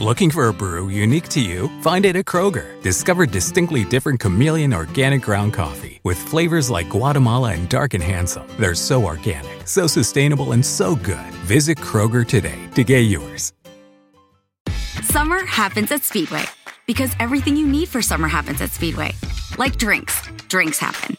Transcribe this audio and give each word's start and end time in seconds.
Looking 0.00 0.30
for 0.30 0.48
a 0.48 0.54
brew 0.54 0.88
unique 0.88 1.28
to 1.28 1.42
you? 1.42 1.68
Find 1.82 2.06
it 2.06 2.16
at 2.16 2.24
Kroger. 2.24 2.80
Discover 2.80 3.26
distinctly 3.26 3.84
different 3.84 4.18
chameleon 4.18 4.72
organic 4.72 5.20
ground 5.20 5.52
coffee 5.52 6.00
with 6.04 6.16
flavors 6.16 6.70
like 6.70 6.88
Guatemala 6.88 7.52
and 7.52 7.68
Dark 7.68 7.92
and 7.92 8.02
Handsome. 8.02 8.48
They're 8.58 8.74
so 8.74 9.04
organic, 9.04 9.68
so 9.68 9.86
sustainable, 9.86 10.52
and 10.52 10.64
so 10.64 10.96
good. 10.96 11.34
Visit 11.44 11.76
Kroger 11.76 12.26
today 12.26 12.58
to 12.76 12.82
get 12.82 13.00
yours. 13.00 13.52
Summer 15.02 15.44
happens 15.44 15.92
at 15.92 16.02
Speedway 16.02 16.44
because 16.86 17.14
everything 17.20 17.54
you 17.54 17.66
need 17.66 17.88
for 17.88 18.00
summer 18.00 18.26
happens 18.26 18.62
at 18.62 18.70
Speedway. 18.70 19.12
Like 19.58 19.76
drinks, 19.76 20.22
drinks 20.48 20.78
happen. 20.78 21.18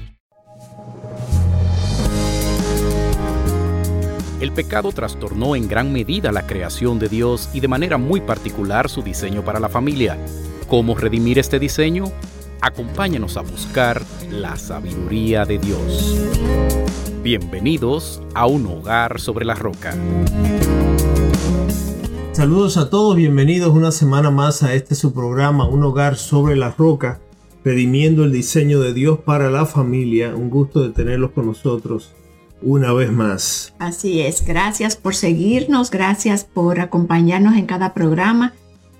El 4.41 4.51
pecado 4.51 4.91
trastornó 4.91 5.55
en 5.55 5.67
gran 5.67 5.93
medida 5.93 6.31
la 6.31 6.47
creación 6.47 6.97
de 6.97 7.09
Dios 7.09 7.51
y 7.53 7.59
de 7.59 7.67
manera 7.67 7.99
muy 7.99 8.21
particular 8.21 8.89
su 8.89 9.03
diseño 9.03 9.45
para 9.45 9.59
la 9.59 9.69
familia. 9.69 10.17
¿Cómo 10.67 10.95
redimir 10.95 11.37
este 11.37 11.59
diseño? 11.59 12.05
Acompáñanos 12.59 13.37
a 13.37 13.41
buscar 13.41 14.01
la 14.31 14.55
sabiduría 14.55 15.45
de 15.45 15.59
Dios. 15.59 16.17
Bienvenidos 17.21 18.19
a 18.33 18.47
un 18.47 18.65
hogar 18.65 19.19
sobre 19.19 19.45
la 19.45 19.53
roca. 19.53 19.93
Saludos 22.31 22.77
a 22.77 22.89
todos, 22.89 23.15
bienvenidos 23.15 23.69
una 23.75 23.91
semana 23.91 24.31
más 24.31 24.63
a 24.63 24.73
este 24.73 24.95
su 24.95 25.13
programa, 25.13 25.67
Un 25.67 25.83
hogar 25.83 26.15
sobre 26.15 26.55
la 26.55 26.71
roca, 26.75 27.19
redimiendo 27.63 28.23
el 28.23 28.31
diseño 28.31 28.79
de 28.79 28.95
Dios 28.95 29.19
para 29.19 29.51
la 29.51 29.67
familia. 29.67 30.33
Un 30.35 30.49
gusto 30.49 30.81
de 30.81 30.89
tenerlos 30.89 31.29
con 31.29 31.45
nosotros 31.45 32.15
una 32.61 32.93
vez 32.93 33.11
más. 33.11 33.73
Así 33.79 34.21
es, 34.21 34.45
gracias 34.45 34.95
por 34.95 35.15
seguirnos, 35.15 35.91
gracias 35.91 36.43
por 36.43 36.79
acompañarnos 36.79 37.55
en 37.55 37.65
cada 37.65 37.93
programa. 37.93 38.53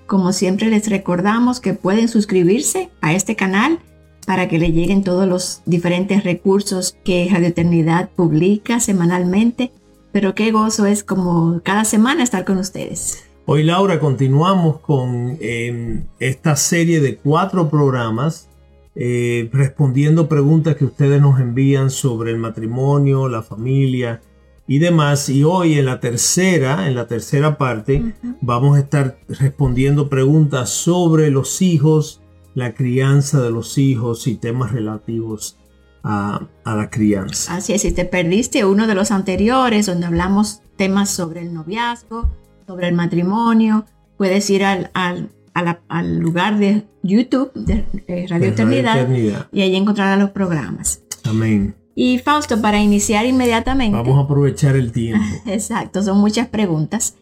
Como 0.06 0.32
siempre 0.32 0.68
les 0.68 0.88
recordamos 0.88 1.60
que 1.60 1.74
pueden 1.74 2.08
suscribirse 2.08 2.90
a 3.00 3.14
este 3.14 3.36
canal 3.36 3.78
para 4.26 4.48
que 4.48 4.58
le 4.58 4.72
lleguen 4.72 5.04
todos 5.04 5.26
los 5.26 5.62
diferentes 5.66 6.24
recursos 6.24 6.96
que 7.04 7.28
Radio 7.30 7.48
Eternidad 7.48 8.10
publica 8.10 8.80
semanalmente. 8.80 9.72
Pero 10.12 10.34
qué 10.34 10.52
gozo 10.52 10.86
es 10.86 11.02
como 11.02 11.60
cada 11.64 11.84
semana 11.84 12.22
estar 12.22 12.44
con 12.44 12.58
ustedes. 12.58 13.24
Hoy 13.46 13.64
Laura 13.64 13.98
continuamos 13.98 14.78
con 14.80 15.36
eh, 15.40 16.04
esta 16.20 16.54
serie 16.54 17.00
de 17.00 17.16
cuatro 17.16 17.68
programas 17.68 18.48
eh, 18.94 19.48
respondiendo 19.52 20.28
preguntas 20.28 20.76
que 20.76 20.84
ustedes 20.84 21.20
nos 21.20 21.40
envían 21.40 21.90
sobre 21.90 22.30
el 22.30 22.38
matrimonio, 22.38 23.28
la 23.28 23.42
familia 23.42 24.20
y 24.66 24.78
demás. 24.78 25.28
Y 25.28 25.44
hoy 25.44 25.78
en 25.78 25.86
la 25.86 26.00
tercera, 26.00 26.86
en 26.86 26.94
la 26.94 27.06
tercera 27.06 27.56
parte, 27.56 28.14
vamos 28.40 28.76
a 28.76 28.80
estar 28.80 29.18
respondiendo 29.28 30.08
preguntas 30.08 30.70
sobre 30.70 31.30
los 31.30 31.62
hijos, 31.62 32.20
la 32.54 32.74
crianza 32.74 33.40
de 33.40 33.50
los 33.50 33.78
hijos 33.78 34.26
y 34.26 34.36
temas 34.36 34.72
relativos 34.72 35.56
a, 36.02 36.48
a, 36.64 36.76
la 36.76 36.90
crianza. 36.90 37.56
Así 37.56 37.72
es, 37.72 37.82
si 37.82 37.92
te 37.92 38.04
perdiste 38.04 38.64
uno 38.64 38.86
de 38.86 38.94
los 38.94 39.10
anteriores 39.10 39.86
donde 39.86 40.06
hablamos 40.06 40.60
temas 40.76 41.10
sobre 41.10 41.40
el 41.40 41.54
noviazgo, 41.54 42.28
sobre 42.66 42.88
el 42.88 42.94
matrimonio, 42.94 43.86
puedes 44.16 44.50
ir 44.50 44.64
al, 44.64 44.90
al 44.94 45.30
al 45.54 46.18
lugar 46.18 46.58
de 46.58 46.84
YouTube 47.02 47.52
de, 47.54 47.84
Radio, 48.28 48.48
Eternidad, 48.48 49.08
y 49.52 49.60
ahí 49.60 49.76
encontrarán 49.76 50.20
los 50.20 50.30
programas. 50.30 51.02
Amén. 51.24 51.74
Y 51.94 52.18
Fausto, 52.18 52.60
para 52.60 52.80
iniciar 52.80 53.26
inmediatamente. 53.26 53.96
Vamos 53.96 54.18
a 54.18 54.22
aprovechar 54.22 54.76
el 54.76 54.92
tiempo. 54.92 55.24
Exacto, 55.46 56.02
son 56.02 56.18
muchas 56.18 56.48
preguntas. 56.48 57.16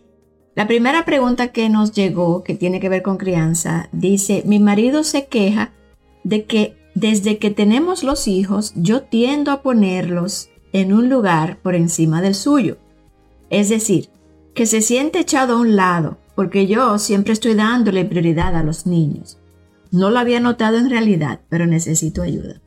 La 0.55 0.67
primera 0.67 1.05
pregunta 1.05 1.49
que 1.49 1.69
nos 1.69 1.93
llegó, 1.93 2.45
que 2.45 2.55
tiene 2.55 2.81
que 2.81 2.89
ver 2.89 3.03
con 3.03 3.17
crianza, 3.17 3.89
dice, 3.93 4.43
mi 4.47 4.59
marido 4.59 5.05
se 5.05 5.27
queja 5.27 5.73
de 6.25 6.45
que 6.45 6.77
desde 6.95 7.39
que 7.39 7.51
tenemos 7.51 8.03
los 8.03 8.29
hijos, 8.29 8.73
yo 8.77 9.03
tiendo 9.03 9.53
a 9.53 9.63
ponerlos 9.63 10.51
en 10.73 10.93
un 10.93 11.09
lugar 11.09 11.59
por 11.63 11.75
encima 11.75 12.21
del 12.21 12.35
suyo. 12.35 12.79
Es 13.49 13.69
decir, 13.69 14.11
que 14.55 14.67
se 14.67 14.83
siente 14.83 15.21
echado 15.21 15.55
a 15.55 15.61
un 15.61 15.77
lado 15.77 16.19
porque 16.41 16.67
yo 16.67 16.99
siempre 16.99 17.35
estoy 17.35 17.53
dándole 17.53 18.03
prioridad 18.07 18.57
a 18.57 18.63
los 18.63 18.87
niños. 18.87 19.39
No 19.93 20.09
lo 20.09 20.19
había 20.19 20.41
notado 20.41 20.79
en 20.79 20.89
realidad, 20.89 21.43
pero 21.51 21.67
necesito 21.67 22.23
ayuda. 22.23 22.63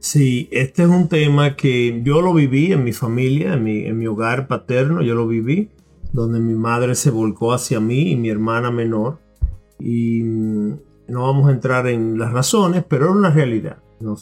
Sí, 0.00 0.50
este 0.52 0.82
es 0.82 0.90
un 0.90 1.08
tema 1.08 1.56
que 1.56 2.02
yo 2.04 2.20
lo 2.20 2.34
viví 2.34 2.74
en 2.74 2.84
mi 2.84 2.92
familia, 2.92 3.54
en 3.54 3.64
mi, 3.64 3.86
en 3.86 3.96
mi 3.96 4.06
hogar 4.06 4.48
paterno, 4.48 5.00
yo 5.00 5.14
lo 5.14 5.26
viví, 5.26 5.70
donde 6.12 6.40
mi 6.40 6.52
madre 6.52 6.94
se 6.94 7.08
volcó 7.08 7.54
hacia 7.54 7.80
mí 7.80 8.10
y 8.10 8.16
mi 8.16 8.28
hermana 8.28 8.70
menor. 8.70 9.18
Y 9.80 10.22
mm, 10.22 10.74
no 11.08 11.22
vamos 11.22 11.48
a 11.48 11.52
entrar 11.52 11.86
en 11.86 12.18
las 12.18 12.34
razones, 12.34 12.84
pero 12.86 13.06
era 13.06 13.14
una 13.14 13.30
realidad. 13.30 13.78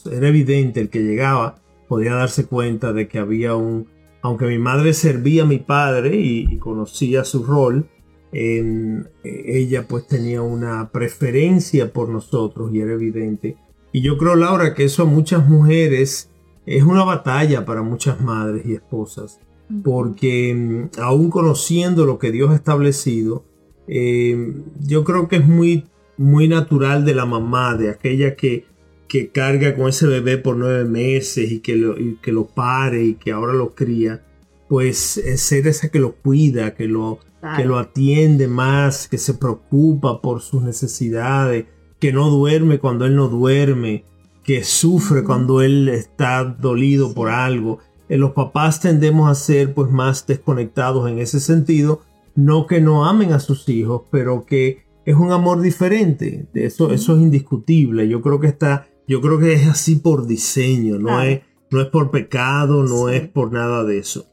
Era 0.08 0.28
evidente 0.28 0.80
el 0.80 0.88
que 0.88 1.02
llegaba, 1.02 1.56
podía 1.88 2.14
darse 2.14 2.46
cuenta 2.46 2.92
de 2.92 3.08
que 3.08 3.18
había 3.18 3.56
un, 3.56 3.88
aunque 4.22 4.46
mi 4.46 4.58
madre 4.58 4.94
servía 4.94 5.42
a 5.42 5.46
mi 5.46 5.58
padre 5.58 6.14
y 6.14 6.58
conocía 6.58 7.24
su 7.24 7.42
rol, 7.42 7.88
eh, 8.32 9.04
ella 9.24 9.86
pues 9.86 10.06
tenía 10.06 10.40
una 10.40 10.90
preferencia 10.90 11.92
por 11.92 12.08
nosotros 12.08 12.72
y 12.72 12.80
era 12.80 12.92
evidente. 12.92 13.56
Y 13.92 14.00
yo 14.00 14.16
creo, 14.16 14.36
Laura, 14.36 14.74
que 14.74 14.84
eso 14.84 15.02
a 15.02 15.06
muchas 15.06 15.46
mujeres 15.48 16.30
es 16.64 16.82
una 16.82 17.04
batalla 17.04 17.66
para 17.66 17.82
muchas 17.82 18.20
madres 18.20 18.64
y 18.64 18.72
esposas, 18.72 19.38
porque 19.84 20.54
mm, 20.54 21.00
aún 21.00 21.30
conociendo 21.30 22.06
lo 22.06 22.18
que 22.18 22.32
Dios 22.32 22.50
ha 22.50 22.54
establecido, 22.54 23.44
eh, 23.86 24.54
yo 24.80 25.04
creo 25.04 25.28
que 25.28 25.36
es 25.36 25.46
muy, 25.46 25.84
muy 26.16 26.48
natural 26.48 27.04
de 27.04 27.14
la 27.14 27.26
mamá, 27.26 27.76
de 27.76 27.90
aquella 27.90 28.34
que, 28.34 28.64
que 29.08 29.28
carga 29.28 29.76
con 29.76 29.88
ese 29.88 30.06
bebé 30.06 30.38
por 30.38 30.56
nueve 30.56 30.84
meses 30.84 31.50
y 31.52 31.58
que 31.60 31.76
lo, 31.76 32.00
y 32.00 32.16
que 32.22 32.32
lo 32.32 32.46
pare 32.46 33.04
y 33.04 33.14
que 33.14 33.32
ahora 33.32 33.52
lo 33.52 33.74
cría, 33.74 34.24
pues 34.68 35.20
ser 35.36 35.66
esa 35.66 35.90
que 35.90 35.98
lo 35.98 36.14
cuida, 36.14 36.74
que 36.74 36.86
lo, 36.86 37.18
que 37.56 37.64
lo 37.64 37.78
atiende 37.78 38.46
más, 38.46 39.08
que 39.08 39.18
se 39.18 39.34
preocupa 39.34 40.20
por 40.20 40.40
sus 40.40 40.62
necesidades, 40.62 41.66
que 41.98 42.12
no 42.12 42.30
duerme 42.30 42.78
cuando 42.78 43.04
él 43.04 43.16
no 43.16 43.28
duerme, 43.28 44.04
que 44.44 44.64
sufre 44.64 45.24
cuando 45.24 45.60
él 45.60 45.88
está 45.88 46.44
dolido 46.44 47.14
por 47.14 47.30
algo. 47.30 47.78
Eh, 48.08 48.16
los 48.16 48.32
papás 48.32 48.80
tendemos 48.80 49.30
a 49.30 49.34
ser 49.34 49.74
pues 49.74 49.90
más 49.90 50.26
desconectados 50.26 51.10
en 51.10 51.18
ese 51.18 51.40
sentido, 51.40 52.02
no 52.34 52.66
que 52.66 52.80
no 52.80 53.06
amen 53.06 53.32
a 53.32 53.40
sus 53.40 53.68
hijos, 53.68 54.02
pero 54.10 54.46
que 54.46 54.84
es 55.04 55.16
un 55.16 55.32
amor 55.32 55.60
diferente. 55.60 56.46
Eso, 56.54 56.92
eso 56.92 57.16
es 57.16 57.22
indiscutible. 57.22 58.08
Yo 58.08 58.22
creo 58.22 58.38
que 58.38 58.46
está, 58.46 58.86
yo 59.08 59.20
creo 59.20 59.38
que 59.38 59.52
es 59.54 59.66
así 59.66 59.96
por 59.96 60.26
diseño, 60.26 60.98
no, 60.98 61.20
es, 61.22 61.40
no 61.70 61.80
es 61.80 61.88
por 61.88 62.10
pecado, 62.10 62.84
no 62.84 63.08
es 63.08 63.28
por 63.28 63.52
nada 63.52 63.84
de 63.84 63.98
eso. 63.98 64.26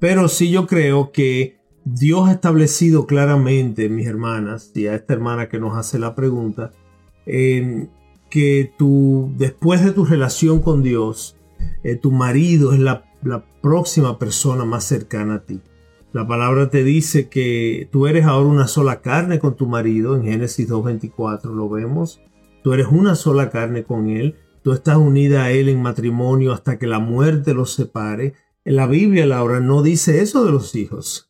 Pero 0.00 0.28
sí 0.28 0.50
yo 0.50 0.66
creo 0.66 1.10
que 1.12 1.57
Dios 1.94 2.28
ha 2.28 2.32
establecido 2.32 3.06
claramente, 3.06 3.88
mis 3.88 4.06
hermanas, 4.06 4.72
y 4.74 4.88
a 4.88 4.94
esta 4.94 5.14
hermana 5.14 5.48
que 5.48 5.58
nos 5.58 5.76
hace 5.76 5.98
la 5.98 6.14
pregunta, 6.14 6.72
que 7.24 8.72
tú, 8.76 9.32
después 9.36 9.82
de 9.82 9.92
tu 9.92 10.04
relación 10.04 10.60
con 10.60 10.82
Dios, 10.82 11.36
eh, 11.82 11.96
tu 11.96 12.10
marido 12.10 12.72
es 12.72 12.78
la, 12.78 13.04
la 13.22 13.44
próxima 13.62 14.18
persona 14.18 14.64
más 14.66 14.84
cercana 14.84 15.36
a 15.36 15.42
ti. 15.44 15.60
La 16.12 16.26
palabra 16.26 16.68
te 16.68 16.84
dice 16.84 17.28
que 17.28 17.88
tú 17.90 18.06
eres 18.06 18.26
ahora 18.26 18.48
una 18.48 18.68
sola 18.68 19.00
carne 19.00 19.38
con 19.38 19.56
tu 19.56 19.66
marido, 19.66 20.14
en 20.14 20.24
Génesis 20.24 20.68
2.24 20.68 21.54
lo 21.54 21.70
vemos. 21.70 22.20
Tú 22.62 22.74
eres 22.74 22.88
una 22.90 23.14
sola 23.14 23.50
carne 23.50 23.84
con 23.84 24.10
él, 24.10 24.36
tú 24.62 24.72
estás 24.72 24.98
unida 24.98 25.44
a 25.44 25.52
él 25.52 25.68
en 25.68 25.80
matrimonio 25.80 26.52
hasta 26.52 26.78
que 26.78 26.86
la 26.86 26.98
muerte 26.98 27.54
los 27.54 27.72
separe. 27.72 28.34
En 28.64 28.76
la 28.76 28.86
Biblia, 28.86 29.24
Laura, 29.26 29.60
no 29.60 29.82
dice 29.82 30.20
eso 30.20 30.44
de 30.44 30.52
los 30.52 30.74
hijos. 30.74 31.27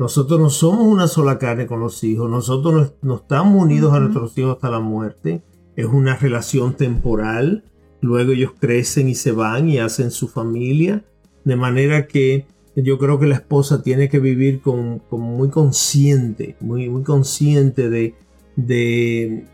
Nosotros 0.00 0.40
no 0.40 0.48
somos 0.48 0.86
una 0.86 1.06
sola 1.08 1.38
carne 1.38 1.66
con 1.66 1.78
los 1.78 2.02
hijos, 2.04 2.30
nosotros 2.30 2.94
no, 3.02 3.16
estamos 3.16 3.62
unidos 3.62 3.92
a 3.92 4.00
nuestros 4.00 4.36
hijos 4.38 4.54
hasta 4.54 4.70
la 4.70 4.80
muerte. 4.80 5.42
Es 5.76 5.84
una 5.84 6.16
relación 6.16 6.74
temporal, 6.74 7.64
luego 8.00 8.32
ellos 8.32 8.52
crecen 8.58 9.08
y 9.08 9.14
se 9.14 9.32
van 9.32 9.68
y 9.68 9.76
hacen 9.76 10.10
su 10.10 10.26
familia, 10.26 11.04
de 11.44 11.54
manera 11.54 12.06
que 12.06 12.46
yo 12.76 12.96
creo 12.96 13.18
que 13.18 13.26
la 13.26 13.34
esposa 13.34 13.82
tiene 13.82 14.08
que 14.08 14.20
vivir 14.20 14.62
con, 14.62 15.02
muy 15.10 15.50
consciente, 15.50 16.56
muy, 16.60 16.88
muy 16.88 17.02
consciente 17.02 17.90
de, 17.90 18.14
de, 18.56 19.44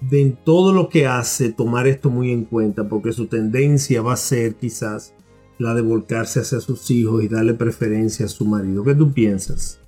de 0.00 0.22
en 0.22 0.36
todo 0.44 0.72
lo 0.72 0.88
que 0.88 1.08
hace 1.08 1.52
tomar 1.52 1.88
esto 1.88 2.08
muy 2.08 2.30
en 2.30 2.44
cuenta, 2.44 2.88
porque 2.88 3.10
su 3.10 3.26
tendencia 3.26 4.00
va 4.00 4.12
a 4.12 4.16
ser 4.16 4.54
quizás 4.54 5.12
la 5.58 5.74
de 5.74 5.82
volcarse 5.82 6.40
hacia 6.40 6.60
sus 6.60 6.90
hijos 6.90 7.22
y 7.22 7.28
darle 7.28 7.54
preferencia 7.54 8.26
a 8.26 8.28
su 8.28 8.44
marido. 8.44 8.84
¿Qué 8.84 8.94
tú 8.94 9.12
piensas? 9.12 9.78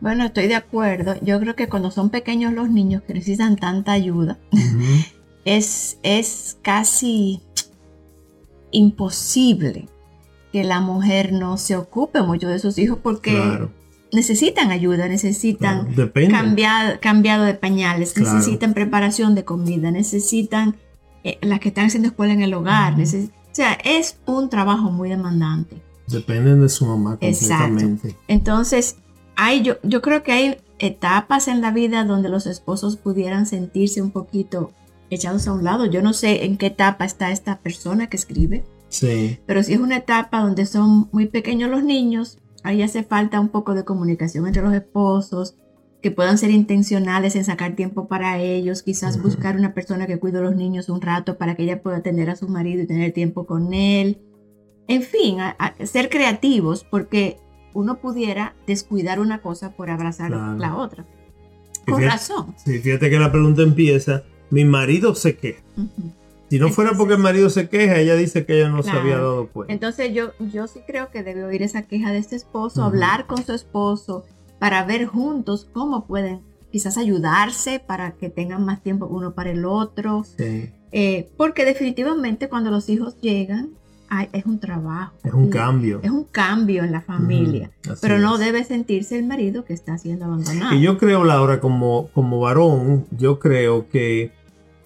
Bueno, 0.00 0.24
estoy 0.24 0.48
de 0.48 0.54
acuerdo. 0.54 1.14
Yo 1.22 1.40
creo 1.40 1.56
que 1.56 1.68
cuando 1.68 1.90
son 1.90 2.10
pequeños 2.10 2.52
los 2.52 2.68
niños 2.68 3.02
que 3.02 3.14
necesitan 3.14 3.56
tanta 3.56 3.92
ayuda, 3.92 4.38
es, 5.44 5.98
es 6.02 6.58
casi 6.62 7.40
imposible 8.70 9.88
que 10.52 10.64
la 10.64 10.80
mujer 10.80 11.32
no 11.32 11.56
se 11.56 11.76
ocupe 11.76 12.22
mucho 12.22 12.48
de 12.48 12.58
sus 12.58 12.78
hijos 12.78 12.98
porque 13.02 13.68
necesitan 14.12 14.70
ayuda, 14.70 15.08
necesitan 15.08 15.88
cambiado 17.00 17.44
de 17.44 17.54
pañales, 17.54 18.16
necesitan 18.16 18.74
preparación 18.74 19.34
de 19.34 19.44
comida, 19.44 19.90
necesitan 19.90 20.76
eh, 21.24 21.38
las 21.42 21.58
que 21.60 21.68
están 21.68 21.86
haciendo 21.86 22.08
escuela 22.08 22.34
en 22.34 22.42
el 22.42 22.54
hogar. 22.54 22.96
O 23.54 23.56
sea, 23.56 23.74
es 23.84 24.18
un 24.26 24.48
trabajo 24.48 24.90
muy 24.90 25.10
demandante. 25.10 25.80
Dependen 26.08 26.60
de 26.60 26.68
su 26.68 26.86
mamá 26.86 27.16
completamente. 27.20 28.16
Entonces, 28.26 28.96
hay, 29.36 29.62
yo, 29.62 29.76
yo 29.84 30.02
creo 30.02 30.24
que 30.24 30.32
hay 30.32 30.56
etapas 30.80 31.46
en 31.46 31.60
la 31.60 31.70
vida 31.70 32.02
donde 32.02 32.28
los 32.28 32.48
esposos 32.48 32.96
pudieran 32.96 33.46
sentirse 33.46 34.02
un 34.02 34.10
poquito 34.10 34.72
echados 35.08 35.46
a 35.46 35.52
un 35.52 35.62
lado. 35.62 35.86
Yo 35.86 36.02
no 36.02 36.14
sé 36.14 36.46
en 36.46 36.58
qué 36.58 36.66
etapa 36.66 37.04
está 37.04 37.30
esta 37.30 37.60
persona 37.60 38.08
que 38.08 38.16
escribe. 38.16 38.64
Sí. 38.88 39.38
Pero 39.46 39.62
si 39.62 39.74
es 39.74 39.78
una 39.78 39.98
etapa 39.98 40.40
donde 40.40 40.66
son 40.66 41.08
muy 41.12 41.26
pequeños 41.26 41.70
los 41.70 41.84
niños, 41.84 42.38
ahí 42.64 42.82
hace 42.82 43.04
falta 43.04 43.38
un 43.38 43.50
poco 43.50 43.74
de 43.74 43.84
comunicación 43.84 44.48
entre 44.48 44.64
los 44.64 44.74
esposos, 44.74 45.54
que 46.04 46.10
puedan 46.10 46.36
ser 46.36 46.50
intencionales 46.50 47.34
en 47.34 47.46
sacar 47.46 47.76
tiempo 47.76 48.08
para 48.08 48.38
ellos, 48.38 48.82
quizás 48.82 49.22
buscar 49.22 49.56
una 49.56 49.72
persona 49.72 50.06
que 50.06 50.18
cuide 50.18 50.36
a 50.36 50.42
los 50.42 50.54
niños 50.54 50.90
un 50.90 51.00
rato 51.00 51.38
para 51.38 51.54
que 51.54 51.62
ella 51.62 51.80
pueda 51.80 51.96
atender 51.96 52.28
a 52.28 52.36
su 52.36 52.46
marido 52.46 52.82
y 52.82 52.86
tener 52.86 53.12
tiempo 53.12 53.46
con 53.46 53.72
él. 53.72 54.18
En 54.86 55.00
fin, 55.00 55.38
ser 55.84 56.10
creativos, 56.10 56.84
porque 56.84 57.38
uno 57.72 58.02
pudiera 58.02 58.54
descuidar 58.66 59.18
una 59.18 59.40
cosa 59.40 59.72
por 59.72 59.88
abrazar 59.88 60.30
la 60.30 60.76
otra. 60.76 61.06
Con 61.86 62.02
razón. 62.02 62.54
Sí, 62.62 62.80
fíjate 62.80 63.08
que 63.08 63.18
la 63.18 63.32
pregunta 63.32 63.62
empieza, 63.62 64.24
mi 64.50 64.66
marido 64.66 65.14
se 65.14 65.38
queja. 65.38 65.62
Si 66.50 66.58
no 66.58 66.68
fuera 66.68 66.92
porque 66.92 67.14
el 67.14 67.20
marido 67.20 67.48
se 67.48 67.70
queja, 67.70 67.96
ella 67.96 68.14
dice 68.14 68.44
que 68.44 68.58
ella 68.58 68.68
no 68.68 68.82
se 68.82 68.90
había 68.90 69.16
dado 69.16 69.48
cuenta. 69.48 69.72
Entonces 69.72 70.12
yo, 70.12 70.32
yo 70.38 70.66
sí 70.66 70.80
creo 70.86 71.10
que 71.10 71.22
debe 71.22 71.44
oír 71.44 71.62
esa 71.62 71.80
queja 71.84 72.12
de 72.12 72.18
este 72.18 72.36
esposo, 72.36 72.84
hablar 72.84 73.26
con 73.26 73.42
su 73.42 73.54
esposo 73.54 74.26
para 74.64 74.82
ver 74.82 75.04
juntos 75.04 75.68
cómo 75.74 76.06
pueden 76.06 76.40
quizás 76.72 76.96
ayudarse 76.96 77.82
para 77.86 78.12
que 78.12 78.30
tengan 78.30 78.64
más 78.64 78.82
tiempo 78.82 79.04
uno 79.04 79.34
para 79.34 79.50
el 79.50 79.66
otro. 79.66 80.24
Eh, 80.38 81.28
porque 81.36 81.66
definitivamente 81.66 82.48
cuando 82.48 82.70
los 82.70 82.88
hijos 82.88 83.20
llegan, 83.20 83.72
es 84.32 84.46
un 84.46 84.60
trabajo. 84.60 85.12
Es 85.22 85.34
un 85.34 85.50
cambio. 85.50 86.00
Es 86.02 86.10
un 86.10 86.24
cambio 86.24 86.82
en 86.82 86.92
la 86.92 87.02
familia. 87.02 87.72
pero 88.00 88.18
no 88.18 88.38
debe 88.38 88.64
sentirse 88.64 89.18
el 89.18 89.26
marido 89.26 89.66
que 89.66 89.74
está 89.74 89.98
siendo 89.98 90.24
abandonado. 90.24 90.74
Y 90.74 90.80
yo 90.80 90.96
creo, 90.96 91.24
Laura, 91.24 91.60
como, 91.60 92.08
como 92.14 92.40
varón, 92.40 93.04
yo 93.10 93.38
creo 93.38 93.90
que 93.90 94.32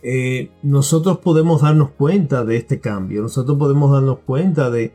eh, 0.02 0.50
nosotros 0.64 1.18
podemos 1.18 1.62
darnos 1.62 1.90
cuenta 1.90 2.44
de 2.44 2.56
este 2.56 2.80
cambio. 2.80 3.22
Nosotros 3.22 3.56
podemos 3.56 3.92
darnos 3.92 4.18
cuenta 4.26 4.72
de, 4.72 4.92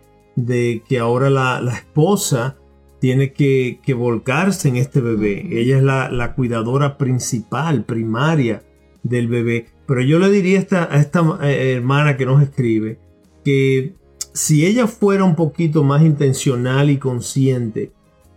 que 0.89 0.99
ahora 0.99 1.29
la, 1.29 1.71
esposa 1.73 2.57
tiene 3.03 3.33
que, 3.33 3.81
volcarse 3.97 4.69
en 4.69 4.77
este 4.77 5.01
bebé. 5.01 5.45
Ella 5.59 5.75
es 5.75 5.83
la, 5.83 6.33
cuidadora 6.35 6.97
principal, 6.97 7.83
primaria 7.83 8.63
del 9.03 9.27
bebé. 9.27 9.65
Pero 9.85 9.99
yo 10.03 10.19
le 10.19 10.29
diría 10.29 10.57
a 10.57 10.61
esta, 10.61 10.83
a 10.89 11.01
esta 11.01 11.37
eh, 11.43 11.73
hermana 11.73 12.15
que 12.15 12.25
nos 12.25 12.41
escribe 12.41 12.99
que 13.43 13.95
si 14.31 14.65
ella 14.65 14.87
fuera 14.87 15.25
un 15.25 15.35
poquito 15.35 15.83
más 15.83 16.01
intencional 16.01 16.89
y 16.89 16.97
consciente 16.97 17.91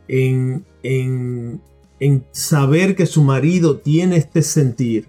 en, 0.09 0.65
en, 0.83 1.61
saber 2.33 2.97
que 2.97 3.07
su 3.07 3.23
marido 3.23 3.77
tiene 3.77 4.17
este 4.17 4.43
sentir, 4.43 5.07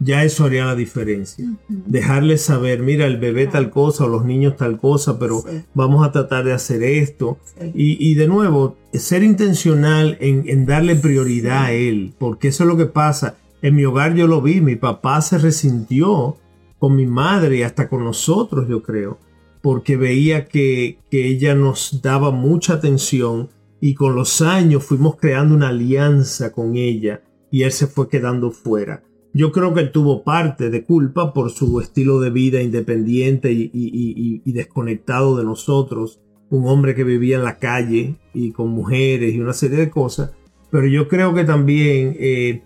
ya 0.00 0.24
eso 0.24 0.44
haría 0.44 0.64
la 0.64 0.74
diferencia. 0.74 1.44
Dejarle 1.68 2.38
saber, 2.38 2.80
mira, 2.80 3.06
el 3.06 3.18
bebé 3.18 3.46
tal 3.46 3.70
cosa 3.70 4.04
o 4.04 4.08
los 4.08 4.24
niños 4.24 4.56
tal 4.56 4.78
cosa, 4.78 5.18
pero 5.18 5.44
vamos 5.74 6.04
a 6.04 6.10
tratar 6.10 6.44
de 6.44 6.52
hacer 6.52 6.82
esto. 6.82 7.38
Y, 7.74 8.14
de 8.14 8.26
nuevo, 8.26 8.76
ser 8.92 9.22
intencional 9.22 10.16
en, 10.20 10.48
en 10.48 10.66
darle 10.66 10.96
prioridad 10.96 11.64
a 11.64 11.72
él, 11.72 12.14
porque 12.18 12.48
eso 12.48 12.64
es 12.64 12.68
lo 12.68 12.76
que 12.76 12.86
pasa. 12.86 13.36
En 13.62 13.76
mi 13.76 13.84
hogar 13.84 14.14
yo 14.14 14.26
lo 14.26 14.42
vi, 14.42 14.60
mi 14.60 14.74
papá 14.74 15.20
se 15.20 15.38
resintió 15.38 16.36
con 16.78 16.96
mi 16.96 17.06
madre 17.06 17.58
y 17.58 17.62
hasta 17.62 17.88
con 17.88 18.02
nosotros, 18.02 18.66
yo 18.68 18.82
creo 18.82 19.18
porque 19.62 19.96
veía 19.96 20.46
que, 20.46 20.98
ella 21.10 21.54
nos 21.54 22.00
daba 22.02 22.30
mucha 22.30 22.74
atención 22.74 23.50
y 23.80 23.94
con 23.94 24.14
los 24.14 24.40
años 24.42 24.84
fuimos 24.84 25.16
creando 25.16 25.54
una 25.54 25.68
alianza 25.68 26.52
con 26.52 26.76
ella 26.76 27.22
y 27.50 27.62
él 27.62 27.72
se 27.72 27.86
fue 27.86 28.08
quedando 28.08 28.50
fuera. 28.50 29.02
Yo 29.32 29.52
creo 29.52 29.74
que 29.74 29.80
él 29.80 29.92
tuvo 29.92 30.24
parte 30.24 30.70
de 30.70 30.84
culpa 30.84 31.32
por 31.32 31.50
su 31.50 31.80
estilo 31.80 32.20
de 32.20 32.30
vida 32.30 32.60
independiente 32.62 33.52
y, 33.52 34.52
desconectado 34.52 35.36
de 35.36 35.44
nosotros, 35.44 36.20
un 36.50 36.66
hombre 36.66 36.94
que 36.94 37.04
vivía 37.04 37.36
en 37.36 37.44
la 37.44 37.58
calle 37.58 38.16
y 38.34 38.50
con 38.50 38.70
mujeres 38.70 39.34
y 39.34 39.40
una 39.40 39.52
serie 39.52 39.78
de 39.78 39.90
cosas, 39.90 40.32
pero 40.70 40.86
yo 40.86 41.06
creo 41.08 41.32
que 41.32 41.44
también 41.44 42.16
eh, 42.18 42.62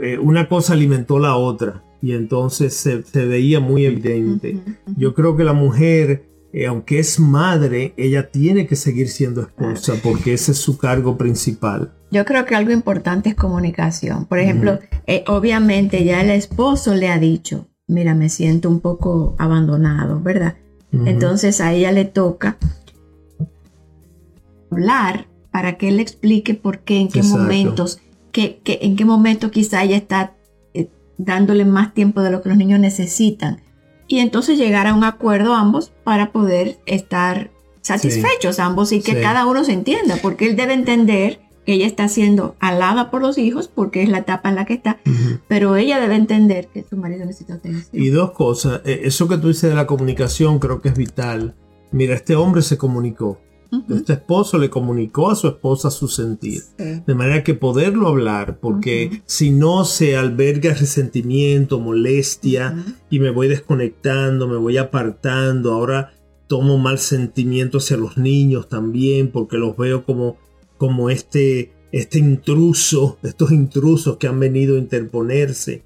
eh, 0.00 0.18
una 0.18 0.48
cosa 0.48 0.72
alimentó 0.72 1.20
la 1.20 1.36
otra 1.36 1.84
y 2.02 2.12
entonces 2.12 2.74
se, 2.74 3.26
veía 3.26 3.60
muy 3.60 3.86
evidente. 3.86 4.58
Yo 4.96 5.14
creo 5.14 5.36
que 5.36 5.44
la 5.44 5.52
mujer, 5.52 6.26
eh, 6.52 6.66
aunque 6.66 6.98
es 6.98 7.20
madre, 7.20 7.94
ella 7.96 8.28
tiene 8.30 8.66
que 8.66 8.74
seguir 8.74 9.08
siendo 9.08 9.42
esposa 9.42 9.94
porque 10.02 10.34
ese 10.34 10.50
es 10.50 10.58
su 10.58 10.78
cargo 10.78 11.16
principal. 11.16 11.94
Yo 12.12 12.26
creo 12.26 12.44
que 12.44 12.54
algo 12.54 12.72
importante 12.72 13.30
es 13.30 13.34
comunicación. 13.34 14.26
Por 14.26 14.38
ejemplo, 14.38 14.78
eh, 15.06 15.24
obviamente 15.26 16.04
ya 16.04 16.20
el 16.20 16.28
esposo 16.28 16.94
le 16.94 17.08
ha 17.08 17.18
dicho, 17.18 17.68
mira, 17.86 18.14
me 18.14 18.28
siento 18.28 18.68
un 18.68 18.80
poco 18.80 19.34
abandonado, 19.38 20.20
¿verdad? 20.20 20.56
Entonces 20.92 21.62
a 21.62 21.72
ella 21.72 21.90
le 21.90 22.04
toca 22.04 22.58
hablar 24.70 25.26
para 25.50 25.78
que 25.78 25.88
él 25.88 26.00
explique 26.00 26.52
por 26.52 26.80
qué, 26.80 27.00
en 27.00 27.08
qué 27.08 27.22
momentos, 27.22 28.02
que, 28.30 28.60
en 28.66 28.94
qué 28.94 29.06
momento 29.06 29.50
quizá 29.50 29.82
ella 29.82 29.96
está 29.96 30.34
dándole 31.16 31.64
más 31.64 31.94
tiempo 31.94 32.20
de 32.20 32.30
lo 32.30 32.42
que 32.42 32.50
los 32.50 32.58
niños 32.58 32.78
necesitan. 32.78 33.62
Y 34.06 34.18
entonces 34.18 34.58
llegar 34.58 34.86
a 34.86 34.92
un 34.92 35.04
acuerdo 35.04 35.54
ambos 35.54 35.94
para 36.04 36.30
poder 36.30 36.78
estar 36.84 37.50
satisfechos 37.80 38.58
ambos 38.58 38.92
y 38.92 39.00
que 39.00 39.18
cada 39.22 39.46
uno 39.46 39.64
se 39.64 39.72
entienda, 39.72 40.18
porque 40.20 40.46
él 40.46 40.56
debe 40.56 40.74
entender 40.74 41.40
ella 41.66 41.86
está 41.86 42.08
siendo 42.08 42.56
alada 42.58 43.10
por 43.10 43.22
los 43.22 43.38
hijos 43.38 43.68
porque 43.68 44.02
es 44.02 44.08
la 44.08 44.18
etapa 44.18 44.48
en 44.48 44.56
la 44.56 44.64
que 44.64 44.74
está, 44.74 45.00
pero 45.48 45.76
ella 45.76 46.00
debe 46.00 46.16
entender 46.16 46.68
que 46.68 46.84
su 46.88 46.96
marido 46.96 47.24
necesita 47.24 47.54
atención. 47.54 48.02
Y 48.02 48.08
dos 48.08 48.32
cosas, 48.32 48.80
eh, 48.84 49.02
eso 49.04 49.28
que 49.28 49.38
tú 49.38 49.48
dices 49.48 49.70
de 49.70 49.76
la 49.76 49.86
comunicación 49.86 50.58
creo 50.58 50.80
que 50.80 50.88
es 50.88 50.96
vital. 50.96 51.54
Mira, 51.90 52.14
este 52.14 52.36
hombre 52.36 52.62
se 52.62 52.78
comunicó, 52.78 53.38
este 53.88 54.14
esposo 54.14 54.58
le 54.58 54.68
comunicó 54.68 55.30
a 55.30 55.34
su 55.34 55.48
esposa 55.48 55.90
su 55.90 56.06
sentir. 56.08 56.62
De 56.76 57.14
manera 57.14 57.42
que 57.42 57.54
poderlo 57.54 58.08
hablar, 58.08 58.58
porque 58.60 59.22
si 59.24 59.50
no 59.50 59.84
se 59.84 60.16
alberga 60.16 60.74
resentimiento, 60.74 61.80
molestia, 61.80 62.84
y 63.08 63.18
me 63.18 63.30
voy 63.30 63.48
desconectando, 63.48 64.46
me 64.46 64.58
voy 64.58 64.76
apartando, 64.76 65.72
ahora 65.72 66.12
tomo 66.48 66.76
mal 66.76 66.98
sentimiento 66.98 67.78
hacia 67.78 67.96
los 67.96 68.18
niños 68.18 68.68
también, 68.68 69.30
porque 69.30 69.56
los 69.56 69.74
veo 69.74 70.04
como, 70.04 70.36
como 70.82 71.10
este, 71.10 71.70
este 71.92 72.18
intruso, 72.18 73.16
estos 73.22 73.52
intrusos 73.52 74.16
que 74.16 74.26
han 74.26 74.40
venido 74.40 74.74
a 74.74 74.78
interponerse. 74.80 75.84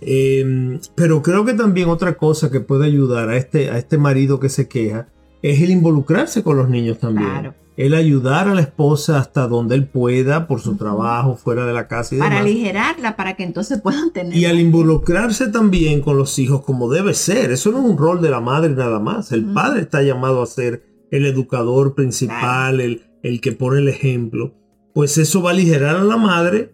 Em, 0.00 0.78
pero 0.94 1.22
creo 1.22 1.44
que 1.44 1.54
también 1.54 1.88
otra 1.88 2.16
cosa 2.16 2.48
que 2.48 2.60
puede 2.60 2.86
ayudar 2.86 3.30
a 3.30 3.36
este, 3.36 3.68
a 3.68 3.78
este 3.78 3.98
marido 3.98 4.38
que 4.38 4.48
se 4.48 4.68
queja 4.68 5.08
es 5.42 5.60
el 5.60 5.72
involucrarse 5.72 6.44
con 6.44 6.56
los 6.56 6.68
niños 6.68 7.00
también. 7.00 7.52
El 7.76 7.94
ayudar 7.94 8.46
a 8.46 8.54
la 8.54 8.60
esposa 8.60 9.18
hasta 9.18 9.48
donde 9.48 9.74
él 9.74 9.88
pueda 9.88 10.46
por 10.46 10.60
su 10.60 10.76
trabajo, 10.76 11.34
fuera 11.34 11.66
de 11.66 11.72
la 11.72 11.88
casa 11.88 12.14
y 12.14 12.18
Para 12.18 12.38
aligerarla, 12.38 13.16
para 13.16 13.34
que 13.34 13.42
entonces 13.42 13.80
puedan 13.80 14.12
tener. 14.12 14.36
Y 14.36 14.44
al 14.44 14.60
involucrarse 14.60 15.48
también 15.48 16.00
con 16.00 16.16
los 16.16 16.38
hijos 16.38 16.64
como 16.64 16.88
debe 16.88 17.12
ser. 17.12 17.50
Eso 17.50 17.72
no 17.72 17.78
es 17.78 17.84
un 17.86 17.98
rol 17.98 18.22
de 18.22 18.30
la 18.30 18.40
madre 18.40 18.72
nada 18.72 19.00
más. 19.00 19.32
El 19.32 19.46
padre 19.46 19.80
está 19.80 20.00
llamado 20.00 20.42
a 20.42 20.46
ser 20.46 20.84
el 21.10 21.26
educador 21.26 21.96
principal, 21.96 22.80
el, 22.80 23.07
el 23.22 23.40
que 23.40 23.52
pone 23.52 23.80
el 23.80 23.88
ejemplo. 23.88 24.54
Pues 24.94 25.18
eso 25.18 25.42
va 25.42 25.50
a 25.50 25.52
aligerar 25.52 25.96
a 25.96 26.04
la 26.04 26.16
madre 26.16 26.72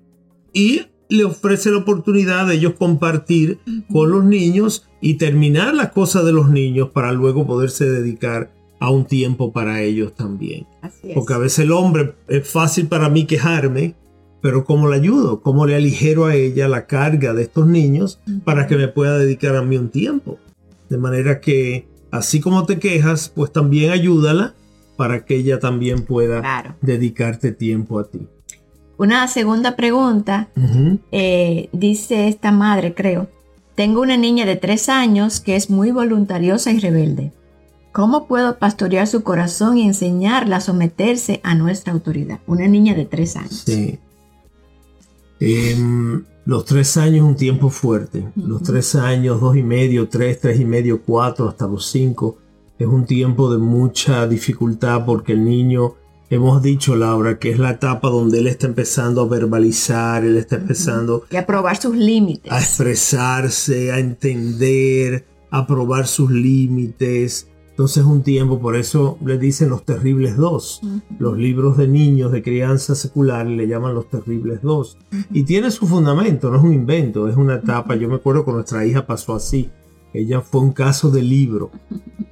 y 0.53 0.83
le 1.09 1.25
ofrece 1.25 1.71
la 1.71 1.79
oportunidad 1.79 2.47
de 2.47 2.55
ellos 2.55 2.75
compartir 2.79 3.59
con 3.91 4.11
los 4.11 4.25
niños 4.25 4.89
y 5.01 5.15
terminar 5.15 5.75
las 5.75 5.93
cosas 5.93 6.25
de 6.25 6.33
los 6.33 6.51
niños 6.51 6.91
para 6.91 7.13
luego 7.13 7.47
poderse 7.47 7.89
dedicar 7.89 8.53
a 8.81 8.91
un 8.91 9.05
tiempo 9.05 9.53
para 9.53 9.83
ellos 9.83 10.15
también. 10.15 10.67
Porque 11.15 11.35
a 11.35 11.39
veces 11.39 11.61
el 11.61 11.73
hombre 11.73 12.15
es 12.29 12.49
fácil 12.49 12.87
para 12.87 13.09
mí 13.09 13.27
quejarme, 13.27 13.95
pero 14.41 14.65
¿cómo 14.65 14.89
le 14.89 14.97
ayudo? 14.97 15.41
¿Cómo 15.41 15.67
le 15.67 15.75
aligero 15.75 16.27
a 16.27 16.35
ella 16.35 16.69
la 16.69 16.87
carga 16.87 17.33
de 17.33 17.43
estos 17.43 17.67
niños 17.67 18.21
para 18.45 18.67
que 18.67 18.77
me 18.77 18.89
pueda 18.89 19.19
dedicar 19.19 19.57
a 19.57 19.63
mí 19.63 19.77
un 19.77 19.91
tiempo? 19.91 20.39
De 20.89 20.99
manera 20.99 21.41
que, 21.41 21.89
así 22.11 22.41
como 22.41 22.67
te 22.67 22.79
quejas, 22.79 23.31
pues 23.35 23.53
también 23.53 23.91
ayúdala 23.91 24.55
para 24.97 25.25
que 25.25 25.37
ella 25.37 25.59
también 25.59 26.05
pueda 26.05 26.77
dedicarte 26.81 27.53
tiempo 27.53 27.99
a 27.99 28.05
ti. 28.05 28.27
Una 28.97 29.27
segunda 29.27 29.75
pregunta, 29.75 30.49
eh, 31.11 31.69
dice 31.73 32.29
esta 32.29 32.53
madre, 32.53 32.95
creo, 32.95 33.29
tengo 33.75 34.01
una 34.01 34.17
niña 34.17 34.47
de 34.47 34.57
tres 34.57 34.89
años 34.89 35.41
que 35.41 35.57
es 35.57 35.69
muy 35.69 35.91
voluntariosa 35.91 36.71
y 36.71 36.79
rebelde. 36.79 37.33
¿Cómo 37.91 38.27
puedo 38.27 38.59
pastorear 38.59 39.07
su 39.07 39.23
corazón 39.23 39.79
y 39.79 39.87
enseñarla 39.87 40.57
a 40.57 40.61
someterse 40.61 41.41
a 41.45 41.55
nuestra 41.55 41.93
autoridad? 41.93 42.41
Una 42.47 42.67
niña 42.67 42.95
de 42.95 43.05
tres 43.05 43.37
años. 43.37 43.63
Sí. 43.67 43.99
Em, 45.41 46.25
los 46.45 46.65
tres 46.65 46.97
años 46.97 47.17
es 47.17 47.23
un 47.23 47.37
tiempo 47.37 47.71
fuerte. 47.71 48.25
Los 48.37 48.63
tres 48.63 48.95
años, 48.95 49.41
dos 49.41 49.57
y 49.57 49.63
medio, 49.63 50.09
tres, 50.09 50.41
tres 50.41 50.61
y 50.61 50.65
medio, 50.65 51.03
cuatro, 51.03 51.49
hasta 51.49 51.67
los 51.67 51.87
cinco, 51.87 52.39
es 52.79 52.87
un 52.87 53.07
tiempo 53.07 53.53
de 53.53 53.59
mucha 53.59 54.27
dificultad 54.27 55.05
porque 55.05 55.33
el 55.33 55.45
niño 55.45 55.95
hemos 56.31 56.63
dicho, 56.63 56.97
Laura, 56.97 57.39
que 57.39 57.51
es 57.51 57.59
la 57.59 57.73
etapa 57.73 58.09
donde 58.09 58.41
él 58.41 58.47
está 58.49 58.67
empezando 58.67 59.23
a 59.23 59.29
verbalizar, 59.29 60.25
él 60.25 60.37
está 60.37 60.57
empezando 60.57 61.25
y 61.31 61.37
a 61.37 61.47
probar 61.47 61.77
sus 61.77 61.97
límites, 61.97 62.51
a 62.51 62.59
expresarse, 62.59 63.93
a 63.93 63.99
entender, 63.99 65.25
a 65.51 65.67
probar 65.67 66.07
sus 66.07 66.31
límites. 66.31 67.49
Entonces 67.71 67.99
es 67.99 68.05
un 68.05 68.23
tiempo, 68.23 68.61
por 68.61 68.77
eso 68.77 69.19
le 69.25 69.37
dicen 69.37 69.69
los 69.69 69.85
terribles 69.85 70.37
dos. 70.37 70.81
Los 71.19 71.37
libros 71.37 71.77
de 71.77 71.89
niños 71.89 72.31
de 72.31 72.41
crianza 72.41 72.95
secular 72.95 73.47
le 73.47 73.67
llaman 73.67 73.95
los 73.95 74.09
terribles 74.09 74.63
dos. 74.63 74.97
Y 75.33 75.43
tiene 75.43 75.73
su 75.73 75.89
fundamento, 75.89 76.51
no 76.51 76.59
es 76.59 76.63
un 76.63 76.73
invento, 76.73 77.29
es 77.29 77.37
una 77.37 77.57
etapa. 77.57 77.97
Yo 77.97 78.09
me 78.09 78.15
acuerdo 78.15 78.45
que 78.45 78.53
nuestra 78.53 78.87
hija 78.87 79.07
pasó 79.07 79.35
así. 79.35 79.71
Ella 80.13 80.41
fue 80.41 80.61
un 80.61 80.73
caso 80.73 81.11
de 81.11 81.23
libro. 81.23 81.73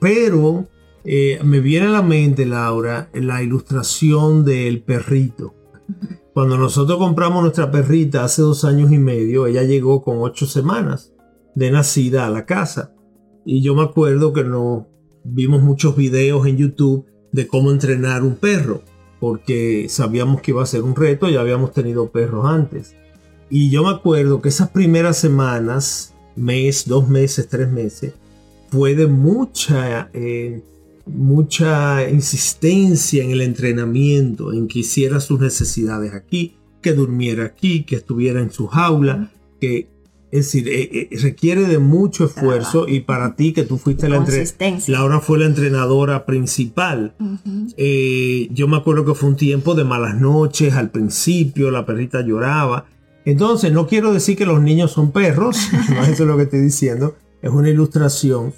pero 0.00 0.68
eh, 1.04 1.40
me 1.42 1.60
viene 1.60 1.86
a 1.86 1.90
la 1.90 2.02
mente, 2.02 2.46
Laura, 2.46 3.10
la 3.12 3.42
ilustración 3.42 4.44
del 4.44 4.82
perrito. 4.82 5.54
Cuando 6.34 6.56
nosotros 6.56 6.98
compramos 6.98 7.42
nuestra 7.42 7.70
perrita 7.70 8.24
hace 8.24 8.42
dos 8.42 8.64
años 8.64 8.92
y 8.92 8.98
medio, 8.98 9.46
ella 9.46 9.64
llegó 9.64 10.02
con 10.02 10.18
ocho 10.20 10.46
semanas 10.46 11.12
de 11.54 11.70
nacida 11.70 12.26
a 12.26 12.30
la 12.30 12.46
casa. 12.46 12.94
Y 13.44 13.62
yo 13.62 13.74
me 13.74 13.82
acuerdo 13.82 14.32
que 14.32 14.44
no 14.44 14.86
vimos 15.24 15.62
muchos 15.62 15.96
videos 15.96 16.46
en 16.46 16.56
YouTube 16.56 17.06
de 17.32 17.48
cómo 17.48 17.70
entrenar 17.70 18.22
un 18.22 18.36
perro, 18.36 18.82
porque 19.18 19.86
sabíamos 19.88 20.40
que 20.40 20.52
iba 20.52 20.62
a 20.62 20.66
ser 20.66 20.82
un 20.82 20.94
reto, 20.94 21.28
ya 21.28 21.40
habíamos 21.40 21.72
tenido 21.72 22.10
perros 22.10 22.46
antes. 22.46 22.94
Y 23.50 23.70
yo 23.70 23.82
me 23.82 23.90
acuerdo 23.90 24.40
que 24.40 24.50
esas 24.50 24.70
primeras 24.70 25.16
semanas, 25.16 26.14
mes, 26.36 26.86
dos 26.86 27.08
meses, 27.08 27.48
tres 27.48 27.70
meses, 27.70 28.14
fue 28.70 28.94
de 28.94 29.06
mucha 29.06 30.10
eh, 30.12 30.62
mucha 31.06 32.08
insistencia 32.08 33.24
en 33.24 33.30
el 33.30 33.40
entrenamiento, 33.40 34.52
en 34.52 34.68
que 34.68 34.80
hiciera 34.80 35.20
sus 35.20 35.40
necesidades 35.40 36.14
aquí, 36.14 36.54
que 36.82 36.92
durmiera 36.92 37.44
aquí, 37.44 37.84
que 37.84 37.96
estuviera 37.96 38.40
en 38.40 38.50
su 38.50 38.66
jaula, 38.66 39.30
que 39.60 39.88
es 40.30 40.44
decir, 40.44 40.68
eh, 40.68 41.08
eh, 41.10 41.18
requiere 41.22 41.62
de 41.62 41.78
mucho 41.78 42.26
esfuerzo 42.26 42.86
y 42.86 43.00
para 43.00 43.34
ti 43.34 43.54
que 43.54 43.62
tú 43.62 43.78
fuiste 43.78 44.10
la 44.10 44.18
entrenadora, 44.18 44.78
Laura 44.86 45.20
fue 45.20 45.38
la 45.38 45.46
entrenadora 45.46 46.26
principal. 46.26 47.14
Eh, 47.78 48.48
yo 48.52 48.68
me 48.68 48.76
acuerdo 48.76 49.06
que 49.06 49.14
fue 49.14 49.30
un 49.30 49.36
tiempo 49.36 49.74
de 49.74 49.84
malas 49.84 50.20
noches 50.20 50.74
al 50.74 50.90
principio, 50.90 51.70
la 51.70 51.86
perrita 51.86 52.20
lloraba. 52.20 52.84
Entonces, 53.24 53.72
no 53.72 53.86
quiero 53.86 54.12
decir 54.12 54.36
que 54.36 54.44
los 54.44 54.60
niños 54.60 54.90
son 54.92 55.12
perros, 55.12 55.56
no 55.88 56.02
es 56.02 56.10
eso 56.10 56.26
lo 56.26 56.36
que 56.36 56.42
estoy 56.42 56.60
diciendo, 56.60 57.16
es 57.42 57.50
una 57.50 57.68
ilustración. 57.68 58.52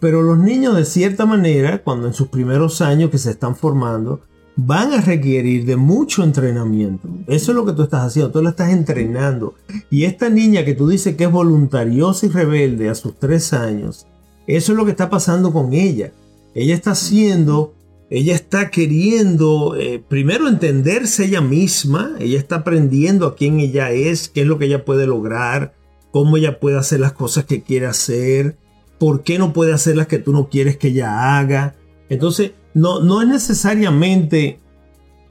Pero 0.00 0.22
los 0.22 0.38
niños 0.38 0.76
de 0.76 0.84
cierta 0.84 1.26
manera, 1.26 1.82
cuando 1.82 2.06
en 2.06 2.14
sus 2.14 2.28
primeros 2.28 2.80
años 2.80 3.10
que 3.10 3.18
se 3.18 3.30
están 3.30 3.56
formando, 3.56 4.20
van 4.56 4.92
a 4.92 5.00
requerir 5.00 5.64
de 5.64 5.76
mucho 5.76 6.22
entrenamiento. 6.22 7.08
Eso 7.26 7.52
es 7.52 7.56
lo 7.56 7.64
que 7.64 7.72
tú 7.72 7.82
estás 7.82 8.06
haciendo, 8.06 8.30
tú 8.30 8.42
la 8.42 8.50
estás 8.50 8.70
entrenando. 8.70 9.54
Y 9.90 10.04
esta 10.04 10.28
niña 10.28 10.64
que 10.64 10.74
tú 10.74 10.88
dices 10.88 11.16
que 11.16 11.24
es 11.24 11.32
voluntariosa 11.32 12.26
y 12.26 12.28
rebelde 12.28 12.88
a 12.88 12.94
sus 12.94 13.18
tres 13.18 13.52
años, 13.52 14.06
eso 14.46 14.72
es 14.72 14.78
lo 14.78 14.84
que 14.84 14.90
está 14.90 15.10
pasando 15.10 15.52
con 15.52 15.72
ella. 15.72 16.12
Ella 16.54 16.74
está 16.74 16.92
haciendo, 16.92 17.74
ella 18.10 18.34
está 18.34 18.70
queriendo 18.70 19.74
eh, 19.76 20.02
primero 20.06 20.48
entenderse 20.48 21.24
ella 21.24 21.40
misma, 21.40 22.12
ella 22.20 22.38
está 22.38 22.56
aprendiendo 22.56 23.26
a 23.26 23.34
quién 23.34 23.58
ella 23.58 23.90
es, 23.90 24.28
qué 24.28 24.42
es 24.42 24.46
lo 24.46 24.58
que 24.58 24.66
ella 24.66 24.84
puede 24.84 25.06
lograr, 25.06 25.74
cómo 26.14 26.36
ella 26.36 26.60
puede 26.60 26.78
hacer 26.78 27.00
las 27.00 27.12
cosas 27.12 27.44
que 27.44 27.64
quiere 27.64 27.86
hacer 27.86 28.56
¿Por 28.98 29.22
qué 29.22 29.38
no 29.38 29.52
puede 29.52 29.72
hacer 29.72 29.96
las 29.96 30.06
que 30.06 30.18
tú 30.18 30.32
no 30.32 30.48
quieres 30.48 30.76
que 30.76 30.88
ella 30.88 31.36
haga? 31.36 31.74
Entonces, 32.08 32.52
no, 32.72 33.00
no 33.00 33.20
es 33.20 33.28
necesariamente 33.28 34.60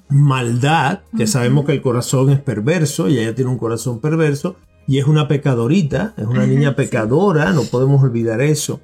maldad, 0.09 0.99
que 1.17 1.27
sabemos 1.27 1.65
que 1.65 1.71
el 1.71 1.81
corazón 1.81 2.29
es 2.29 2.39
perverso 2.39 3.07
y 3.09 3.19
ella 3.19 3.33
tiene 3.33 3.51
un 3.51 3.57
corazón 3.57 3.99
perverso 3.99 4.57
y 4.85 4.99
es 4.99 5.07
una 5.07 5.27
pecadorita, 5.27 6.13
es 6.17 6.25
una 6.25 6.45
niña 6.45 6.75
pecadora, 6.75 7.51
no 7.53 7.63
podemos 7.63 8.03
olvidar 8.03 8.41
eso. 8.41 8.81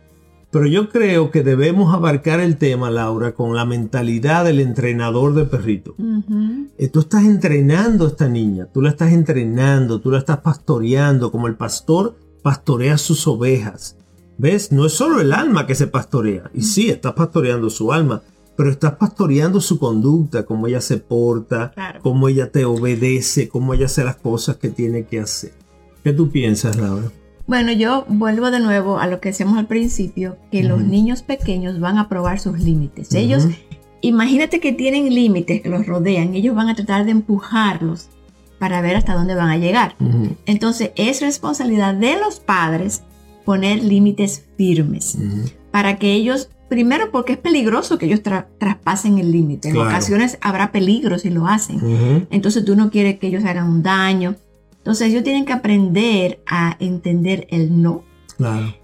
Pero 0.51 0.65
yo 0.65 0.89
creo 0.89 1.29
que 1.29 1.43
debemos 1.43 1.93
abarcar 1.93 2.39
el 2.39 2.57
tema, 2.57 2.89
Laura, 2.89 3.33
con 3.33 3.55
la 3.55 3.65
mentalidad 3.65 4.45
del 4.45 4.59
entrenador 4.59 5.35
de 5.35 5.45
perrito. 5.45 5.95
Eh, 6.77 6.87
tú 6.87 7.01
estás 7.01 7.23
entrenando 7.23 8.05
a 8.05 8.07
esta 8.07 8.27
niña, 8.27 8.67
tú 8.73 8.81
la 8.81 8.89
estás 8.89 9.13
entrenando, 9.13 10.01
tú 10.01 10.09
la 10.09 10.17
estás 10.17 10.39
pastoreando, 10.39 11.31
como 11.31 11.47
el 11.47 11.55
pastor 11.55 12.15
pastorea 12.41 12.97
sus 12.97 13.27
ovejas. 13.27 13.95
¿Ves? 14.39 14.71
No 14.71 14.85
es 14.85 14.93
solo 14.93 15.19
el 15.19 15.33
alma 15.33 15.67
que 15.67 15.75
se 15.75 15.85
pastorea. 15.85 16.49
Y 16.53 16.63
sí, 16.63 16.89
estás 16.89 17.13
pastoreando 17.13 17.69
su 17.69 17.91
alma, 17.91 18.23
pero 18.55 18.71
estás 18.71 18.93
pastoreando 18.93 19.61
su 19.61 19.77
conducta, 19.77 20.45
cómo 20.45 20.65
ella 20.65 20.81
se 20.81 20.97
porta, 20.97 21.73
cómo 22.01 22.27
ella 22.27 22.51
te 22.51 22.65
obedece, 22.65 23.49
cómo 23.49 23.73
ella 23.73 23.85
hace 23.85 24.03
las 24.03 24.15
cosas 24.15 24.57
que 24.57 24.69
tiene 24.69 25.05
que 25.05 25.19
hacer. 25.19 25.53
¿Qué 26.03 26.13
tú 26.13 26.31
piensas, 26.31 26.77
Laura? 26.77 27.11
Bueno, 27.49 27.71
yo 27.71 28.05
vuelvo 28.07 28.51
de 28.51 28.59
nuevo 28.59 28.99
a 28.99 29.07
lo 29.07 29.19
que 29.19 29.29
decíamos 29.29 29.57
al 29.57 29.65
principio, 29.65 30.37
que 30.51 30.61
los 30.61 30.83
niños 30.83 31.23
pequeños 31.23 31.79
van 31.79 31.97
a 31.97 32.07
probar 32.07 32.39
sus 32.39 32.59
límites. 32.59 33.11
Ellos, 33.15 33.47
imagínate 34.01 34.59
que 34.59 34.71
tienen 34.71 35.11
límites 35.11 35.61
que 35.61 35.67
los 35.69 35.87
rodean, 35.87 36.35
ellos 36.35 36.55
van 36.55 36.69
a 36.69 36.75
tratar 36.75 37.05
de 37.05 37.11
empujarlos 37.11 38.09
para 38.59 38.81
ver 38.81 38.95
hasta 38.95 39.15
dónde 39.15 39.33
van 39.33 39.49
a 39.49 39.57
llegar. 39.57 39.95
Entonces 40.45 40.91
es 40.95 41.21
responsabilidad 41.21 41.95
de 41.95 42.19
los 42.19 42.39
padres 42.39 43.01
poner 43.45 43.83
límites 43.83 44.45
firmes 44.55 45.17
para 45.71 45.97
que 45.97 46.13
ellos, 46.13 46.51
primero 46.69 47.09
porque 47.11 47.33
es 47.33 47.39
peligroso 47.39 47.97
que 47.97 48.05
ellos 48.05 48.21
traspasen 48.21 49.17
el 49.17 49.31
límite. 49.31 49.69
En 49.69 49.77
ocasiones 49.77 50.37
habrá 50.41 50.71
peligro 50.71 51.17
si 51.17 51.31
lo 51.31 51.47
hacen. 51.47 52.27
Entonces 52.29 52.63
tú 52.63 52.75
no 52.75 52.91
quieres 52.91 53.17
que 53.17 53.25
ellos 53.25 53.43
hagan 53.43 53.67
un 53.67 53.81
daño. 53.81 54.35
Entonces 54.89 55.09
ellos 55.09 55.23
tienen 55.23 55.45
que 55.45 55.53
aprender 55.53 56.41
a 56.47 56.75
entender 56.79 57.45
el 57.51 57.79
no. 57.79 58.01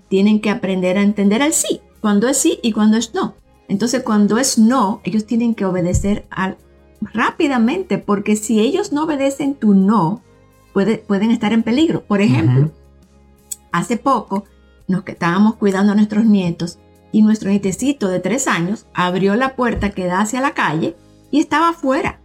Tienen 0.08 0.40
que 0.40 0.52
aprender 0.52 1.00
a 1.00 1.02
entender 1.02 1.42
el 1.42 1.52
sí, 1.52 1.82
cuando 2.00 2.28
es 2.28 2.38
sí 2.38 2.60
y 2.62 2.74
cuando 2.74 2.96
es 2.96 3.16
no. 3.16 3.34
Entonces 3.68 4.04
cuando 4.04 4.38
es 4.38 4.60
no, 4.60 5.02
ellos 5.04 5.26
tienen 5.26 5.56
que 5.56 5.66
obedecer 5.66 6.28
al, 6.30 6.58
rápidamente, 7.02 7.98
porque 7.98 8.36
si 8.36 8.60
ellos 8.60 8.92
no 8.92 9.06
obedecen 9.06 9.56
tu 9.56 9.74
no, 9.74 10.22
puede, 10.74 11.00
pueden 11.00 11.32
estar 11.32 11.54
en 11.54 11.64
peligro. 11.64 12.04
Por 12.04 12.22
ejemplo, 12.22 12.70
hace 13.72 13.98
poco 13.98 14.44
nos 14.88 15.08
estábamos 15.08 15.56
cuidando 15.56 15.94
a 15.94 15.96
nuestros 15.96 16.26
nietos 16.26 16.78
y 17.12 17.24
nuestro 17.24 17.50
nietecito 17.50 18.10
de 18.10 18.20
tres 18.20 18.48
años 18.48 18.86
abrió 18.94 19.34
la 19.34 19.56
puerta 19.56 19.90
que 19.90 20.06
da 20.06 20.20
hacia 20.20 20.40
la 20.40 20.54
calle 20.54 20.96
y 21.32 21.40
estaba 21.40 21.70
afuera. 21.70 22.20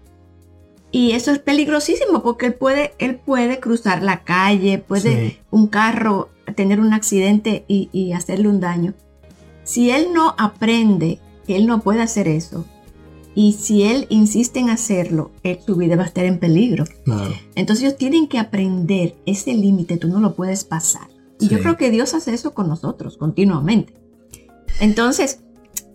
Y 0.92 1.12
eso 1.12 1.30
es 1.30 1.38
peligrosísimo 1.38 2.22
porque 2.22 2.46
él 2.46 2.54
puede, 2.54 2.94
él 2.98 3.16
puede 3.16 3.60
cruzar 3.60 4.02
la 4.02 4.24
calle, 4.24 4.78
puede 4.78 5.40
un 5.50 5.68
carro 5.68 6.30
tener 6.56 6.80
un 6.80 6.92
accidente 6.92 7.64
y, 7.68 8.12
hacerle 8.12 8.48
un 8.48 8.60
daño. 8.60 8.94
Si 9.62 9.90
él 9.90 10.08
no 10.12 10.34
aprende 10.36 11.20
que 11.46 11.56
él 11.56 11.66
no 11.66 11.80
puede 11.80 12.02
hacer 12.02 12.26
eso, 12.26 12.64
y 13.36 13.52
si 13.52 13.84
él 13.84 14.06
insiste 14.10 14.58
en 14.58 14.70
hacerlo, 14.70 15.30
su 15.64 15.76
vida 15.76 15.94
va 15.94 16.02
a 16.02 16.06
estar 16.06 16.24
en 16.24 16.40
peligro. 16.40 16.84
Entonces 17.54 17.84
ellos 17.84 17.96
tienen 17.96 18.26
que 18.26 18.38
aprender 18.38 19.16
ese 19.26 19.54
límite, 19.54 19.96
tú 19.96 20.08
no 20.08 20.18
lo 20.18 20.34
puedes 20.34 20.64
pasar. 20.64 21.08
Y 21.38 21.48
yo 21.48 21.60
creo 21.60 21.76
que 21.76 21.90
Dios 21.90 22.12
hace 22.14 22.34
eso 22.34 22.52
con 22.52 22.68
nosotros 22.68 23.16
continuamente. 23.16 23.94
Entonces, 24.80 25.40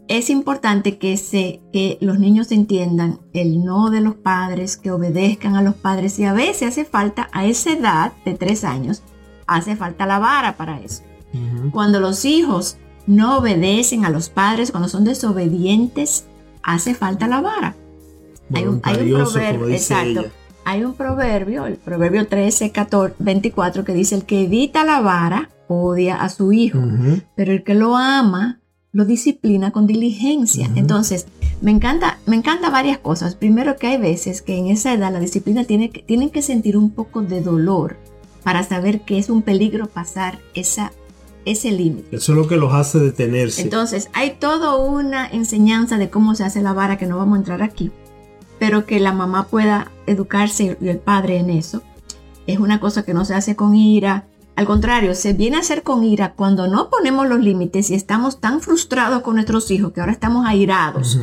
es 0.08 0.30
importante 0.30 0.98
que, 0.98 1.18
se, 1.18 1.62
que 1.74 1.98
los 2.02 2.20
niños 2.20 2.52
entiendan 2.52 3.20
el 3.34 3.64
no 3.64 3.90
de 3.90 4.02
los 4.02 4.16
padres, 4.16 4.78
que 4.78 4.92
obedezcan 4.92 5.56
a 5.56 5.62
los 5.62 5.76
padres 5.76 6.20
y 6.20 6.26
a 6.26 6.34
veces 6.34 6.70
hace 6.70 6.86
falta 6.86 7.30
a 7.32 7.46
esa 7.46 7.72
edad 7.72 8.14
de 8.24 8.36
tres 8.36 8.64
años, 8.64 9.02
hace 9.48 9.76
falta 9.76 10.06
la 10.06 10.20
vara 10.20 10.58
para 10.58 10.80
eso. 10.80 11.04
Cuando 11.72 12.00
los 12.00 12.24
hijos 12.24 12.78
no 13.08 13.40
obedecen 13.40 14.06
a 14.06 14.10
los 14.10 14.30
padres, 14.30 14.72
cuando 14.72 14.88
son 14.88 15.04
desobedientes, 15.04 16.28
hace 16.64 16.96
falta 16.96 17.28
la 17.28 17.42
vara. 17.42 17.76
Hay 18.54 18.66
un, 18.66 18.80
proverbio, 18.80 19.68
exacto. 19.70 20.26
hay 20.64 20.86
un 20.86 20.94
proverbio, 20.94 21.66
el 21.66 21.76
proverbio 21.76 22.26
13, 22.26 22.72
14, 22.72 23.16
24, 23.20 23.84
que 23.84 23.94
dice, 23.94 24.16
el 24.16 24.24
que 24.24 24.44
evita 24.44 24.86
la 24.86 25.02
vara 25.02 25.50
odia 25.68 26.16
a 26.22 26.30
su 26.30 26.54
hijo, 26.54 26.80
pero 27.36 27.52
el 27.52 27.64
que 27.64 27.74
lo 27.74 27.98
ama 27.98 28.62
lo 28.96 29.04
disciplina 29.04 29.72
con 29.72 29.88
diligencia. 29.88 30.72
Entonces, 30.76 31.28
me 31.62 31.72
encanta, 31.72 32.20
me 32.26 32.38
encanta 32.38 32.70
varias 32.70 32.98
cosas. 32.98 33.36
Primero 33.36 33.76
que 33.76 33.88
hay 33.88 33.98
veces 33.98 34.42
que 34.42 34.58
en 34.58 34.68
esa 34.68 34.94
edad 34.94 35.12
la 35.12 35.20
disciplina 35.20 35.66
tiene 35.66 35.90
que, 35.90 36.02
tienen 36.02 36.30
que 36.30 36.42
sentir 36.42 36.78
un 36.78 36.92
poco 36.92 37.22
de 37.22 37.42
dolor 37.42 37.98
para 38.44 38.64
saber 38.64 39.02
que 39.02 39.18
es 39.18 39.30
un 39.30 39.42
peligro 39.42 39.88
pasar 39.88 40.40
esa, 40.54 40.94
ese 41.44 41.72
límite. 41.72 42.16
Eso 42.16 42.32
es 42.32 42.38
lo 42.38 42.48
que 42.48 42.56
los 42.56 42.74
hace 42.74 43.00
detenerse. 43.00 43.64
Entonces, 43.64 44.10
hay 44.14 44.38
toda 44.40 44.78
una 44.78 45.28
enseñanza 45.28 45.98
de 45.98 46.10
cómo 46.10 46.34
se 46.34 46.46
hace 46.46 46.62
la 46.62 46.72
vara 46.72 46.98
que 46.98 47.06
no 47.06 47.18
vamos 47.18 47.36
a 47.36 47.40
entrar 47.40 47.62
aquí 47.64 47.92
pero 48.60 48.86
que 48.86 49.00
la 49.00 49.12
mamá 49.12 49.48
pueda 49.48 49.92
educarse 50.08 50.78
y 50.80 50.88
el 50.88 51.00
padre 51.00 51.38
en 51.38 51.50
eso. 51.50 51.82
Es 52.48 52.60
una 52.60 52.80
cosa 52.80 53.04
que 53.04 53.14
no 53.14 53.26
se 53.26 53.34
hace 53.34 53.56
con 53.56 53.76
ira. 53.76 54.26
Al 54.56 54.66
contrario, 54.66 55.16
se 55.16 55.34
viene 55.34 55.58
a 55.58 55.60
hacer 55.60 55.84
con 55.84 56.04
ira 56.04 56.34
cuando 56.34 56.68
no 56.68 56.90
ponemos 56.90 57.28
los 57.28 57.40
límites 57.40 57.90
y 57.90 57.96
estamos 57.96 58.40
tan 58.40 58.62
frustrados 58.62 59.22
con 59.22 59.36
nuestros 59.36 59.70
hijos 59.70 59.92
que 59.92 60.00
ahora 60.00 60.14
estamos 60.14 60.46
airados. 60.46 61.20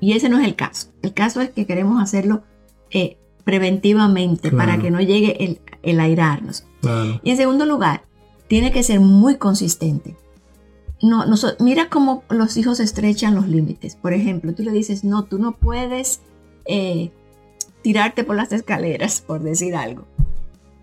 Y 0.00 0.14
ese 0.14 0.28
no 0.28 0.38
es 0.38 0.44
el 0.44 0.56
caso. 0.56 0.88
El 1.02 1.14
caso 1.14 1.40
es 1.40 1.50
que 1.50 1.64
queremos 1.64 2.02
hacerlo 2.02 2.42
eh, 2.90 3.18
preventivamente 3.44 4.50
para 4.50 4.78
que 4.78 4.90
no 4.90 5.00
llegue 5.00 5.44
el, 5.44 5.60
el 5.82 6.00
airarnos. 6.00 6.64
Y 7.22 7.30
en 7.30 7.36
segundo 7.36 7.66
lugar, 7.66 8.02
tiene 8.48 8.72
que 8.72 8.82
ser 8.82 9.00
muy 9.00 9.36
consistente. 9.36 10.16
No, 11.00 11.24
mira 11.58 11.88
cómo 11.88 12.22
los 12.28 12.56
hijos 12.56 12.80
estrechan 12.80 13.34
los 13.34 13.48
límites. 13.48 13.96
Por 13.96 14.12
ejemplo, 14.12 14.54
tú 14.54 14.62
le 14.62 14.72
dices, 14.72 15.04
no, 15.04 15.24
tú 15.24 15.38
no 15.38 15.52
puedes 15.52 16.20
eh, 16.64 17.10
tirarte 17.82 18.24
por 18.24 18.36
las 18.36 18.52
escaleras, 18.52 19.20
por 19.26 19.42
decir 19.42 19.74
algo. 19.74 20.06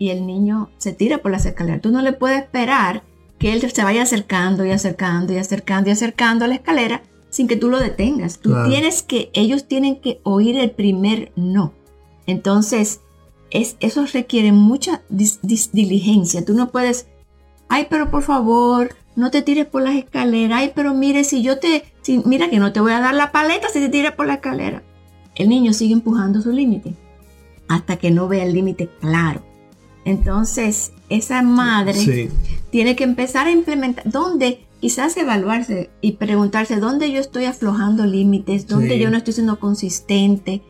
Y 0.00 0.10
el 0.10 0.26
niño 0.26 0.70
se 0.78 0.92
tira 0.92 1.18
por 1.18 1.30
las 1.30 1.46
escaleras. 1.46 1.80
Tú 1.80 1.92
no 1.92 2.02
le 2.02 2.12
puedes 2.12 2.40
esperar 2.40 3.04
que 3.38 3.52
él 3.52 3.70
se 3.70 3.84
vaya 3.84 4.02
acercando 4.02 4.64
y 4.64 4.72
acercando 4.72 5.32
y 5.32 5.36
acercando 5.36 5.88
y 5.88 5.92
acercando 5.92 6.44
a 6.44 6.48
la 6.48 6.56
escalera 6.56 7.02
sin 7.28 7.46
que 7.46 7.54
tú 7.54 7.68
lo 7.68 7.78
detengas. 7.78 8.40
Tú 8.40 8.54
tienes 8.66 9.04
que, 9.04 9.30
ellos 9.34 9.68
tienen 9.68 10.00
que 10.00 10.20
oír 10.24 10.58
el 10.58 10.72
primer 10.72 11.30
no. 11.36 11.72
Entonces, 12.26 13.00
es, 13.52 13.76
eso 13.78 14.04
requiere 14.12 14.50
mucha 14.50 15.02
diligencia. 15.08 16.44
Tú 16.44 16.54
no 16.54 16.72
puedes, 16.72 17.06
ay, 17.68 17.86
pero 17.88 18.10
por 18.10 18.24
favor, 18.24 18.96
no 19.14 19.30
te 19.30 19.42
tires 19.42 19.66
por 19.66 19.82
las 19.82 19.94
escaleras. 19.94 20.58
Ay, 20.58 20.72
pero 20.74 20.92
mire, 20.94 21.22
si 21.22 21.42
yo 21.42 21.60
te, 21.60 21.84
si, 22.02 22.18
mira 22.24 22.50
que 22.50 22.58
no 22.58 22.72
te 22.72 22.80
voy 22.80 22.92
a 22.92 23.00
dar 23.00 23.14
la 23.14 23.30
paleta 23.30 23.68
si 23.68 23.78
te 23.78 23.88
tiras 23.88 24.14
por 24.14 24.26
la 24.26 24.34
escalera 24.34 24.82
el 25.40 25.48
niño 25.48 25.72
sigue 25.72 25.94
empujando 25.94 26.40
su 26.42 26.52
límite 26.52 26.94
hasta 27.68 27.96
que 27.96 28.10
no 28.10 28.28
vea 28.28 28.44
el 28.44 28.52
límite 28.52 28.88
claro. 29.00 29.42
Entonces, 30.04 30.92
esa 31.08 31.42
madre 31.42 32.30
tiene 32.70 32.96
que 32.96 33.04
empezar 33.04 33.46
a 33.46 33.50
implementar, 33.50 34.10
¿dónde? 34.10 34.64
Quizás 34.80 35.16
evaluarse 35.16 35.90
y 36.00 36.12
preguntarse 36.12 36.80
dónde 36.80 37.12
yo 37.12 37.20
estoy 37.20 37.44
aflojando 37.44 38.06
límites, 38.06 38.66
dónde 38.66 38.98
yo 38.98 39.10
no 39.10 39.18
estoy 39.18 39.34
siendo 39.34 39.58
consistente, 39.58 40.62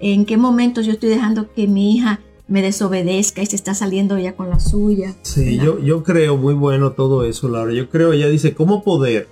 en 0.00 0.26
qué 0.26 0.36
momentos 0.36 0.84
yo 0.84 0.92
estoy 0.92 1.10
dejando 1.10 1.52
que 1.52 1.68
mi 1.68 1.94
hija 1.94 2.20
me 2.48 2.60
desobedezca 2.60 3.40
y 3.40 3.46
se 3.46 3.56
está 3.56 3.72
saliendo 3.72 4.18
ya 4.18 4.34
con 4.34 4.50
la 4.50 4.58
suya. 4.60 5.14
Sí, 5.22 5.58
yo, 5.58 5.78
yo 5.78 6.02
creo 6.02 6.36
muy 6.36 6.54
bueno 6.54 6.92
todo 6.92 7.24
eso, 7.24 7.48
Laura. 7.48 7.72
Yo 7.72 7.88
creo, 7.88 8.12
ella 8.12 8.28
dice, 8.28 8.52
¿cómo 8.52 8.82
poder 8.82 9.28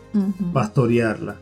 pastorearla? 0.53 1.39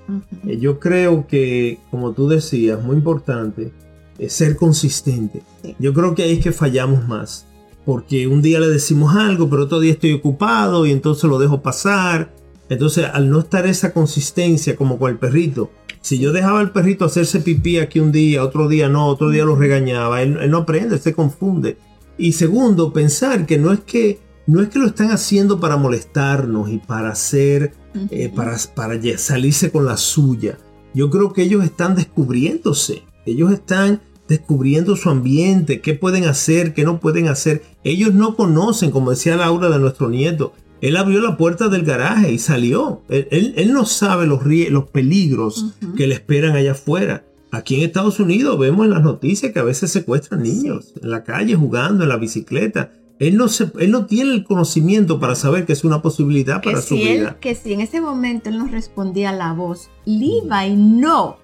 Eh, 0.46 0.58
yo 0.58 0.80
creo 0.80 1.26
que, 1.26 1.78
como 1.90 2.12
tú 2.12 2.28
decías, 2.28 2.82
muy 2.82 2.96
importante, 2.96 3.70
es 4.18 4.32
ser 4.32 4.56
consistente. 4.56 5.42
Yo 5.78 5.92
creo 5.94 6.14
que 6.14 6.22
ahí 6.24 6.32
es 6.32 6.42
que 6.42 6.52
fallamos 6.52 7.06
más. 7.06 7.46
Porque 7.88 8.26
un 8.26 8.42
día 8.42 8.60
le 8.60 8.68
decimos 8.68 9.16
algo, 9.16 9.48
pero 9.48 9.62
otro 9.62 9.80
día 9.80 9.92
estoy 9.92 10.12
ocupado 10.12 10.84
y 10.84 10.90
entonces 10.90 11.24
lo 11.24 11.38
dejo 11.38 11.62
pasar. 11.62 12.34
Entonces, 12.68 13.06
al 13.10 13.30
no 13.30 13.38
estar 13.38 13.66
esa 13.66 13.94
consistencia 13.94 14.76
como 14.76 14.98
con 14.98 15.10
el 15.10 15.16
perrito, 15.16 15.70
si 16.02 16.18
yo 16.18 16.34
dejaba 16.34 16.60
al 16.60 16.72
perrito 16.72 17.06
hacerse 17.06 17.40
pipí 17.40 17.78
aquí 17.78 17.98
un 17.98 18.12
día, 18.12 18.44
otro 18.44 18.68
día 18.68 18.90
no, 18.90 19.06
otro 19.06 19.30
día 19.30 19.46
lo 19.46 19.56
regañaba, 19.56 20.20
él, 20.20 20.50
no 20.50 20.58
aprende, 20.58 20.98
se 20.98 21.14
confunde. 21.14 21.78
Y 22.18 22.32
segundo, 22.32 22.92
pensar 22.92 23.46
que 23.46 23.56
no 23.56 23.72
es 23.72 23.80
que 23.80 24.20
no 24.46 24.60
es 24.60 24.68
que 24.68 24.80
lo 24.80 24.86
están 24.86 25.10
haciendo 25.10 25.58
para 25.58 25.78
molestarnos 25.78 26.68
y 26.68 26.76
para 26.76 27.12
hacer, 27.12 27.72
eh, 28.10 28.30
para, 28.36 28.58
para 28.74 29.00
salirse 29.16 29.70
con 29.70 29.86
la 29.86 29.96
suya. 29.96 30.58
Yo 30.92 31.08
creo 31.08 31.32
que 31.32 31.40
ellos 31.40 31.64
están 31.64 31.94
descubriéndose, 31.94 33.04
ellos 33.24 33.50
están 33.50 34.02
descubriendo 34.28 34.94
su 34.94 35.10
ambiente, 35.10 35.80
qué 35.80 35.94
pueden 35.94 36.24
hacer, 36.24 36.74
qué 36.74 36.84
no 36.84 37.00
pueden 37.00 37.28
hacer. 37.28 37.62
Ellos 37.82 38.14
no 38.14 38.36
conocen, 38.36 38.90
como 38.90 39.10
decía 39.10 39.36
Laura 39.36 39.70
de 39.70 39.78
nuestro 39.78 40.08
nieto, 40.08 40.52
él 40.80 40.96
abrió 40.96 41.20
la 41.20 41.36
puerta 41.36 41.68
del 41.68 41.84
garaje 41.84 42.32
y 42.32 42.38
salió. 42.38 43.02
Él, 43.08 43.72
no 43.72 43.84
sabe 43.84 44.26
los, 44.26 44.44
los 44.44 44.84
peligros 44.90 45.74
que 45.96 46.06
le 46.06 46.14
esperan 46.14 46.54
allá 46.54 46.72
afuera. 46.72 47.24
Aquí 47.50 47.76
en 47.76 47.82
Estados 47.82 48.20
Unidos 48.20 48.58
vemos 48.58 48.84
en 48.84 48.92
las 48.92 49.02
noticias 49.02 49.52
que 49.52 49.58
a 49.58 49.64
veces 49.64 49.90
secuestran 49.90 50.42
niños 50.42 50.92
en 51.02 51.10
la 51.10 51.24
calle 51.24 51.56
jugando 51.56 52.04
en 52.04 52.10
la 52.10 52.16
bicicleta. 52.16 52.92
Él 53.18 53.36
no, 53.36 53.48
se, 53.48 53.72
él 53.80 53.90
no 53.90 54.06
tiene 54.06 54.32
el 54.32 54.44
conocimiento 54.44 55.18
para 55.18 55.34
saber 55.34 55.66
que 55.66 55.72
es 55.72 55.82
una 55.82 56.02
posibilidad 56.02 56.62
para 56.62 56.82
su 56.82 56.94
vida. 56.94 57.38
que 57.40 57.54
si 57.56 57.72
en 57.72 57.80
ese 57.80 58.00
momento 58.00 58.48
él 58.48 58.58
no 58.58 58.68
respondía 58.68 59.30
a 59.30 59.32
la 59.32 59.52
voz, 59.54 59.90
Levi 60.04 60.76
no, 60.76 61.38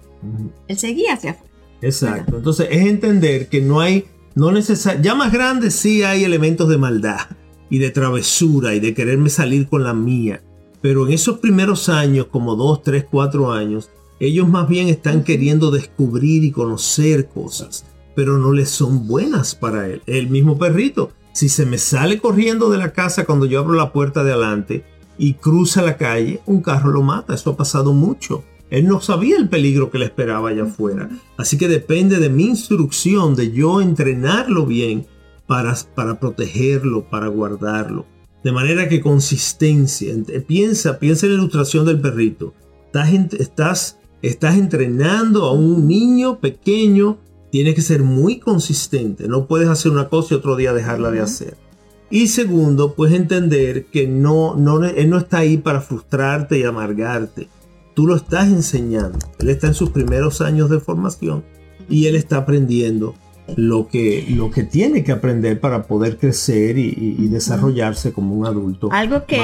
él 0.69 0.79
seguía 0.79 1.15
hacia 1.15 1.33
afuera. 1.33 1.54
Exacto. 1.85 2.39
Entonces 2.39 2.69
es 2.71 2.87
entender 2.87 3.49
que 3.49 3.61
no 3.61 3.81
hay, 3.81 4.07
no 4.35 4.51
necesario, 4.51 5.03
ya 5.03 5.15
más 5.15 5.33
grande 5.33 5.71
sí 5.71 6.03
hay 6.03 6.25
elementos 6.25 6.69
de 6.69 6.79
maldad 6.79 7.29
y 7.69 7.79
de 7.79 7.91
travesura 7.91 8.75
y 8.75 8.81
de 8.81 8.95
quererme 8.95 9.29
salir 9.29 9.69
con 9.69 9.85
la 9.85 9.95
mía. 9.95 10.43
Pero 10.81 11.07
en 11.07 11.13
esos 11.13 11.39
primeros 11.39 11.89
años, 11.89 12.27
como 12.31 12.57
dos, 12.57 12.83
tres, 12.83 13.07
cuatro 13.11 13.53
años, 13.53 13.91
ellos 14.21 14.49
más 14.49 14.69
bien 14.69 14.89
están 14.89 15.25
queriendo 15.25 15.71
descubrir 15.71 16.45
y 16.45 16.53
conocer 16.53 17.29
cosas, 17.29 17.85
pero 18.15 18.39
no 18.39 18.53
les 18.53 18.71
son 18.71 19.07
buenas 19.07 19.55
para 19.55 19.89
él. 19.89 20.03
El 20.07 20.29
mismo 20.29 20.59
perrito, 20.59 21.11
si 21.33 21.49
se 21.49 21.67
me 21.67 21.79
sale 21.79 22.19
corriendo 22.19 22.71
de 22.71 22.79
la 22.79 22.93
casa 22.93 23.25
cuando 23.25 23.45
yo 23.45 23.59
abro 23.59 23.75
la 23.75 23.93
puerta 23.93 24.25
de 24.25 24.33
adelante 24.33 24.85
y 25.19 25.35
cruza 25.35 25.83
la 25.83 25.97
calle, 25.97 26.41
un 26.47 26.63
carro 26.63 26.91
lo 26.91 27.03
mata. 27.03 27.35
Eso 27.35 27.51
ha 27.51 27.57
pasado 27.57 27.93
mucho. 27.93 28.45
Él 28.75 28.89
no 28.89 29.01
sabía 29.01 29.37
el 29.37 29.49
peligro 29.49 29.89
que 29.89 29.99
le 29.99 30.07
esperaba 30.07 30.49
allá 30.49 30.65
afuera. 30.65 31.09
Así 31.37 31.57
que 31.57 31.69
depende 31.69 32.19
de 32.19 32.29
mi 32.29 32.47
instrucción, 32.47 33.37
de 33.37 33.53
yo 33.53 33.81
entrenarlo 33.81 34.67
bien 34.67 35.07
para, 35.47 35.77
para 35.95 36.19
protegerlo, 36.19 37.09
para 37.09 37.29
guardarlo. 37.29 38.05
De 38.43 38.51
manera 38.51 38.89
que 38.89 39.01
consistencia. 39.01 40.13
Piensa, 40.49 40.99
piensa 40.99 41.27
en 41.27 41.33
la 41.33 41.39
ilustración 41.39 41.87
del 41.87 42.01
perrito. 42.01 42.53
Estás, 42.87 43.13
estás, 43.39 43.99
estás 44.23 44.57
entrenando 44.57 45.45
a 45.45 45.53
un 45.53 45.87
niño 45.87 46.41
pequeño. 46.41 47.19
Tienes 47.53 47.77
que 47.77 47.81
ser 47.81 48.03
muy 48.03 48.41
consistente. 48.41 49.29
No 49.29 49.47
puedes 49.47 49.69
hacer 49.69 49.93
una 49.93 50.09
cosa 50.09 50.35
y 50.35 50.39
otro 50.39 50.57
día 50.57 50.73
dejarla 50.73 51.13
de 51.13 51.21
hacer. 51.21 51.57
Y 52.11 52.27
segundo, 52.27 52.95
puedes 52.97 53.15
entender 53.15 53.87
que 53.87 54.09
no, 54.09 54.57
no, 54.57 54.85
él 54.85 55.09
no 55.09 55.19
está 55.19 55.39
ahí 55.39 55.59
para 55.59 55.81
frustrarte 55.81 56.59
y 56.59 56.65
amargarte. 56.65 57.47
Tú 57.95 58.07
lo 58.07 58.17
estás 58.17 58.49
enseñando. 58.49 59.19
Él 59.39 59.49
está 59.51 59.69
en 59.69 59.75
sus 59.75 59.91
primeros 59.91 60.41
años 60.41 60.69
de 60.69 60.81
formación 60.81 61.45
y 61.89 62.07
él 62.07 62.17
está 62.17 62.39
aprendiendo 62.39 63.15
lo 63.57 63.89
que, 63.89 64.27
lo 64.31 64.51
que 64.51 64.65
tiene 64.65 65.05
que 65.05 65.13
aprender 65.13 65.61
para 65.61 65.85
poder 65.85 66.19
crecer 66.19 66.79
y, 66.79 67.29
desarrollarse 67.29 68.13
como 68.13 68.35
un 68.35 68.47
adulto. 68.47 68.89
Algo 68.93 69.27
que 69.27 69.39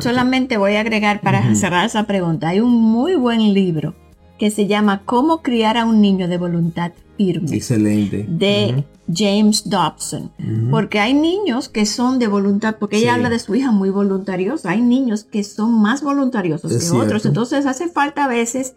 solamente 0.00 0.56
voy 0.56 0.74
a 0.76 0.80
agregar 0.80 1.20
para 1.20 1.54
cerrar 1.54 1.86
esa 1.86 2.04
pregunta. 2.04 2.48
Hay 2.48 2.60
un 2.60 2.72
muy 2.72 3.14
buen 3.14 3.52
libro 3.52 3.94
que 4.38 4.50
se 4.50 4.66
llama 4.66 5.02
Cómo 5.04 5.42
criar 5.42 5.76
a 5.76 5.84
un 5.84 6.00
niño 6.00 6.28
de 6.28 6.38
voluntad 6.38 6.92
firme. 7.16 7.54
Excelente. 7.54 8.26
De 8.28 8.84
James 9.14 9.68
Dobson. 9.68 10.30
Porque 10.70 10.98
hay 10.98 11.14
niños 11.14 11.68
que 11.68 11.86
son 11.86 12.18
de 12.18 12.28
voluntad, 12.28 12.76
porque 12.78 12.98
ella 12.98 13.14
habla 13.14 13.30
de 13.30 13.38
su 13.38 13.54
hija 13.54 13.70
muy 13.70 13.90
voluntariosa. 13.90 14.70
Hay 14.70 14.82
niños 14.82 15.24
que 15.24 15.44
son 15.44 15.80
más 15.80 16.02
voluntariosos 16.02 16.72
que 16.72 16.96
otros. 16.96 17.26
Entonces 17.26 17.66
hace 17.66 17.88
falta 17.88 18.24
a 18.24 18.28
veces 18.28 18.74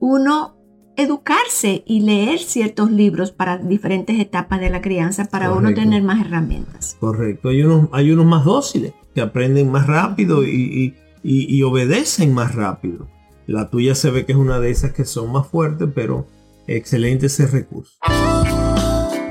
uno 0.00 0.54
educarse 0.96 1.82
y 1.86 2.00
leer 2.00 2.38
ciertos 2.38 2.90
libros 2.90 3.32
para 3.32 3.58
diferentes 3.58 4.18
etapas 4.20 4.60
de 4.60 4.70
la 4.70 4.80
crianza 4.80 5.24
para 5.24 5.52
uno 5.52 5.74
tener 5.74 6.02
más 6.02 6.24
herramientas. 6.24 6.96
Correcto. 7.00 7.48
Hay 7.48 7.62
unos, 7.62 7.88
hay 7.92 8.12
unos 8.12 8.26
más 8.26 8.44
dóciles 8.44 8.92
que 9.14 9.20
aprenden 9.20 9.70
más 9.70 9.86
rápido 9.86 10.44
y, 10.44 10.94
y, 11.22 11.62
obedecen 11.62 12.34
más 12.34 12.54
rápido. 12.54 13.08
La 13.46 13.70
tuya 13.70 13.94
se 13.94 14.10
ve 14.10 14.24
que 14.24 14.32
es 14.32 14.38
una 14.38 14.60
de 14.60 14.70
esas 14.70 14.92
que 14.92 15.04
son 15.04 15.32
más 15.32 15.46
fuertes, 15.48 15.88
pero 15.94 16.26
excelente 16.66 17.26
ese 17.26 17.46
recurso. 17.46 17.98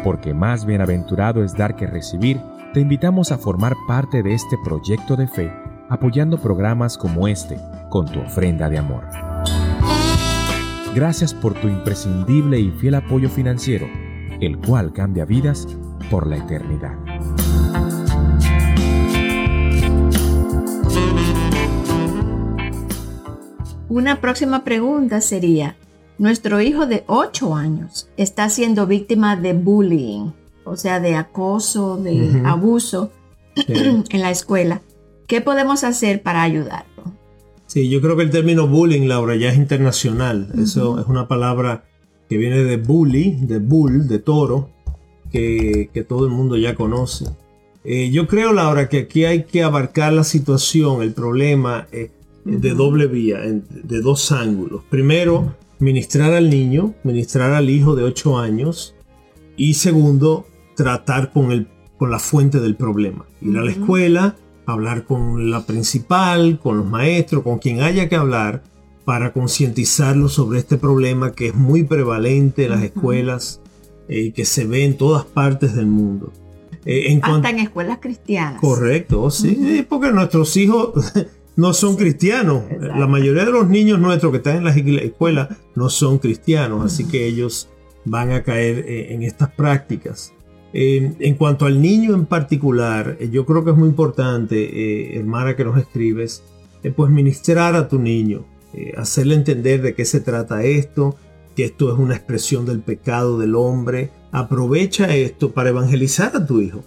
Porque 0.04 0.34
más 0.34 0.66
bienaventurado 0.66 1.44
es 1.44 1.56
dar 1.56 1.76
que 1.76 1.88
recibir, 1.88 2.40
te 2.74 2.80
invitamos 2.80 3.32
a 3.32 3.38
formar 3.38 3.74
parte 3.88 4.22
de 4.24 4.34
este 4.34 4.58
proyecto 4.64 5.16
de 5.16 5.28
fe 5.28 5.52
apoyando 5.90 6.40
programas 6.40 6.98
como 6.98 7.28
este 7.28 7.60
con 7.90 8.08
tu 8.08 8.20
ofrenda 8.20 8.70
de 8.70 8.80
amor. 8.80 9.06
Gracias 10.96 11.34
por 11.34 11.54
tu 11.54 11.68
imprescindible 11.68 12.60
y 12.60 12.72
fiel 12.72 12.96
apoyo 12.96 13.30
financiero, 13.30 13.88
el 14.42 14.58
cual 14.58 14.92
cambia 14.94 15.26
vidas 15.26 15.68
por 16.10 16.28
la 16.28 16.38
eternidad. 16.38 16.98
Una 23.90 24.20
próxima 24.20 24.64
pregunta 24.64 25.22
sería, 25.22 25.76
nuestro 26.18 26.62
hijo 26.62 26.86
de 26.86 27.04
8 27.08 27.56
años 27.56 28.10
está 28.18 28.50
siendo 28.50 28.88
víctima 28.88 29.36
de 29.36 29.54
bullying, 29.54 30.32
o 30.66 30.76
sea, 30.76 31.00
de 31.00 31.16
acoso, 31.16 31.98
de 31.98 32.42
abuso 32.46 33.12
en 33.56 34.22
la 34.22 34.32
escuela. 34.32 34.82
¿Qué 35.28 35.42
podemos 35.42 35.84
hacer 35.84 36.22
para 36.22 36.44
ayudarlo? 36.44 37.14
Sí, 37.68 37.90
yo 37.90 38.02
creo 38.02 38.16
que 38.16 38.24
el 38.24 38.30
término 38.30 38.68
bullying, 38.68 39.08
Laura, 39.08 39.36
ya 39.36 39.50
es 39.50 39.58
internacional. 39.58 40.50
Eso 40.62 41.00
es 41.00 41.08
una 41.08 41.28
palabra 41.28 41.86
que 42.30 42.38
viene 42.38 42.64
de 42.64 42.78
bully, 42.78 43.38
de 43.42 43.60
bull, 43.60 44.08
de 44.08 44.20
toro, 44.20 44.70
que, 45.32 46.06
todo 46.08 46.26
el 46.26 46.32
mundo 46.32 46.56
ya 46.58 46.76
conoce. 46.76 47.26
Eh, 47.84 48.12
yo 48.12 48.28
creo, 48.28 48.54
Laura, 48.54 48.88
que 48.90 49.00
aquí 49.00 49.26
hay 49.26 49.46
que 49.46 49.64
abarcar 49.64 50.14
la 50.14 50.24
situación, 50.24 51.02
el 51.02 51.14
problema, 51.14 51.88
eh, 51.92 52.12
de 52.46 52.74
doble 52.74 53.08
vía, 53.08 53.40
de 53.40 54.02
dos 54.02 54.32
ángulos. 54.32 54.84
Primero, 54.90 55.56
ministrar 55.84 56.34
al 56.34 56.50
niño, 56.50 56.96
ministrar 57.04 57.52
al 57.54 57.70
hijo 57.70 57.96
de 57.96 58.04
8 58.04 58.40
años. 58.40 58.96
Y 59.56 59.76
segundo, 59.76 60.48
tratar 60.76 61.32
con, 61.32 61.52
el, 61.52 61.68
con 61.98 62.10
la 62.10 62.20
fuente 62.20 62.60
del 62.60 62.76
problema. 62.76 63.26
Ir 63.42 63.58
a 63.58 63.62
la 63.64 63.72
escuela, 63.72 64.36
hablar 64.66 65.06
con 65.06 65.52
la 65.52 65.66
principal, 65.66 66.60
con 66.60 66.78
los 66.78 66.88
maestros, 66.88 67.44
con 67.44 67.60
quien 67.60 67.82
haya 67.82 68.10
que 68.10 68.16
hablar 68.16 68.64
para 69.06 69.34
concientizarlo 69.34 70.30
sobre 70.30 70.60
este 70.60 70.78
problema 70.78 71.34
que 71.34 71.48
es 71.48 71.56
muy 71.56 71.84
prevalente 71.84 72.66
en 72.66 72.72
las 72.72 72.84
escuelas 72.84 73.62
y 74.08 74.28
eh, 74.28 74.34
que 74.34 74.46
se 74.46 74.66
ve 74.66 74.86
en 74.86 74.98
todas 74.98 75.26
partes 75.26 75.76
del 75.76 75.88
mundo. 75.88 76.32
Eh, 76.86 77.20
Hasta 77.22 77.50
en 77.50 77.60
escuelas 77.60 78.00
cristianas. 78.00 78.60
Correcto, 78.60 79.30
sí, 79.30 79.86
porque 79.88 80.12
nuestros 80.12 80.56
hijos 80.58 81.14
no 81.56 81.74
son 81.74 81.96
cristianos. 81.96 82.64
La 82.80 83.08
mayoría 83.08 83.46
de 83.46 83.52
los 83.52 83.68
niños 83.68 84.00
nuestros 84.00 84.32
que 84.32 84.38
están 84.38 84.58
en 84.58 84.64
las 84.64 84.78
escuelas 84.78 85.50
no 85.76 85.90
son 85.90 86.20
cristianos, 86.20 86.86
así 86.86 87.06
que 87.06 87.26
ellos 87.26 87.70
van 88.06 88.32
a 88.32 88.44
caer 88.44 88.80
eh, 88.88 89.14
en 89.14 89.24
estas 89.24 89.52
prácticas. 89.52 90.34
Eh, 90.74 91.14
en 91.20 91.36
cuanto 91.36 91.66
al 91.66 91.82
niño 91.82 92.16
en 92.16 92.26
particular, 92.26 93.18
eh, 93.20 93.30
yo 93.32 93.46
creo 93.46 93.64
que 93.64 93.72
es 93.72 93.78
muy 93.78 93.88
importante, 93.88 95.18
hermana 95.18 95.56
que 95.56 95.64
nos 95.64 95.78
escribes, 95.78 96.44
pues 96.96 97.12
ministrar 97.12 97.76
a 97.76 97.88
tu 97.88 97.98
niño, 97.98 98.46
hacerle 98.98 99.36
entender 99.36 99.82
de 99.82 99.94
qué 99.96 100.04
se 100.04 100.20
trata 100.20 100.64
esto, 100.64 101.16
que 101.56 101.64
esto 101.64 101.94
es 101.94 102.00
una 102.00 102.16
expresión 102.16 102.66
del 102.66 102.82
pecado 102.82 103.40
del 103.40 103.56
hombre. 103.56 104.10
Aprovecha 104.32 105.16
esto 105.16 105.52
para 105.52 105.70
evangelizar 105.70 106.36
a 106.36 106.46
tu 106.46 106.60
hijo, 106.60 106.84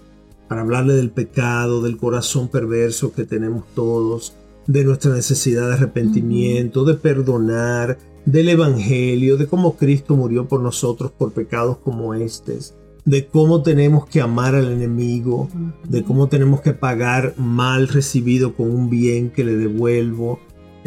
para 0.49 0.61
hablarle 0.61 0.95
del 0.95 1.11
pecado, 1.11 1.81
del 1.81 1.97
corazón 1.97 2.49
perverso 2.49 3.13
que 3.15 3.25
tenemos 3.25 3.65
todos, 3.75 4.37
de 4.67 4.85
nuestra 4.85 5.15
necesidad 5.15 5.69
de 5.69 5.75
arrepentimiento, 5.75 6.85
de 6.85 6.95
perdonar, 6.95 7.99
del 8.25 8.49
Evangelio, 8.49 9.37
de 9.37 9.47
cómo 9.47 9.77
Cristo 9.77 10.17
murió 10.17 10.49
por 10.49 10.61
nosotros 10.61 11.13
por 11.13 11.33
pecados 11.33 11.79
como 11.79 12.13
estos, 12.15 12.75
de 13.05 13.27
cómo 13.27 13.63
tenemos 13.63 14.07
que 14.07 14.21
amar 14.21 14.57
al 14.57 14.71
enemigo, 14.73 15.49
de 15.89 16.03
cómo 16.03 16.29
tenemos 16.29 16.61
que 16.61 16.73
pagar 16.73 17.35
mal 17.39 17.87
recibido 17.87 18.55
con 18.57 18.71
un 18.71 18.91
bien 18.91 19.31
que 19.31 19.45
le 19.45 19.57
devuelvo, 19.57 20.41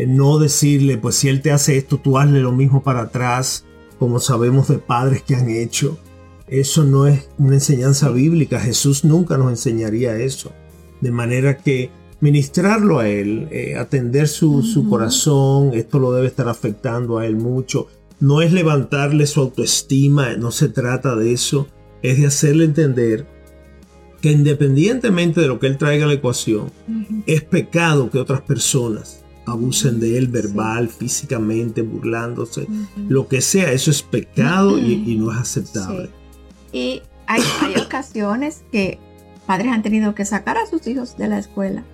no 0.06 0.38
decirle, 0.38 0.98
pues 0.98 1.16
si 1.16 1.30
él 1.30 1.42
te 1.42 1.52
hace 1.52 1.78
esto, 1.78 1.98
tú 1.98 2.18
hazle 2.18 2.42
lo 2.42 2.52
mismo 2.52 2.84
para 2.84 3.02
atrás, 3.04 3.66
como 3.98 4.20
sabemos 4.20 4.68
de 4.68 4.78
padres 4.78 5.24
que 5.24 5.36
han 5.36 5.50
hecho. 5.50 5.98
Eso 6.48 6.84
no 6.84 7.08
es 7.08 7.30
una 7.38 7.56
enseñanza 7.56 8.10
bíblica, 8.10 8.60
Jesús 8.60 9.04
nunca 9.06 9.38
nos 9.38 9.50
enseñaría 9.50 10.18
eso. 10.18 10.52
De 11.02 11.12
manera 11.12 11.58
que 11.58 11.90
ministrarlo 12.22 13.00
a 13.00 13.08
él, 13.08 13.48
eh, 13.52 13.76
atender 13.78 14.28
su, 14.28 14.86
corazón, 14.90 15.72
esto 15.74 16.00
lo 16.00 16.12
debe 16.12 16.28
estar 16.28 16.50
afectando 16.50 17.18
a 17.18 17.26
él 17.26 17.36
mucho. 17.36 17.88
No 18.20 18.42
es 18.42 18.52
levantarle 18.52 19.26
su 19.28 19.40
autoestima, 19.40 20.36
no 20.36 20.52
se 20.52 20.70
trata 20.70 21.16
de 21.16 21.32
eso, 21.32 21.68
es 22.02 22.20
de 22.20 22.28
hacerle 22.28 22.66
entender 22.66 23.26
que 24.22 24.32
independientemente 24.32 25.40
de 25.40 25.48
lo 25.48 25.60
que 25.60 25.68
él 25.68 25.78
traiga 25.78 26.04
a 26.04 26.08
la 26.08 26.16
ecuación, 26.16 26.72
es 27.26 27.42
pecado 27.42 28.10
que 28.10 28.20
otras 28.20 28.42
personas 28.42 29.24
abusen 29.46 30.02
de 30.02 30.18
él 30.18 30.28
verbal, 30.28 30.90
físicamente, 30.90 31.82
burlándose, 31.82 32.68
lo 33.08 33.30
que 33.30 33.40
sea, 33.40 33.72
eso 33.72 33.90
es 33.92 34.02
pecado 34.02 34.78
y, 34.78 35.16
no 35.16 35.32
es 35.32 35.38
aceptable. 35.38 36.10
Y 36.74 37.02
hay, 37.28 37.42
hay 37.62 37.76
ocasiones 37.86 38.64
que 38.74 39.00
padres 39.48 39.72
han 39.72 39.82
tenido 39.82 40.14
que 40.14 40.26
sacar 40.26 40.58
a 40.58 40.68
sus 40.68 40.86
hijos 40.86 41.16
de 41.18 41.30
la 41.30 41.40
escuela 41.40 41.86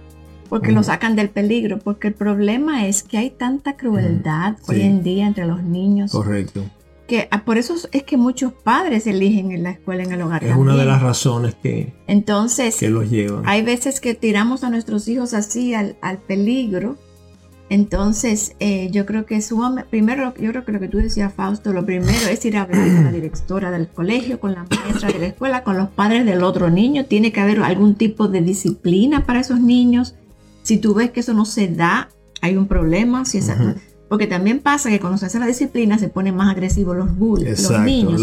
porque 0.50 0.72
lo 0.72 0.84
sacan 0.84 1.16
del 1.16 1.30
peligro, 1.30 1.80
porque 1.80 2.08
el 2.08 2.14
problema 2.14 2.88
es 2.88 3.04
que 3.04 3.18
hay 3.18 3.30
tanta 3.30 3.76
crueldad 3.76 4.58
hoy 4.68 4.82
en 4.82 5.04
día 5.04 5.28
entre 5.28 5.46
los 5.46 5.64
niños. 5.64 6.12
Correcto. 6.12 6.64
Que 7.08 7.28
ah, 7.30 7.46
por 7.46 7.58
eso 7.58 7.76
es 7.92 8.04
que 8.04 8.18
muchos 8.18 8.52
padres 8.52 9.06
eligen 9.06 9.52
en 9.52 9.62
la 9.64 9.72
escuela, 9.72 10.04
en 10.04 10.12
el 10.12 10.22
hogar. 10.22 10.44
Es 10.44 10.56
una 10.56 10.76
de 10.76 10.86
las 10.86 11.02
razones 11.02 11.56
que, 11.56 11.94
Entonces, 12.08 12.78
que 12.78 12.90
los 12.90 13.10
llevan. 13.12 13.44
Hay 13.46 13.62
veces 13.62 14.00
que 14.00 14.16
tiramos 14.16 14.64
a 14.64 14.70
nuestros 14.70 15.08
hijos 15.08 15.34
así 15.34 15.76
al, 15.76 15.96
peligro. 16.28 16.98
Entonces, 17.70 18.56
eh, 18.60 18.90
yo 18.92 19.06
creo 19.06 19.26
que 19.26 19.42
sumamente, 19.42 19.90
primero, 19.90 20.34
yo 20.36 20.52
creo 20.52 20.66
que 20.66 20.72
lo 20.72 20.80
que 20.80 20.88
tú 20.88 20.98
decías, 20.98 21.34
Fausto, 21.34 21.74
lo 21.74 21.86
primero 21.86 22.28
es 22.30 22.44
ir 22.46 22.58
a 22.58 22.62
hablar 22.62 22.88
con 22.88 23.04
la 23.06 23.12
directora 23.12 23.72
del 23.72 23.88
colegio, 23.88 24.40
con 24.40 24.54
la 24.54 24.66
maestra 24.70 25.12
de 25.12 25.20
la 25.20 25.26
escuela, 25.28 25.64
con 25.64 25.78
los 25.78 25.90
padres 25.90 26.26
del 26.26 26.44
otro 26.44 26.70
niño. 26.70 27.06
Tiene 27.06 27.32
que 27.32 27.42
haber 27.42 27.60
algún 27.62 27.96
tipo 27.96 28.28
de 28.28 28.42
disciplina 28.42 29.26
para 29.26 29.40
esos 29.40 29.60
niños 29.60 30.16
si 30.66 30.80
tú 30.80 30.96
ves 30.96 31.12
que 31.12 31.20
eso 31.20 31.36
no 31.36 31.46
se 31.46 31.68
da, 31.68 32.10
hay 32.42 32.58
un 32.58 32.68
problema. 32.68 33.24
Si 33.24 33.40
Porque 34.10 34.26
también 34.26 34.60
pasa 34.60 34.90
que 34.90 35.00
cuando 35.00 35.20
se 35.20 35.28
hace 35.28 35.38
la 35.38 35.46
disciplina 35.46 36.00
se 36.00 36.10
ponen 36.10 36.36
más 36.36 36.52
agresivos 36.52 36.98
los 36.98 37.16
bullies, 37.16 37.70
los 37.70 37.82
niños. 37.82 38.22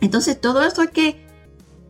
Entonces 0.00 0.40
todo 0.40 0.62
esto 0.62 0.82
hay 0.82 0.88
que, 0.88 1.26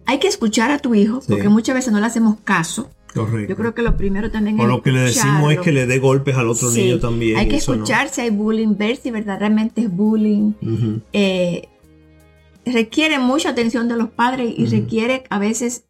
hay 0.07 0.18
que 0.18 0.29
escuchar 0.29 0.70
a 0.70 0.79
tu 0.79 0.94
hijo, 0.94 1.20
porque 1.29 1.51
muchas 1.51 1.75
veces 1.75 1.92
no 1.92 2.01
le 2.01 2.07
hacemos 2.07 2.38
caso. 2.44 2.90
Correcto. 3.12 3.51
Yo 3.51 3.57
creo 3.57 3.75
que 3.75 3.83
lo 3.83 3.96
primero 3.99 4.31
también 4.31 4.59
es. 4.59 4.64
O 4.64 4.66
lo 4.66 4.83
que 4.83 4.92
le 4.92 5.01
decimos 5.01 5.53
es 5.53 5.61
que 5.61 5.72
le 5.72 5.87
dé 5.87 5.99
golpes 5.99 6.35
al 6.37 6.49
otro 6.49 6.70
niño 6.70 6.99
también. 6.99 7.37
Hay 7.37 7.49
que 7.49 7.57
escuchar 7.57 8.09
si 8.09 8.22
hay 8.22 8.31
bullying, 8.31 8.77
ver 8.79 8.96
si 8.96 9.11
verdaderamente 9.11 9.83
es 9.83 9.90
bullying. 9.90 10.53
Eh, 11.12 11.68
requiere 12.64 13.18
mucha 13.18 13.51
atención 13.51 13.87
de 13.88 13.96
los 13.96 14.09
padres 14.09 14.53
y 14.57 14.64
requiere 14.64 15.25
a 15.29 15.38
veces 15.38 15.86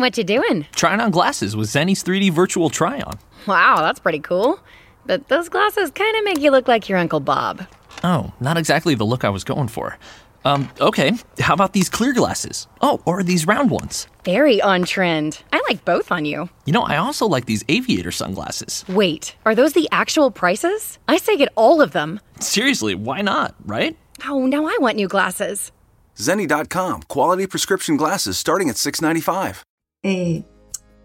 What 0.00 0.16
you 0.16 0.24
doing? 0.24 0.66
Trying 0.74 0.98
on 1.00 1.10
glasses 1.10 1.54
with 1.54 1.68
Zenny's 1.68 2.02
3D 2.02 2.32
virtual 2.32 2.70
try-on. 2.70 3.18
Wow, 3.46 3.82
that's 3.82 4.00
pretty 4.00 4.20
cool. 4.20 4.58
But 5.04 5.28
those 5.28 5.50
glasses 5.50 5.90
kind 5.90 6.16
of 6.16 6.24
make 6.24 6.40
you 6.40 6.50
look 6.50 6.66
like 6.66 6.88
your 6.88 6.96
Uncle 6.96 7.20
Bob. 7.20 7.66
Oh, 8.02 8.32
not 8.40 8.56
exactly 8.56 8.94
the 8.94 9.04
look 9.04 9.24
I 9.24 9.28
was 9.28 9.44
going 9.44 9.68
for. 9.68 9.98
Um, 10.46 10.70
okay, 10.80 11.12
how 11.38 11.52
about 11.52 11.74
these 11.74 11.90
clear 11.90 12.14
glasses? 12.14 12.66
Oh, 12.80 13.02
or 13.04 13.22
these 13.22 13.46
round 13.46 13.70
ones? 13.70 14.06
Very 14.24 14.62
on 14.62 14.84
trend. 14.84 15.42
I 15.52 15.62
like 15.68 15.84
both 15.84 16.10
on 16.10 16.24
you. 16.24 16.48
You 16.64 16.72
know, 16.72 16.82
I 16.82 16.96
also 16.96 17.26
like 17.26 17.44
these 17.44 17.62
aviator 17.68 18.10
sunglasses. 18.10 18.86
Wait, 18.88 19.36
are 19.44 19.54
those 19.54 19.74
the 19.74 19.86
actual 19.92 20.30
prices? 20.30 20.98
I 21.08 21.18
say 21.18 21.36
get 21.36 21.52
all 21.56 21.82
of 21.82 21.92
them. 21.92 22.20
Seriously, 22.40 22.94
why 22.94 23.20
not, 23.20 23.54
right? 23.66 23.98
Oh, 24.26 24.46
now 24.46 24.64
I 24.64 24.78
want 24.80 24.96
new 24.96 25.08
glasses. 25.08 25.72
Zenny.com, 26.16 27.02
quality 27.02 27.46
prescription 27.46 27.98
glasses 27.98 28.38
starting 28.38 28.70
at 28.70 28.78
695. 28.78 29.62
Eh, 30.02 30.44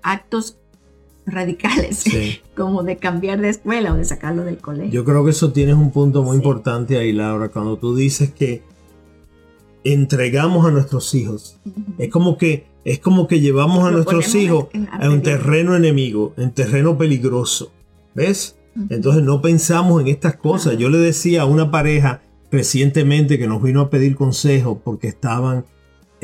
actos 0.01 0.57
radicales, 1.25 2.05
como 2.55 2.83
de 2.83 2.97
cambiar 2.97 3.41
de 3.41 3.49
escuela 3.49 3.93
o 3.93 3.97
de 3.97 4.05
sacarlo 4.05 4.43
del 4.43 4.57
colegio. 4.57 4.91
Yo 4.91 5.03
creo 5.03 5.25
que 5.25 5.31
eso 5.31 5.51
tienes 5.51 5.75
un 5.75 5.91
punto 5.91 6.23
muy 6.23 6.37
importante 6.37 6.97
ahí, 6.97 7.11
Laura, 7.11 7.49
cuando 7.49 7.77
tú 7.77 7.95
dices 7.95 8.31
que 8.31 8.63
entregamos 9.83 10.65
a 10.65 10.71
nuestros 10.71 11.13
hijos. 11.13 11.59
Es 11.97 12.09
como 12.09 12.37
que 12.37 12.67
es 12.83 12.99
como 12.99 13.27
que 13.27 13.39
llevamos 13.39 13.83
a 13.83 13.91
nuestros 13.91 14.35
hijos 14.35 14.67
a 14.91 15.09
un 15.09 15.23
terreno 15.23 15.75
enemigo, 15.75 16.33
en 16.37 16.51
terreno 16.51 16.97
peligroso. 16.97 17.71
¿Ves? 18.13 18.57
Entonces 18.89 19.23
no 19.23 19.41
pensamos 19.41 20.01
en 20.01 20.07
estas 20.07 20.35
cosas. 20.35 20.77
Yo 20.77 20.89
le 20.89 20.99
decía 20.99 21.43
a 21.43 21.45
una 21.45 21.71
pareja 21.71 22.21
recientemente 22.51 23.39
que 23.39 23.47
nos 23.47 23.61
vino 23.63 23.81
a 23.81 23.89
pedir 23.89 24.15
consejo 24.15 24.81
porque 24.83 25.07
estaban 25.07 25.65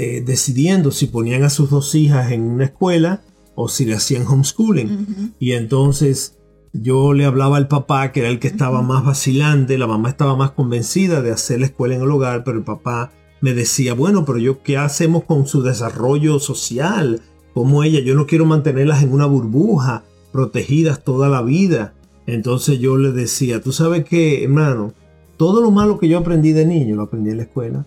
eh, 0.02 0.24
decidiendo 0.26 0.90
si 0.90 1.06
ponían 1.06 1.44
a 1.44 1.52
sus 1.52 1.70
dos 1.70 1.94
hijas 1.94 2.32
en 2.32 2.42
una 2.42 2.66
escuela 2.66 3.22
o 3.54 3.68
si 3.68 3.86
le 3.86 3.94
hacían 3.94 4.26
homeschooling. 4.26 5.36
Y 5.38 5.52
entonces 5.52 6.40
yo 6.74 7.14
le 7.14 7.24
hablaba 7.26 7.58
al 7.58 7.68
papá, 7.68 8.12
que 8.12 8.22
era 8.22 8.30
el 8.30 8.40
que 8.40 8.48
estaba 8.48 8.82
más 8.82 9.06
vacilante, 9.06 9.78
la 9.78 9.86
mamá 9.86 10.10
estaba 10.10 10.36
más 10.36 10.54
convencida 10.54 11.22
de 11.22 11.32
hacer 11.32 11.60
la 11.60 11.68
escuela 11.68 11.94
en 11.94 12.02
el 12.02 12.10
hogar, 12.10 12.44
pero 12.44 12.58
el 12.58 12.64
papá 12.64 13.12
me 13.42 13.54
decía, 13.54 13.94
bueno, 13.94 14.26
pero 14.26 14.40
yo, 14.40 14.64
¿qué 14.64 14.76
hacemos 14.76 15.26
con 15.26 15.46
su 15.46 15.62
desarrollo 15.62 16.40
social? 16.40 17.22
Como 17.54 17.84
ella, 17.84 18.00
yo 18.00 18.16
no 18.16 18.26
quiero 18.26 18.46
mantenerlas 18.46 19.04
en 19.04 19.14
una 19.14 19.28
burbuja, 19.28 20.04
protegidas 20.32 21.04
toda 21.04 21.30
la 21.30 21.44
vida. 21.44 21.94
Entonces 22.26 22.80
yo 22.80 22.98
le 22.98 23.12
decía, 23.12 23.62
tú 23.62 23.72
sabes 23.72 24.04
qué, 24.04 24.46
hermano, 24.46 24.96
todo 25.38 25.62
lo 25.62 25.70
malo 25.70 26.00
que 26.00 26.10
yo 26.10 26.18
aprendí 26.18 26.54
de 26.54 26.66
niño 26.66 26.96
lo 26.96 27.04
aprendí 27.04 27.30
en 27.30 27.38
la 27.38 27.44
escuela. 27.44 27.86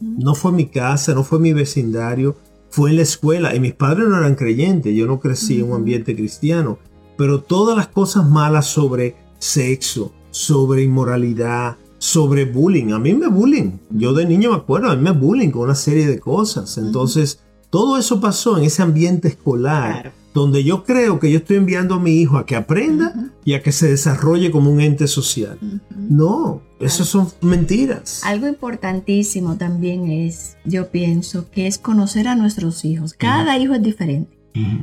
No 0.00 0.34
fue 0.34 0.52
mi 0.52 0.66
casa, 0.66 1.14
no 1.14 1.24
fue 1.24 1.38
mi 1.38 1.52
vecindario, 1.52 2.36
fue 2.70 2.90
en 2.90 2.96
la 2.96 3.02
escuela 3.02 3.54
y 3.54 3.60
mis 3.60 3.74
padres 3.74 4.08
no 4.08 4.16
eran 4.16 4.34
creyentes, 4.34 4.94
yo 4.94 5.06
no 5.06 5.20
crecí 5.20 5.60
en 5.60 5.70
un 5.70 5.76
ambiente 5.76 6.14
cristiano, 6.14 6.78
pero 7.16 7.42
todas 7.42 7.76
las 7.76 7.88
cosas 7.88 8.28
malas 8.28 8.66
sobre 8.66 9.16
sexo, 9.38 10.12
sobre 10.30 10.82
inmoralidad, 10.82 11.76
sobre 11.98 12.44
bullying, 12.44 12.92
a 12.92 12.98
mí 12.98 13.12
me 13.14 13.28
bullying, 13.28 13.72
yo 13.90 14.12
de 14.12 14.26
niño 14.26 14.50
me 14.50 14.56
acuerdo, 14.56 14.90
a 14.90 14.96
mí 14.96 15.02
me 15.02 15.10
bullying 15.10 15.50
con 15.50 15.62
una 15.62 15.74
serie 15.74 16.06
de 16.06 16.20
cosas, 16.20 16.78
entonces 16.78 17.40
todo 17.70 17.98
eso 17.98 18.20
pasó 18.20 18.56
en 18.58 18.64
ese 18.64 18.82
ambiente 18.82 19.28
escolar 19.28 20.12
donde 20.32 20.62
yo 20.64 20.84
creo 20.84 21.18
que 21.18 21.30
yo 21.30 21.38
estoy 21.38 21.56
enviando 21.56 21.96
a 21.96 22.00
mi 22.00 22.12
hijo 22.12 22.36
a 22.38 22.46
que 22.46 22.56
aprenda 22.56 23.32
y 23.44 23.54
a 23.54 23.62
que 23.62 23.72
se 23.72 23.88
desarrolle 23.88 24.50
como 24.50 24.70
un 24.70 24.80
ente 24.80 25.06
social. 25.08 25.58
No, 25.96 26.62
eso 26.78 27.04
son 27.04 27.28
mentiras. 27.40 28.22
Algo 28.24 28.46
importantísimo 28.46 29.56
también 29.56 30.10
es, 30.10 30.56
yo 30.64 30.90
pienso, 30.90 31.50
que 31.50 31.66
es 31.66 31.78
conocer 31.78 32.28
a 32.28 32.36
nuestros 32.36 32.84
hijos. 32.84 33.14
Cada 33.14 33.58
hijo 33.58 33.74
es 33.74 33.82
diferente. 33.82 34.38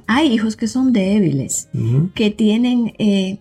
Hay 0.08 0.34
hijos 0.34 0.56
que 0.56 0.68
son 0.68 0.94
débiles, 0.94 1.70
que 2.14 2.32
tienen 2.32 2.94
eh, 3.00 3.40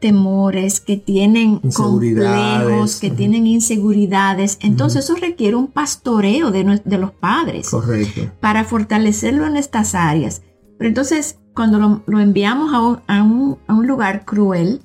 temores, 0.00 0.80
que 0.80 0.96
tienen 0.96 1.58
complejos, 1.58 3.00
que 3.00 3.10
tienen 3.10 3.46
inseguridades. 3.46 4.58
Entonces 4.60 5.04
eso 5.04 5.16
requiere 5.16 5.56
un 5.56 5.68
pastoreo 5.68 6.50
de, 6.50 6.80
de 6.84 6.98
los 6.98 7.10
padres. 7.10 7.70
Correcto. 7.70 8.30
Para 8.40 8.64
fortalecerlo 8.64 9.46
en 9.46 9.56
estas 9.56 9.94
áreas. 9.94 10.42
Pero 10.78 10.88
entonces, 10.88 11.38
cuando 11.54 12.02
lo, 12.06 12.20
enviamos 12.20 13.02
a 13.06 13.22
un, 13.22 13.86
lugar 13.86 14.24
cruel, 14.24 14.80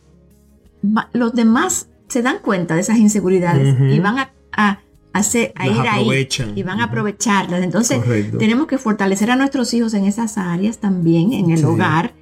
los 1.13 1.33
demás 1.33 1.87
se 2.07 2.21
dan 2.21 2.39
cuenta 2.41 2.75
de 2.75 2.81
esas 2.81 2.97
inseguridades 2.97 3.75
y 3.79 3.99
van 3.99 4.17
a, 4.51 4.79
hacer, 5.13 5.53
a 5.55 5.67
ir 5.67 5.79
ahí 5.87 6.27
y 6.55 6.63
van 6.63 6.81
a 6.81 6.85
aprovecharlas. 6.85 7.63
Entonces, 7.63 7.99
tenemos 8.39 8.67
que 8.67 8.77
fortalecer 8.79 9.29
a 9.29 9.35
nuestros 9.35 9.73
hijos 9.73 9.93
en 9.93 10.05
esas 10.05 10.37
áreas 10.37 10.79
también, 10.79 11.33
en 11.33 11.51
el 11.51 11.63
hogar. 11.63 12.13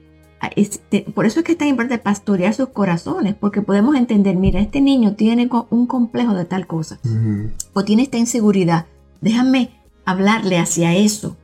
Este, 0.55 1.05
por 1.13 1.25
eso 1.25 1.39
es 1.39 1.45
que 1.45 1.51
es 1.53 1.57
tan 1.57 1.67
importante 1.67 2.01
pastorear 2.03 2.53
sus 2.53 2.69
corazones, 2.69 3.35
porque 3.35 3.61
podemos 3.61 3.95
entender, 3.95 4.35
mira, 4.35 4.59
este 4.59 4.81
niño 4.81 5.13
tiene 5.13 5.47
un 5.69 5.87
complejo 5.87 6.33
de 6.33 6.45
tal 6.45 6.67
cosa, 6.67 6.99
o 7.73 7.83
tiene 7.83 8.03
esta 8.03 8.17
inseguridad, 8.17 8.87
déjame 9.21 9.69
hablarle 10.03 10.57
hacia 10.57 10.95
eso, 10.95 11.37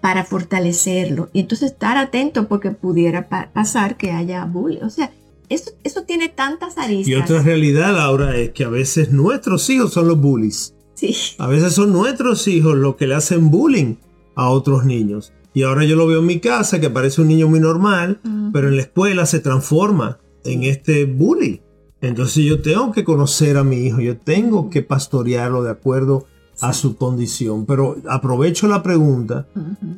para 0.00 0.24
fortalecerlo. 0.24 1.28
Y 1.32 1.40
entonces 1.40 1.72
estar 1.72 1.96
atento 1.96 2.48
porque 2.48 2.70
pudiera 2.70 3.28
pasar 3.28 3.96
que 3.96 4.12
haya 4.12 4.44
bullying. 4.44 4.82
O 4.82 4.90
sea, 4.90 5.12
eso, 5.48 5.72
eso 5.84 6.02
tiene 6.02 6.28
tantas 6.28 6.78
aristas. 6.78 7.08
Y 7.08 7.14
otra 7.14 7.42
realidad, 7.42 7.94
Laura, 7.94 8.36
es 8.36 8.50
que 8.50 8.64
a 8.64 8.68
veces 8.68 9.12
nuestros 9.12 9.68
hijos 9.70 9.92
son 9.92 10.08
los 10.08 10.20
bullies. 10.20 10.74
Sí. 10.94 11.14
A 11.38 11.46
veces 11.46 11.74
son 11.74 11.92
nuestros 11.92 12.48
hijos 12.48 12.76
los 12.76 12.96
que 12.96 13.06
le 13.06 13.14
hacen 13.14 13.50
bullying 13.50 13.96
a 14.34 14.48
otros 14.48 14.84
niños. 14.84 15.32
Y 15.52 15.62
ahora 15.62 15.84
yo 15.84 15.94
lo 15.94 16.06
veo 16.06 16.20
en 16.20 16.26
mi 16.26 16.40
casa, 16.40 16.80
que 16.80 16.90
parece 16.90 17.20
un 17.20 17.28
niño 17.28 17.48
muy 17.48 17.60
normal, 17.60 18.20
pero 18.52 18.68
en 18.68 18.76
la 18.76 18.82
escuela 18.82 19.24
se 19.24 19.38
transforma 19.38 20.18
en 20.44 20.64
este 20.64 21.04
bully. 21.04 21.62
Entonces 22.00 22.44
yo 22.44 22.60
tengo 22.60 22.90
que 22.92 23.04
conocer 23.04 23.56
a 23.56 23.64
mi 23.64 23.76
hijo, 23.76 24.00
yo 24.00 24.18
tengo 24.18 24.68
que 24.68 24.82
pastorearlo 24.82 25.62
de 25.62 25.70
acuerdo 25.70 26.26
a 26.60 26.72
su 26.72 26.96
condición. 26.96 27.66
Pero 27.66 27.96
aprovecho 28.08 28.68
la 28.68 28.82
pregunta 28.82 29.46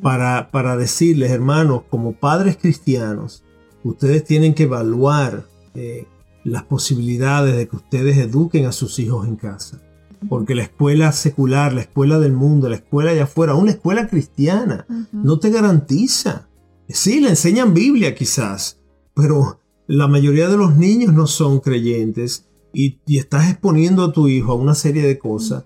para, 0.01 0.51
para 0.51 0.77
decirles, 0.77 1.31
hermanos, 1.31 1.83
como 1.89 2.13
padres 2.13 2.57
cristianos, 2.57 3.43
ustedes 3.83 4.23
tienen 4.23 4.53
que 4.53 4.63
evaluar 4.63 5.45
eh, 5.75 6.05
las 6.43 6.63
posibilidades 6.63 7.55
de 7.55 7.67
que 7.67 7.75
ustedes 7.75 8.17
eduquen 8.17 8.65
a 8.65 8.71
sus 8.71 8.99
hijos 8.99 9.27
en 9.27 9.35
casa. 9.35 9.81
Porque 10.29 10.55
la 10.55 10.63
escuela 10.63 11.11
secular, 11.11 11.73
la 11.73 11.81
escuela 11.81 12.17
del 12.17 12.33
mundo, 12.33 12.69
la 12.69 12.77
escuela 12.77 13.11
allá 13.11 13.25
afuera, 13.25 13.53
una 13.53 13.71
escuela 13.71 14.07
cristiana, 14.07 14.87
no 15.11 15.39
te 15.39 15.51
garantiza. 15.51 16.47
Sí, 16.89 17.19
le 17.19 17.29
enseñan 17.29 17.73
Biblia 17.73 18.15
quizás, 18.15 18.79
pero 19.13 19.59
la 19.85 20.07
mayoría 20.07 20.49
de 20.49 20.57
los 20.57 20.75
niños 20.75 21.13
no 21.13 21.27
son 21.27 21.59
creyentes 21.59 22.47
y, 22.73 22.99
estás 23.07 23.49
exponiendo 23.49 24.03
a 24.03 24.11
tu 24.11 24.27
hijo 24.27 24.51
a 24.51 24.55
una 24.55 24.75
serie 24.75 25.03
de 25.03 25.17
cosas 25.17 25.63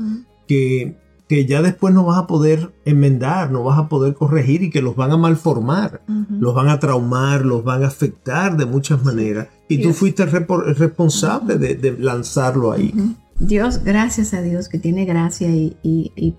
que, 0.48 0.98
ya 1.48 1.62
después 1.62 1.94
no 1.94 2.04
vas 2.04 2.18
a 2.18 2.28
poder 2.28 2.74
enmendar, 2.84 3.52
no 3.52 3.64
vas 3.64 3.80
a 3.80 3.88
poder 3.88 4.16
corregir 4.16 4.64
y 4.64 4.70
que 4.70 4.82
los 4.82 4.98
van 4.98 5.12
a 5.12 5.18
malformar, 5.18 6.02
los 6.30 6.54
van 6.54 6.68
a 6.68 6.80
traumar, 6.80 7.46
los 7.46 7.64
van 7.64 7.84
a 7.84 7.88
afectar 7.88 8.58
de 8.58 8.66
muchas 8.66 9.04
maneras. 9.06 9.48
Y 9.70 9.82
tú 9.82 9.94
fuiste 9.94 10.24
el, 10.24 10.30
responsable 10.30 11.56
de, 11.58 11.98
lanzarlo 11.98 12.74
ahí. 12.74 12.94
Dios, 13.40 13.84
gracias 13.84 14.34
a 14.34 14.42
Dios 14.42 14.68
que 14.68 14.78
tiene 14.78 15.06
gracia 15.06 15.48
y, 15.50 16.36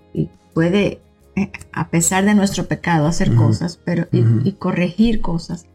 puede, 0.53 1.01
eh, 1.37 1.51
a 1.73 1.89
pesar 1.89 2.25
de 2.27 2.35
nuestro 2.35 2.67
pecado, 2.67 3.07
hacer 3.07 3.35
cosas 3.35 3.81
pero, 3.85 4.07
y, 4.13 4.53
corregir 4.53 5.21
cosas. 5.21 5.67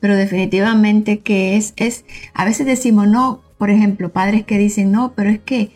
Pero 0.00 0.16
definitivamente 0.16 1.20
que 1.20 1.56
es, 1.56 1.74
es, 1.76 2.04
a 2.34 2.44
veces 2.44 2.66
decimos, 2.66 3.08
no, 3.08 3.42
por 3.58 3.70
ejemplo, 3.70 4.10
padres 4.10 4.44
que 4.44 4.58
dicen, 4.58 4.90
no, 4.90 5.12
pero 5.14 5.30
es 5.30 5.40
que, 5.40 5.72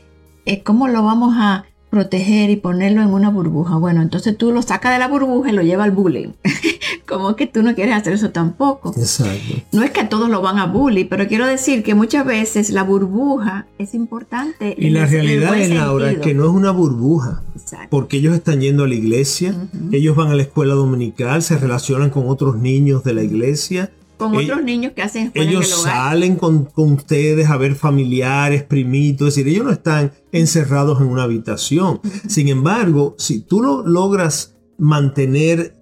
eh, 0.47 0.63
¿cómo 0.63 0.89
lo 0.89 1.03
vamos 1.03 1.35
a, 1.37 1.65
proteger 1.91 2.51
y 2.51 2.57
ponerlo 2.57 3.03
en 3.03 3.09
una 3.09 3.31
burbuja. 3.31 3.77
Bueno, 3.77 4.03
entonces 4.03 4.37
tú 4.37 4.53
lo 4.53 4.63
sacas 4.63 4.93
de 4.93 4.99
la 4.99 5.09
burbuja 5.09 5.51
y 5.51 5.55
lo 5.55 5.63
llevas 5.63 5.87
al 5.87 5.93
bullying. 5.93 6.33
Como 7.09 7.37
que 7.37 7.47
tú 7.47 7.63
no 7.63 7.75
quieres 7.75 7.95
hacer 7.95 8.13
eso 8.13 8.31
tampoco. 8.31 8.93
Exacto. 8.97 9.55
No 9.73 9.83
es 9.83 9.91
que 9.91 10.01
a 10.01 10.09
todos 10.09 10.29
lo 10.29 10.43
van 10.43 10.59
a 10.59 10.67
bully, 10.67 11.05
pero 11.05 11.27
quiero 11.27 11.47
decir 11.47 11.83
que 11.83 11.95
muchas 11.95 12.27
veces 12.27 12.71
la 12.71 12.83
burbuja 12.83 13.67
es 13.79 13.95
importante. 13.95 14.75
Y 14.77 14.91
la 14.91 15.07
realidad 15.07 15.59
es, 15.59 15.71
Laura, 15.71 16.21
que 16.21 16.35
no 16.35 16.45
es 16.45 16.51
una 16.51 16.71
burbuja. 16.71 17.43
Exacto. 17.55 17.89
Porque 17.91 18.19
ellos 18.19 18.35
están 18.35 18.61
yendo 18.61 18.85
a 18.85 18.89
la 18.89 18.95
iglesia, 18.95 19.55
ellos 19.91 20.15
van 20.17 20.29
a 20.29 20.35
la 20.35 20.43
escuela 20.43 20.75
dominical, 20.75 21.43
se 21.43 21.57
relacionan 21.57 22.11
con 22.11 22.29
otros 22.29 22.59
niños 22.59 23.03
de 23.05 23.15
la 23.15 23.23
iglesia 23.23 23.91
con 24.19 24.37
otros 24.37 24.63
niños 24.63 24.93
que 24.95 25.03
hacen 25.03 25.31
Ellos 25.35 25.69
salen 25.69 26.37
con, 26.37 26.69
ustedes 26.75 27.49
a 27.49 27.57
ver 27.57 27.75
familiares, 27.75 28.65
primitos, 28.65 29.29
es 29.29 29.35
decir, 29.37 29.49
ellos 29.49 29.65
no 29.65 29.73
están 29.73 30.13
encerrados 30.33 31.01
en 31.01 31.07
una 31.07 31.23
habitación. 31.23 32.01
Sin 32.27 32.49
embargo, 32.49 33.15
si 33.19 33.41
tú 33.41 33.63
lo 33.63 33.87
logras 33.87 34.57
mantener 34.77 35.75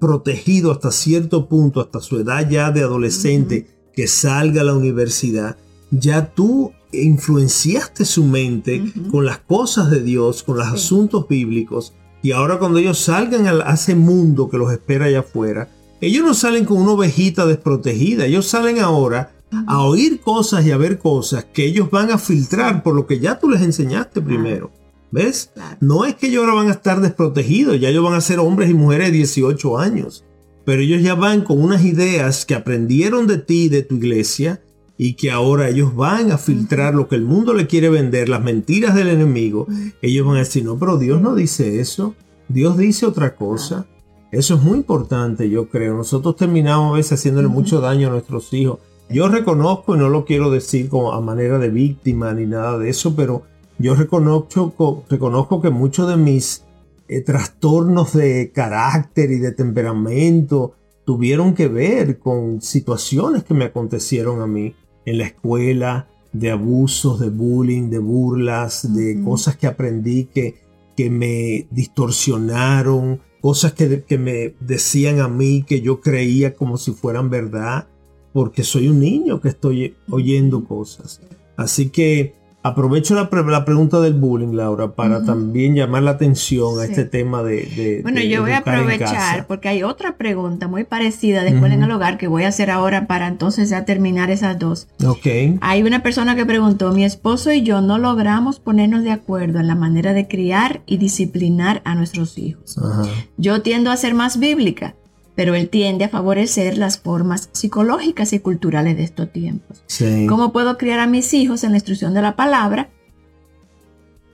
protegido 0.00 0.72
hasta 0.72 0.90
cierto 0.90 1.48
punto, 1.48 1.80
hasta 1.80 2.00
su 2.00 2.18
edad 2.18 2.48
ya 2.48 2.70
de 2.70 2.80
adolescente, 2.80 3.66
que 3.92 4.06
salga 4.06 4.62
a 4.62 4.64
la 4.64 4.74
universidad, 4.74 5.56
ya 5.90 6.32
tú 6.34 6.72
influenciaste 6.92 8.04
su 8.04 8.24
mente 8.24 8.82
con 9.10 9.26
las 9.26 9.38
cosas 9.38 9.90
de 9.90 10.02
Dios, 10.02 10.42
con 10.42 10.56
los 10.56 10.66
asuntos 10.66 11.28
bíblicos, 11.28 11.94
y 12.22 12.32
ahora 12.32 12.58
cuando 12.58 12.78
ellos 12.78 12.98
salgan 12.98 13.46
a 13.46 13.72
ese 13.72 13.94
mundo 13.94 14.48
que 14.48 14.58
los 14.58 14.72
espera 14.72 15.06
allá 15.06 15.20
afuera, 15.20 15.70
ellos 16.00 16.24
no 16.24 16.34
salen 16.34 16.64
con 16.64 16.78
una 16.78 16.92
ovejita 16.92 17.46
desprotegida, 17.46 18.26
ellos 18.26 18.46
salen 18.46 18.78
ahora 18.78 19.32
a 19.66 19.82
oír 19.82 20.20
cosas 20.20 20.64
y 20.64 20.70
a 20.70 20.76
ver 20.76 20.98
cosas 20.98 21.44
que 21.52 21.64
ellos 21.64 21.90
van 21.90 22.10
a 22.10 22.18
filtrar 22.18 22.82
por 22.82 22.94
lo 22.94 23.06
que 23.06 23.18
ya 23.18 23.38
tú 23.38 23.50
les 23.50 23.62
enseñaste 23.62 24.20
primero. 24.20 24.70
¿Ves? 25.12 25.50
No 25.80 26.04
es 26.04 26.14
que 26.14 26.28
ellos 26.28 26.44
ahora 26.44 26.54
van 26.54 26.68
a 26.68 26.72
estar 26.72 27.00
desprotegidos, 27.00 27.80
ya 27.80 27.88
ellos 27.88 28.04
van 28.04 28.14
a 28.14 28.20
ser 28.20 28.38
hombres 28.38 28.70
y 28.70 28.74
mujeres 28.74 29.08
de 29.08 29.18
18 29.18 29.78
años, 29.78 30.24
pero 30.64 30.82
ellos 30.82 31.02
ya 31.02 31.16
van 31.16 31.42
con 31.42 31.60
unas 31.60 31.84
ideas 31.84 32.46
que 32.46 32.54
aprendieron 32.54 33.26
de 33.26 33.38
ti, 33.38 33.68
de 33.68 33.82
tu 33.82 33.96
iglesia, 33.96 34.62
y 35.02 35.14
que 35.14 35.30
ahora 35.30 35.70
ellos 35.70 35.96
van 35.96 36.30
a 36.30 36.36
filtrar 36.36 36.94
lo 36.94 37.08
que 37.08 37.16
el 37.16 37.24
mundo 37.24 37.54
le 37.54 37.66
quiere 37.66 37.88
vender, 37.88 38.28
las 38.28 38.42
mentiras 38.42 38.94
del 38.94 39.08
enemigo. 39.08 39.66
Ellos 40.02 40.26
van 40.26 40.36
a 40.36 40.40
decir, 40.40 40.62
no, 40.62 40.78
pero 40.78 40.98
Dios 40.98 41.22
no 41.22 41.34
dice 41.34 41.80
eso, 41.80 42.14
Dios 42.48 42.76
dice 42.76 43.06
otra 43.06 43.34
cosa. 43.34 43.86
Eso 44.32 44.54
es 44.54 44.62
muy 44.62 44.78
importante, 44.78 45.50
yo 45.50 45.68
creo. 45.68 45.96
Nosotros 45.96 46.36
terminamos 46.36 46.92
a 46.92 46.96
veces 46.96 47.18
haciéndole 47.18 47.48
mucho 47.48 47.80
daño 47.80 48.08
a 48.08 48.10
nuestros 48.12 48.52
hijos. 48.52 48.78
Yo 49.08 49.28
reconozco, 49.28 49.96
y 49.96 49.98
no 49.98 50.08
lo 50.08 50.24
quiero 50.24 50.50
decir 50.50 50.88
como 50.88 51.12
a 51.12 51.20
manera 51.20 51.58
de 51.58 51.68
víctima 51.68 52.32
ni 52.32 52.46
nada 52.46 52.78
de 52.78 52.90
eso, 52.90 53.16
pero 53.16 53.42
yo 53.78 53.96
reconozco, 53.96 55.04
reconozco 55.08 55.60
que 55.60 55.70
muchos 55.70 56.08
de 56.08 56.16
mis 56.16 56.64
eh, 57.08 57.22
trastornos 57.22 58.12
de 58.12 58.52
carácter 58.54 59.32
y 59.32 59.40
de 59.40 59.50
temperamento 59.50 60.74
tuvieron 61.04 61.54
que 61.54 61.66
ver 61.66 62.20
con 62.20 62.62
situaciones 62.62 63.42
que 63.42 63.54
me 63.54 63.64
acontecieron 63.64 64.42
a 64.42 64.46
mí 64.46 64.74
en 65.06 65.18
la 65.18 65.24
escuela, 65.24 66.06
de 66.32 66.52
abusos, 66.52 67.18
de 67.18 67.30
bullying, 67.30 67.90
de 67.90 67.98
burlas, 67.98 68.94
de 68.94 69.20
cosas 69.24 69.56
que 69.56 69.66
aprendí 69.66 70.26
que, 70.26 70.60
que 70.96 71.10
me 71.10 71.66
distorsionaron, 71.72 73.20
cosas 73.40 73.72
que, 73.72 74.18
me 74.18 74.54
decían 74.60 75.20
a 75.20 75.28
mí 75.28 75.64
que 75.66 75.80
yo 75.80 76.00
creía 76.00 76.54
como 76.54 76.76
si 76.76 76.92
fueran 76.92 77.30
verdad, 77.30 77.88
porque 78.32 78.62
soy 78.62 78.88
un 78.88 79.00
niño 79.00 79.40
que 79.40 79.48
estoy 79.48 79.96
oyendo 80.10 80.64
cosas. 80.64 81.20
Así 81.56 81.90
que 81.90 82.34
Aprovecho 82.62 83.14
la, 83.14 83.30
pre- 83.30 83.42
la 83.44 83.64
pregunta 83.64 84.00
del 84.00 84.12
bullying, 84.12 84.52
Laura, 84.54 84.92
para 84.92 85.24
también 85.24 85.74
llamar 85.74 86.02
la 86.02 86.10
atención 86.10 86.78
a 86.78 86.84
este 86.84 87.04
tema 87.06 87.42
de... 87.42 87.62
de- 87.74 88.00
Bueno, 88.02 88.20
de 88.20 88.28
yo 88.28 88.42
voy 88.42 88.52
a 88.52 88.58
aprovechar 88.58 89.46
porque 89.46 89.70
hay 89.70 89.82
otra 89.82 90.18
pregunta 90.18 90.68
muy 90.68 90.84
parecida 90.84 91.42
de 91.42 91.50
escuela 91.50 91.74
en 91.74 91.82
el 91.84 91.90
hogar 91.90 92.18
que 92.18 92.28
voy 92.28 92.42
a 92.44 92.48
hacer 92.48 92.70
ahora 92.70 93.06
para 93.06 93.28
entonces 93.28 93.70
ya 93.70 93.86
terminar 93.86 94.30
esas 94.30 94.58
dos. 94.58 94.88
Ok. 95.06 95.26
Hay 95.62 95.82
una 95.82 96.02
persona 96.02 96.36
que 96.36 96.44
preguntó, 96.44 96.92
mi 96.92 97.04
esposo 97.04 97.50
y 97.50 97.62
yo 97.62 97.80
no 97.80 97.96
logramos 97.96 98.60
ponernos 98.60 99.04
de 99.04 99.12
acuerdo 99.12 99.58
en 99.58 99.66
la 99.66 99.74
manera 99.74 100.12
de 100.12 100.28
criar 100.28 100.82
y 100.84 100.98
disciplinar 100.98 101.80
a 101.86 101.94
nuestros 101.94 102.36
hijos. 102.36 102.76
Ajá. 102.76 103.04
Yo 103.38 103.62
tiendo 103.62 103.90
a 103.90 103.96
ser 103.96 104.12
más 104.12 104.38
bíblica, 104.38 104.96
pero 105.40 105.54
él 105.54 105.70
tiende 105.70 106.04
a 106.04 106.10
favorecer 106.10 106.76
las 106.76 106.98
formas 106.98 107.48
psicológicas 107.52 108.34
y 108.34 108.40
culturales 108.40 108.98
de 108.98 109.04
estos 109.04 109.32
tiempos. 109.32 109.82
Sí. 109.86 110.26
¿Cómo 110.28 110.52
puedo 110.52 110.76
criar 110.76 111.00
a 111.00 111.06
mis 111.06 111.32
hijos 111.32 111.64
en 111.64 111.70
la 111.70 111.78
instrucción 111.78 112.12
de 112.12 112.20
la 112.20 112.36
palabra 112.36 112.90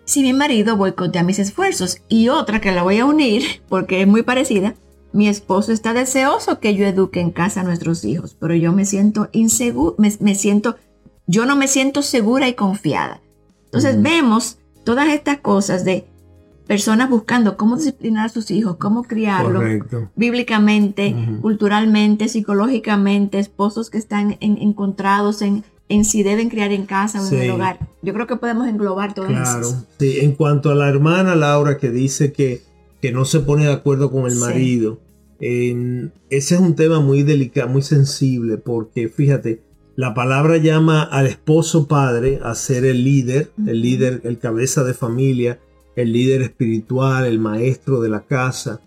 si 0.05 0.23
mi 0.23 0.33
marido 0.33 0.77
boicotea 0.77 1.23
mis 1.23 1.39
esfuerzos? 1.39 1.99
Y 2.09 2.29
otra 2.29 2.61
que 2.61 2.73
la 2.73 2.83
voy 2.83 2.99
a 2.99 3.05
unir 3.05 3.45
porque 3.69 4.01
es 4.01 4.09
muy 4.09 4.25
parecida. 4.25 4.75
Mi 5.13 5.29
esposo 5.29 5.71
está 5.71 5.95
deseoso 5.95 6.59
que 6.59 6.75
yo 6.75 6.85
eduque 6.85 7.21
en 7.21 7.31
casa 7.31 7.61
a 7.61 7.63
nuestros 7.63 8.05
hijos, 8.05 8.37
pero 8.41 8.57
yo 8.57 8.73
me 8.73 8.85
siento 8.85 9.29
inseguro, 9.31 9.95
me, 9.99 10.13
me 10.19 10.35
siento, 10.35 10.75
yo 11.29 11.47
no 11.47 11.55
me 11.55 11.69
siento 11.69 12.03
segura 12.03 12.49
y 12.49 12.55
confiada. 12.55 13.23
Entonces 13.67 14.03
vemos 14.03 14.59
todas 14.83 15.11
estas 15.11 15.39
cosas 15.39 15.85
de 15.85 16.09
personas 16.67 17.09
buscando 17.09 17.57
cómo 17.57 17.77
disciplinar 17.77 18.27
a 18.27 18.29
sus 18.29 18.51
hijos, 18.51 18.77
cómo 18.77 19.03
criarlos 19.05 19.63
Correcto. 19.63 20.11
bíblicamente, 20.17 21.15
culturalmente, 21.41 22.29
psicológicamente, 22.29 23.39
esposos 23.39 23.89
que 23.91 23.99
están 23.99 24.37
en- 24.41 24.59
encontrados 24.59 25.43
en, 25.43 25.65
en 25.89 26.05
si 26.05 26.23
deben 26.23 26.49
criar 26.49 26.73
en 26.73 26.87
casa 26.87 27.23
o 27.23 27.29
en 27.29 27.43
el 27.43 27.51
hogar. 27.53 27.79
Yo 28.03 28.13
creo 28.13 28.27
que 28.27 28.37
podemos 28.37 28.67
englobar 28.69 29.15
todo 29.15 29.27
eso. 29.27 29.35
Claro. 29.35 29.69
Sí, 29.99 30.19
en 30.21 30.33
cuanto 30.33 30.71
a 30.71 30.75
la 30.75 30.89
hermana 30.89 31.37
Laura 31.37 31.79
que 31.79 31.91
dice 31.91 32.33
que, 32.33 32.63
que 33.01 33.13
no 33.13 33.25
se 33.25 33.41
pone 33.41 33.67
de 33.67 33.73
acuerdo 33.73 34.11
con 34.11 34.25
el 34.27 34.33
Sí. 34.33 34.41
marido, 34.41 34.99
eh, 35.39 36.11
ese 36.31 36.55
es 36.57 36.61
un 36.61 36.75
tema 36.75 36.99
muy 37.01 37.23
delicado, 37.23 37.69
muy 37.69 37.83
sensible, 37.83 38.57
porque 38.57 39.09
fíjate, 39.09 39.63
la 39.95 40.15
palabra 40.15 40.57
llama 40.57 41.03
al 41.05 41.27
esposo 41.27 41.87
padre 41.87 42.41
a 42.43 42.55
ser 42.55 42.85
el 42.85 43.05
líder, 43.05 43.51
el 43.67 43.81
líder, 43.81 44.21
el 44.25 44.39
cabeza 44.39 44.83
de 44.85 44.93
familia, 44.95 45.59
el 45.97 46.13
líder 46.13 46.43
espiritual, 46.43 47.25
el 47.27 47.39
maestro 47.39 48.01
de 48.01 48.09
la 48.09 48.21
casa. 48.21 48.81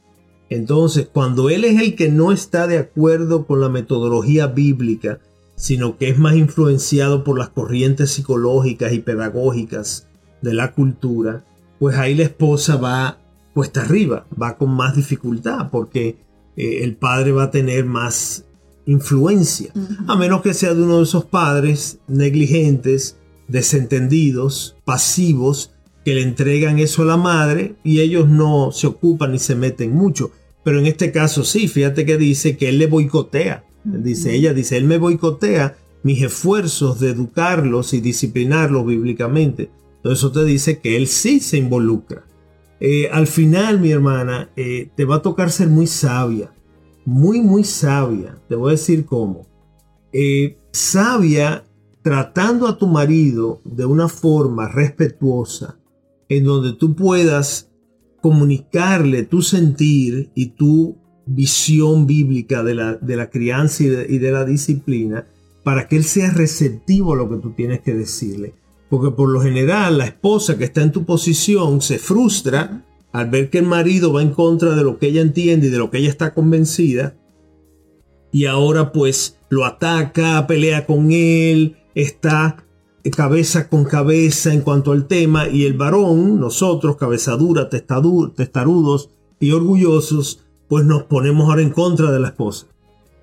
Entonces, 0.49 1.09
cuando 1.11 1.49
él 1.49 1.65
es 1.65 1.81
el 1.81 1.95
que 1.95 2.09
no 2.09 2.31
está 2.31 2.67
de 2.67 2.77
acuerdo 2.77 3.45
con 3.45 3.59
la 3.59 3.69
metodología 3.69 4.47
bíblica, 4.47 5.19
sino 5.55 5.97
que 5.97 6.09
es 6.09 6.17
más 6.17 6.35
influenciado 6.35 7.23
por 7.23 7.37
las 7.37 7.49
corrientes 7.49 8.11
psicológicas 8.11 8.93
y 8.93 8.99
pedagógicas 8.99 10.07
de 10.41 10.53
la 10.53 10.71
cultura, 10.71 11.43
pues 11.79 11.97
ahí 11.97 12.15
la 12.15 12.23
esposa 12.23 12.77
va 12.77 13.17
cuesta 13.53 13.81
arriba, 13.81 14.25
va 14.41 14.57
con 14.57 14.69
más 14.69 14.95
dificultad, 14.95 15.69
porque 15.69 16.17
eh, 16.55 16.83
el 16.83 16.95
padre 16.95 17.31
va 17.31 17.43
a 17.43 17.51
tener 17.51 17.85
más 17.85 18.45
influencia, 18.85 19.71
a 20.07 20.15
menos 20.15 20.41
que 20.41 20.53
sea 20.53 20.73
de 20.73 20.81
uno 20.81 20.97
de 20.97 21.03
esos 21.03 21.25
padres 21.25 21.99
negligentes, 22.07 23.17
desentendidos, 23.47 24.77
pasivos, 24.85 25.73
que 26.05 26.13
le 26.15 26.21
entregan 26.21 26.79
eso 26.79 27.03
a 27.03 27.05
la 27.05 27.17
madre 27.17 27.75
y 27.83 27.99
ellos 27.99 28.27
no 28.27 28.71
se 28.71 28.87
ocupan 28.87 29.31
ni 29.31 29.39
se 29.39 29.55
meten 29.55 29.93
mucho. 29.93 30.31
Pero 30.63 30.79
en 30.79 30.85
este 30.85 31.11
caso 31.11 31.43
sí, 31.43 31.67
fíjate 31.67 32.05
que 32.05 32.17
dice 32.17 32.57
que 32.57 32.69
él 32.69 32.77
le 32.77 32.87
boicotea. 32.87 33.63
Dice 33.83 34.35
ella, 34.35 34.53
dice, 34.53 34.77
él 34.77 34.85
me 34.85 34.97
boicotea 34.97 35.77
mis 36.03 36.21
esfuerzos 36.21 36.99
de 36.99 37.09
educarlos 37.09 37.93
y 37.93 38.01
disciplinarlos 38.01 38.85
bíblicamente. 38.85 39.69
Entonces 39.97 40.19
eso 40.19 40.31
te 40.31 40.45
dice 40.45 40.79
que 40.79 40.95
él 40.95 41.07
sí 41.07 41.39
se 41.39 41.57
involucra. 41.57 42.25
Eh, 42.79 43.09
al 43.11 43.27
final, 43.27 43.79
mi 43.79 43.91
hermana, 43.91 44.49
eh, 44.55 44.89
te 44.95 45.05
va 45.05 45.17
a 45.17 45.21
tocar 45.21 45.51
ser 45.51 45.67
muy 45.67 45.87
sabia. 45.87 46.53
Muy, 47.05 47.41
muy 47.41 47.63
sabia. 47.63 48.37
Te 48.47 48.55
voy 48.55 48.69
a 48.69 48.71
decir 48.71 49.05
cómo. 49.05 49.47
Eh, 50.13 50.57
sabia 50.71 51.65
tratando 52.01 52.67
a 52.67 52.77
tu 52.77 52.87
marido 52.87 53.61
de 53.65 53.85
una 53.85 54.07
forma 54.07 54.69
respetuosa, 54.69 55.78
en 56.29 56.43
donde 56.43 56.73
tú 56.73 56.95
puedas 56.95 57.69
comunicarle 58.21 59.23
tu 59.23 59.41
sentir 59.41 60.29
y 60.35 60.51
tu 60.51 60.97
visión 61.25 62.07
bíblica 62.07 62.63
de 62.63 62.75
la, 62.75 62.95
de 62.95 63.15
la 63.15 63.29
crianza 63.29 63.83
y 63.83 63.87
de, 63.87 64.05
y 64.09 64.17
de 64.19 64.31
la 64.31 64.45
disciplina, 64.45 65.27
para 65.63 65.87
que 65.87 65.97
él 65.97 66.03
sea 66.03 66.31
receptivo 66.31 67.13
a 67.13 67.17
lo 67.17 67.29
que 67.29 67.37
tú 67.37 67.51
tienes 67.51 67.81
que 67.81 67.93
decirle. 67.93 68.53
Porque 68.89 69.15
por 69.15 69.29
lo 69.29 69.41
general 69.41 69.97
la 69.97 70.05
esposa 70.05 70.57
que 70.57 70.63
está 70.63 70.81
en 70.81 70.91
tu 70.91 71.05
posición 71.05 71.81
se 71.81 71.99
frustra 71.99 72.85
al 73.11 73.29
ver 73.29 73.49
que 73.49 73.59
el 73.59 73.65
marido 73.65 74.13
va 74.13 74.21
en 74.21 74.31
contra 74.31 74.75
de 74.75 74.83
lo 74.83 74.97
que 74.97 75.07
ella 75.07 75.21
entiende 75.21 75.67
y 75.67 75.69
de 75.69 75.77
lo 75.77 75.91
que 75.91 75.99
ella 75.99 76.09
está 76.09 76.33
convencida. 76.33 77.15
Y 78.31 78.45
ahora 78.45 78.91
pues 78.91 79.37
lo 79.49 79.65
ataca, 79.65 80.45
pelea 80.47 80.85
con 80.85 81.11
él, 81.11 81.77
está 81.95 82.63
cabeza 83.15 83.69
con 83.69 83.85
cabeza 83.85 84.53
en 84.53 84.61
cuanto 84.61 84.91
al 84.91 85.07
tema. 85.07 85.47
Y 85.47 85.65
el 85.65 85.73
varón, 85.73 86.39
nosotros, 86.39 86.97
cabeza 86.97 87.35
dura, 87.37 87.69
testadu- 87.69 88.33
testarudos 88.35 89.09
y 89.39 89.51
orgullosos, 89.51 90.41
pues 90.67 90.85
nos 90.85 91.03
ponemos 91.03 91.49
ahora 91.49 91.61
en 91.61 91.71
contra 91.71 92.11
de 92.11 92.19
la 92.19 92.27
esposa. 92.29 92.67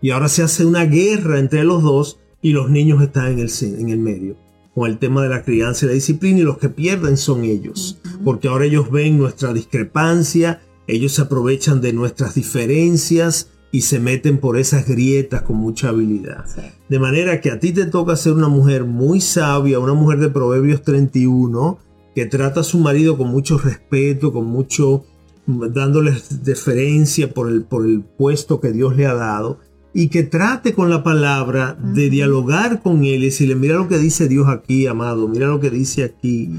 Y 0.02 0.10
ahora 0.10 0.28
se 0.28 0.42
hace 0.42 0.64
una 0.64 0.84
guerra 0.84 1.38
entre 1.38 1.64
los 1.64 1.82
dos 1.82 2.18
y 2.42 2.52
los 2.52 2.70
niños 2.70 3.02
están 3.02 3.32
en 3.32 3.38
el, 3.40 3.50
en 3.62 3.88
el 3.90 3.98
medio 3.98 4.36
con 4.74 4.90
el 4.90 4.98
tema 4.98 5.22
de 5.22 5.30
la 5.30 5.42
crianza 5.42 5.86
y 5.86 5.88
la 5.88 5.94
disciplina 5.94 6.40
y 6.40 6.42
los 6.42 6.58
que 6.58 6.68
pierden 6.68 7.16
son 7.16 7.44
ellos, 7.44 7.96
porque 8.22 8.48
ahora 8.48 8.66
ellos 8.66 8.90
ven 8.90 9.16
nuestra 9.16 9.54
discrepancia, 9.54 10.60
ellos 10.86 11.12
se 11.12 11.22
aprovechan 11.22 11.80
de 11.80 11.94
nuestras 11.94 12.34
diferencias 12.34 13.48
y 13.72 13.82
se 13.82 13.98
meten 13.98 14.38
por 14.38 14.56
esas 14.56 14.86
grietas 14.86 15.42
con 15.42 15.56
mucha 15.56 15.88
habilidad. 15.88 16.44
De 16.88 16.98
manera 16.98 17.40
que 17.40 17.50
a 17.50 17.58
ti 17.58 17.72
te 17.72 17.86
toca 17.86 18.16
ser 18.16 18.32
una 18.32 18.48
mujer 18.48 18.84
muy 18.84 19.20
sabia, 19.20 19.78
una 19.78 19.94
mujer 19.94 20.18
de 20.18 20.30
Proverbios 20.30 20.82
31, 20.82 21.78
que 22.14 22.26
trata 22.26 22.60
a 22.60 22.64
su 22.64 22.78
marido 22.78 23.18
con 23.18 23.28
mucho 23.28 23.58
respeto, 23.58 24.32
con 24.32 24.46
mucho 24.46 25.04
dándoles 25.46 26.44
deferencia 26.44 27.32
por 27.32 27.48
el, 27.48 27.64
por 27.64 27.86
el 27.86 28.02
puesto 28.02 28.60
que 28.60 28.72
Dios 28.72 28.96
le 28.96 29.06
ha 29.06 29.14
dado 29.14 29.58
y 29.98 30.08
que 30.08 30.24
trate 30.24 30.74
con 30.74 30.90
la 30.90 31.02
palabra 31.02 31.74
de 31.82 32.10
dialogar 32.10 32.82
con 32.82 32.98
él 32.98 33.22
y 33.22 33.26
decirle, 33.26 33.54
mira 33.54 33.76
lo 33.76 33.88
que 33.88 33.96
dice 33.96 34.28
Dios 34.28 34.46
aquí, 34.46 34.86
amado, 34.86 35.26
mira 35.26 35.46
lo 35.46 35.58
que 35.58 35.70
dice 35.70 36.04
aquí. 36.04 36.50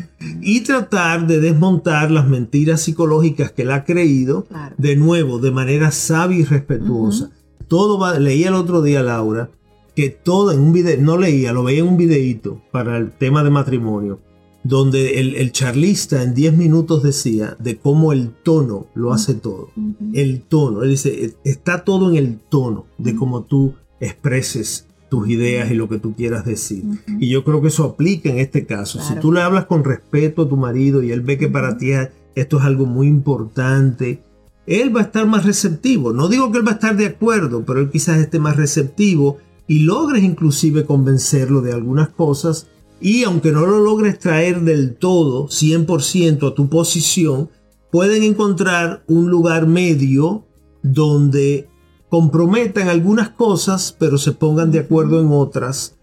Y 0.41 0.61
tratar 0.61 1.27
de 1.27 1.39
desmontar 1.39 2.09
las 2.09 2.27
mentiras 2.27 2.81
psicológicas 2.81 3.51
que 3.51 3.61
él 3.61 3.69
ha 3.71 3.83
creído, 3.83 4.45
Claro. 4.45 4.73
de 4.79 4.95
nuevo, 4.95 5.37
de 5.37 5.51
manera 5.51 5.91
sabia 5.91 6.39
y 6.39 6.43
respetuosa. 6.45 7.29
Todo 7.67 7.99
va, 7.99 8.17
leía 8.17 8.47
el 8.47 8.55
otro 8.55 8.81
día, 8.81 9.03
Laura, 9.03 9.51
que 9.95 10.09
todo 10.09 10.51
en 10.51 10.59
un 10.59 10.73
video, 10.73 10.99
no 10.99 11.19
leía, 11.19 11.53
lo 11.53 11.63
veía 11.63 11.81
en 11.81 11.89
un 11.89 11.97
videíto 11.97 12.63
para 12.71 12.97
el 12.97 13.11
tema 13.11 13.43
de 13.43 13.51
matrimonio, 13.51 14.19
donde 14.67 15.19
el, 15.19 15.35
el 15.35 15.51
charlista 15.51 16.23
en 16.23 16.33
10 16.33 16.57
minutos 16.57 17.03
decía 17.03 17.55
de 17.59 17.77
cómo 17.77 18.11
el 18.13 18.29
tono 18.43 18.87
lo 18.95 19.13
hace 19.13 19.33
todo. 19.33 19.69
El 20.13 20.41
tono, 20.41 20.83
él 20.83 20.89
dice, 20.91 21.25
"E- 21.25 21.33
está 21.43 21.83
todo 21.83 22.09
en 22.09 22.17
el 22.17 22.39
tono 22.39 22.85
de 22.97 23.15
cómo 23.15 23.43
tú 23.43 23.73
expreses 23.99 24.85
tus 25.09 25.29
ideas 25.29 25.71
y 25.71 25.75
lo 25.75 25.87
que 25.87 25.99
tú 25.99 26.13
quieras 26.15 26.43
decir. 26.45 26.83
Y 27.19 27.29
yo 27.29 27.43
creo 27.45 27.61
que 27.61 27.69
eso 27.69 27.85
aplica 27.85 28.29
en 28.29 28.39
este 28.39 28.65
caso. 28.65 28.99
Si 29.01 29.15
tú 29.21 29.31
le 29.31 29.41
hablas 29.41 29.65
con 29.65 29.83
respeto 29.85 30.41
a 30.43 30.49
tu 30.49 30.57
marido 30.57 31.01
y 31.01 31.11
él 31.11 31.21
ve 31.21 31.37
que 31.37 31.47
para 31.47 31.77
ti 31.77 31.91
esto 32.35 32.59
es 32.59 32.63
algo 32.65 32.85
muy 32.85 33.07
importante, 33.07 34.21
él 34.65 34.93
va 34.93 34.99
a 34.99 35.03
estar 35.03 35.25
más 35.25 35.45
receptivo. 35.45 36.11
No 36.11 36.27
digo 36.27 36.51
que 36.51 36.57
él 36.57 36.67
va 36.67 36.71
a 36.71 36.75
estar 36.75 36.97
de 36.97 37.05
acuerdo, 37.05 37.63
pero 37.65 37.79
él 37.79 37.89
quizás 37.89 38.17
esté 38.19 38.37
más 38.39 38.57
receptivo 38.57 39.37
y 39.65 39.79
logres 39.79 40.23
inclusive 40.23 40.83
convencerlo 40.85 41.61
de 41.61 41.71
algunas 41.71 42.09
cosas 42.09 42.67
y 43.01 43.23
aunque 43.23 43.51
no 43.51 43.65
lo 43.65 43.79
logres 43.79 44.19
traer 44.19 44.61
del 44.61 44.95
todo 44.95 45.47
100% 45.47 46.51
a 46.51 46.55
tu 46.55 46.69
posición, 46.69 47.49
pueden 47.91 48.23
encontrar 48.23 49.03
un 49.07 49.29
lugar 49.29 49.67
medio 49.67 50.43
donde 50.83 51.67
comprometan 52.09 52.87
algunas 52.89 53.29
cosas, 53.29 53.95
pero 53.97 54.17
se 54.17 54.31
pongan 54.31 54.71
de 54.71 54.79
acuerdo 54.79 55.19
en 55.19 55.27
otras 55.31 55.93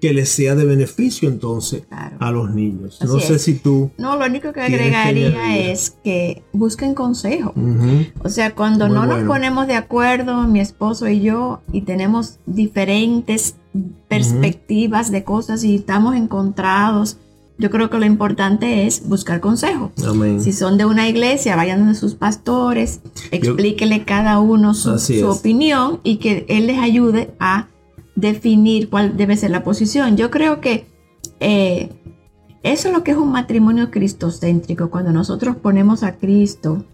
que 0.00 0.12
les 0.12 0.28
sea 0.28 0.54
de 0.54 0.66
beneficio 0.66 1.30
entonces 1.30 1.84
Claro. 1.88 2.16
a 2.20 2.30
los 2.30 2.50
niños. 2.50 2.98
Así 3.00 3.10
no 3.10 3.18
sé 3.20 3.36
es. 3.36 3.42
si 3.42 3.54
tú... 3.54 3.90
No, 3.96 4.18
lo 4.18 4.26
único 4.26 4.48
que 4.48 4.60
que 4.60 4.60
agregaría 4.60 5.28
añadir. 5.28 5.70
es 5.70 5.96
que 6.04 6.42
busquen 6.52 6.94
consejo. 6.94 7.54
Ujú. 7.56 8.04
O 8.22 8.28
sea, 8.28 8.54
cuando 8.54 8.86
Muy 8.86 8.94
no 8.96 9.06
nos 9.06 9.14
bueno. 9.16 9.28
ponemos 9.28 9.66
de 9.66 9.76
acuerdo, 9.76 10.42
mi 10.46 10.60
esposo 10.60 11.08
y 11.08 11.20
yo, 11.22 11.62
y 11.72 11.82
tenemos 11.82 12.38
diferentes 12.44 13.54
perspectivas 14.08 15.10
de 15.10 15.24
cosas 15.24 15.64
y 15.64 15.76
estamos 15.76 16.14
encontrados, 16.14 17.18
yo 17.56 17.70
creo 17.70 17.88
que 17.88 17.98
lo 17.98 18.06
importante 18.06 18.86
es 18.86 19.06
buscar 19.08 19.40
consejo. 19.40 19.92
Amén. 20.06 20.40
Si 20.40 20.52
son 20.52 20.76
de 20.76 20.84
una 20.84 21.08
iglesia, 21.08 21.54
vayan 21.54 21.80
donde 21.80 21.94
sus 21.94 22.14
pastores, 22.14 23.00
explíquele 23.30 24.04
cada 24.04 24.40
uno 24.40 24.74
su, 24.74 25.28
opinión 25.28 26.00
y 26.02 26.16
que 26.16 26.46
él 26.48 26.66
les 26.66 26.78
ayude 26.78 27.32
a 27.38 27.68
definir 28.16 28.90
cuál 28.90 29.16
debe 29.16 29.36
ser 29.36 29.50
la 29.50 29.62
posición. 29.62 30.16
Yo 30.16 30.30
creo 30.30 30.60
que 30.60 30.86
eh, 31.40 31.90
Eso 32.62 32.88
es 32.88 32.94
lo 32.94 33.04
que 33.04 33.12
es 33.12 33.16
un 33.16 33.30
matrimonio 33.30 33.90
cristocéntrico, 33.90 34.90
cuando 34.90 35.12
nosotros 35.12 35.56
ponemos 35.56 36.02
a 36.02 36.16
Cristo, 36.16 36.84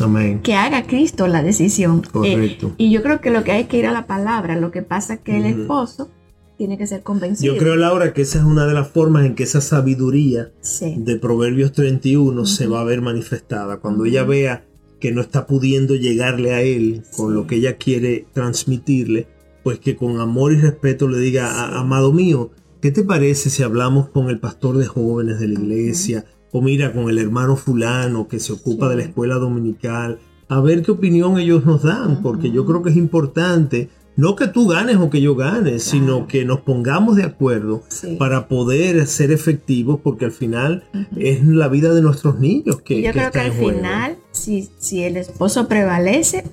Amén. 0.00 0.40
que 0.42 0.54
haga 0.54 0.84
Cristo 0.84 1.26
la 1.26 1.42
decisión. 1.42 2.02
Eh, 2.04 2.10
Correcto. 2.12 2.72
y 2.76 2.90
yo 2.90 3.02
creo 3.02 3.20
que 3.20 3.30
lo 3.30 3.42
que 3.42 3.52
hay 3.52 3.64
que 3.64 3.78
ir 3.78 3.86
a 3.86 3.92
la 3.92 4.06
palabra, 4.06 4.54
lo 4.56 4.70
que 4.70 4.82
pasa 4.82 5.14
es 5.14 5.20
que 5.20 5.38
el 5.38 5.46
esposo 5.46 6.08
tiene 6.56 6.78
que 6.78 6.86
ser 6.86 7.02
convencido. 7.02 7.52
Yo 7.54 7.58
creo, 7.58 7.76
Laura, 7.76 8.12
que 8.12 8.22
esa 8.22 8.38
es 8.38 8.44
una 8.44 8.66
de 8.66 8.74
las 8.74 8.88
formas 8.88 9.24
en 9.26 9.34
que 9.34 9.42
esa 9.42 9.60
sabiduría 9.60 10.52
Sí. 10.60 10.94
de 10.98 11.16
Proverbios 11.16 11.72
31 11.72 12.46
se 12.46 12.66
va 12.66 12.80
a 12.80 12.84
ver 12.84 13.00
manifestada. 13.00 13.78
Cuando 13.78 14.04
ella 14.04 14.24
vea 14.24 14.64
que 15.00 15.12
no 15.12 15.20
está 15.20 15.46
pudiendo 15.46 15.94
llegarle 15.96 16.54
a 16.54 16.62
él 16.62 17.02
con 17.16 17.34
lo 17.34 17.46
que 17.46 17.56
ella 17.56 17.76
quiere 17.76 18.26
transmitirle, 18.32 19.26
pues 19.62 19.78
que 19.78 19.96
con 19.96 20.20
amor 20.20 20.52
y 20.52 20.56
respeto 20.60 21.08
le 21.08 21.18
diga, 21.18 21.50
"A- 21.50 21.80
amado 21.80 22.12
mío, 22.12 22.50
¿qué 22.80 22.90
te 22.90 23.02
parece 23.02 23.50
si 23.50 23.62
hablamos 23.62 24.08
con 24.08 24.28
el 24.30 24.38
pastor 24.38 24.76
de 24.78 24.86
jóvenes 24.86 25.40
de 25.40 25.48
la 25.48 25.54
iglesia? 25.60 26.24
O 26.52 26.62
mira, 26.62 26.92
con 26.92 27.08
el 27.10 27.18
hermano 27.18 27.56
fulano 27.56 28.28
que 28.28 28.38
se 28.38 28.52
ocupa 28.52 28.88
de 28.88 28.96
la 28.96 29.02
escuela 29.02 29.34
dominical, 29.36 30.18
a 30.48 30.60
ver 30.60 30.82
qué 30.82 30.92
opinión 30.92 31.38
ellos 31.38 31.64
nos 31.64 31.82
dan, 31.82 32.22
porque 32.22 32.50
yo 32.52 32.64
creo 32.64 32.82
que 32.82 32.90
es 32.90 32.96
importante, 32.96 33.88
no 34.16 34.36
que 34.36 34.46
tú 34.46 34.68
ganes 34.68 34.96
o 34.96 35.10
que 35.10 35.20
yo 35.20 35.34
gane, 35.34 35.78
sino 35.80 36.26
que 36.28 36.44
nos 36.44 36.60
pongamos 36.60 37.16
de 37.16 37.24
acuerdo 37.24 37.82
Sí. 37.88 38.16
para 38.18 38.46
poder 38.48 39.06
ser 39.06 39.32
efectivos, 39.32 40.00
porque 40.02 40.24
al 40.26 40.32
final 40.32 40.84
es 41.16 41.44
la 41.44 41.68
vida 41.68 41.92
de 41.92 42.00
nuestros 42.02 42.38
niños 42.38 42.80
que, 42.82 43.02
yo 43.02 43.12
que 43.12 43.18
creo 43.18 43.30
que 43.32 43.40
al 43.40 43.50
juego. 43.50 43.70
final, 43.78 44.16
si, 44.30 44.68
si 44.78 45.02
el 45.02 45.16
esposo 45.16 45.66
prevalece, 45.68 46.44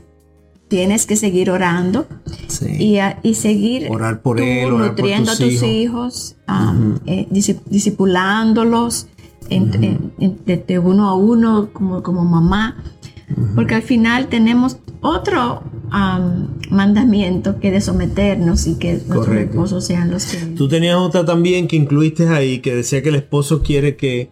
tienes 0.69 1.05
que 1.05 1.15
seguir 1.17 1.51
orando 1.51 2.07
Sí. 2.47 2.77
y, 2.79 2.97
a- 2.97 3.19
y 3.23 3.33
seguir 3.35 3.87
Orar 3.91 4.21
por 4.21 4.37
tú 4.37 4.43
él, 4.43 4.65
orar 4.71 4.79
por 4.79 4.87
nutriendo 4.99 5.31
tus 5.31 5.41
a 5.41 5.43
tus 5.43 5.53
hijos. 5.53 5.67
hijos, 5.69 6.35
am, 6.47 6.99
eh, 7.05 7.27
disi- 7.29 7.59
discipulándolos 7.65 9.07
en- 9.49 9.83
en- 9.83 10.13
en- 10.19 10.39
de, 10.45 10.57
de 10.57 10.79
uno 10.79 11.09
a 11.09 11.15
uno 11.15 11.69
como, 11.73 12.01
como 12.03 12.23
mamá. 12.23 12.81
Porque 13.55 13.75
al 13.75 13.81
final 13.81 14.27
tenemos 14.27 14.77
otro 15.01 15.63
am, 15.89 16.59
mandamiento 16.69 17.59
que 17.59 17.71
de 17.71 17.81
someternos 17.81 18.67
y 18.67 18.75
que 18.75 18.93
nuestros 18.93 19.25
Correcto. 19.25 19.51
esposos 19.51 19.85
sean 19.85 20.11
los 20.11 20.25
que... 20.25 20.37
Tú 20.55 20.67
tenías 20.67 20.95
otra 20.95 21.25
también 21.25 21.67
que 21.67 21.75
incluiste 21.75 22.27
ahí, 22.27 22.59
que 22.59 22.75
decía 22.75 23.01
que 23.01 23.09
el 23.09 23.15
esposo 23.15 23.61
quiere 23.61 23.95
que... 23.95 24.29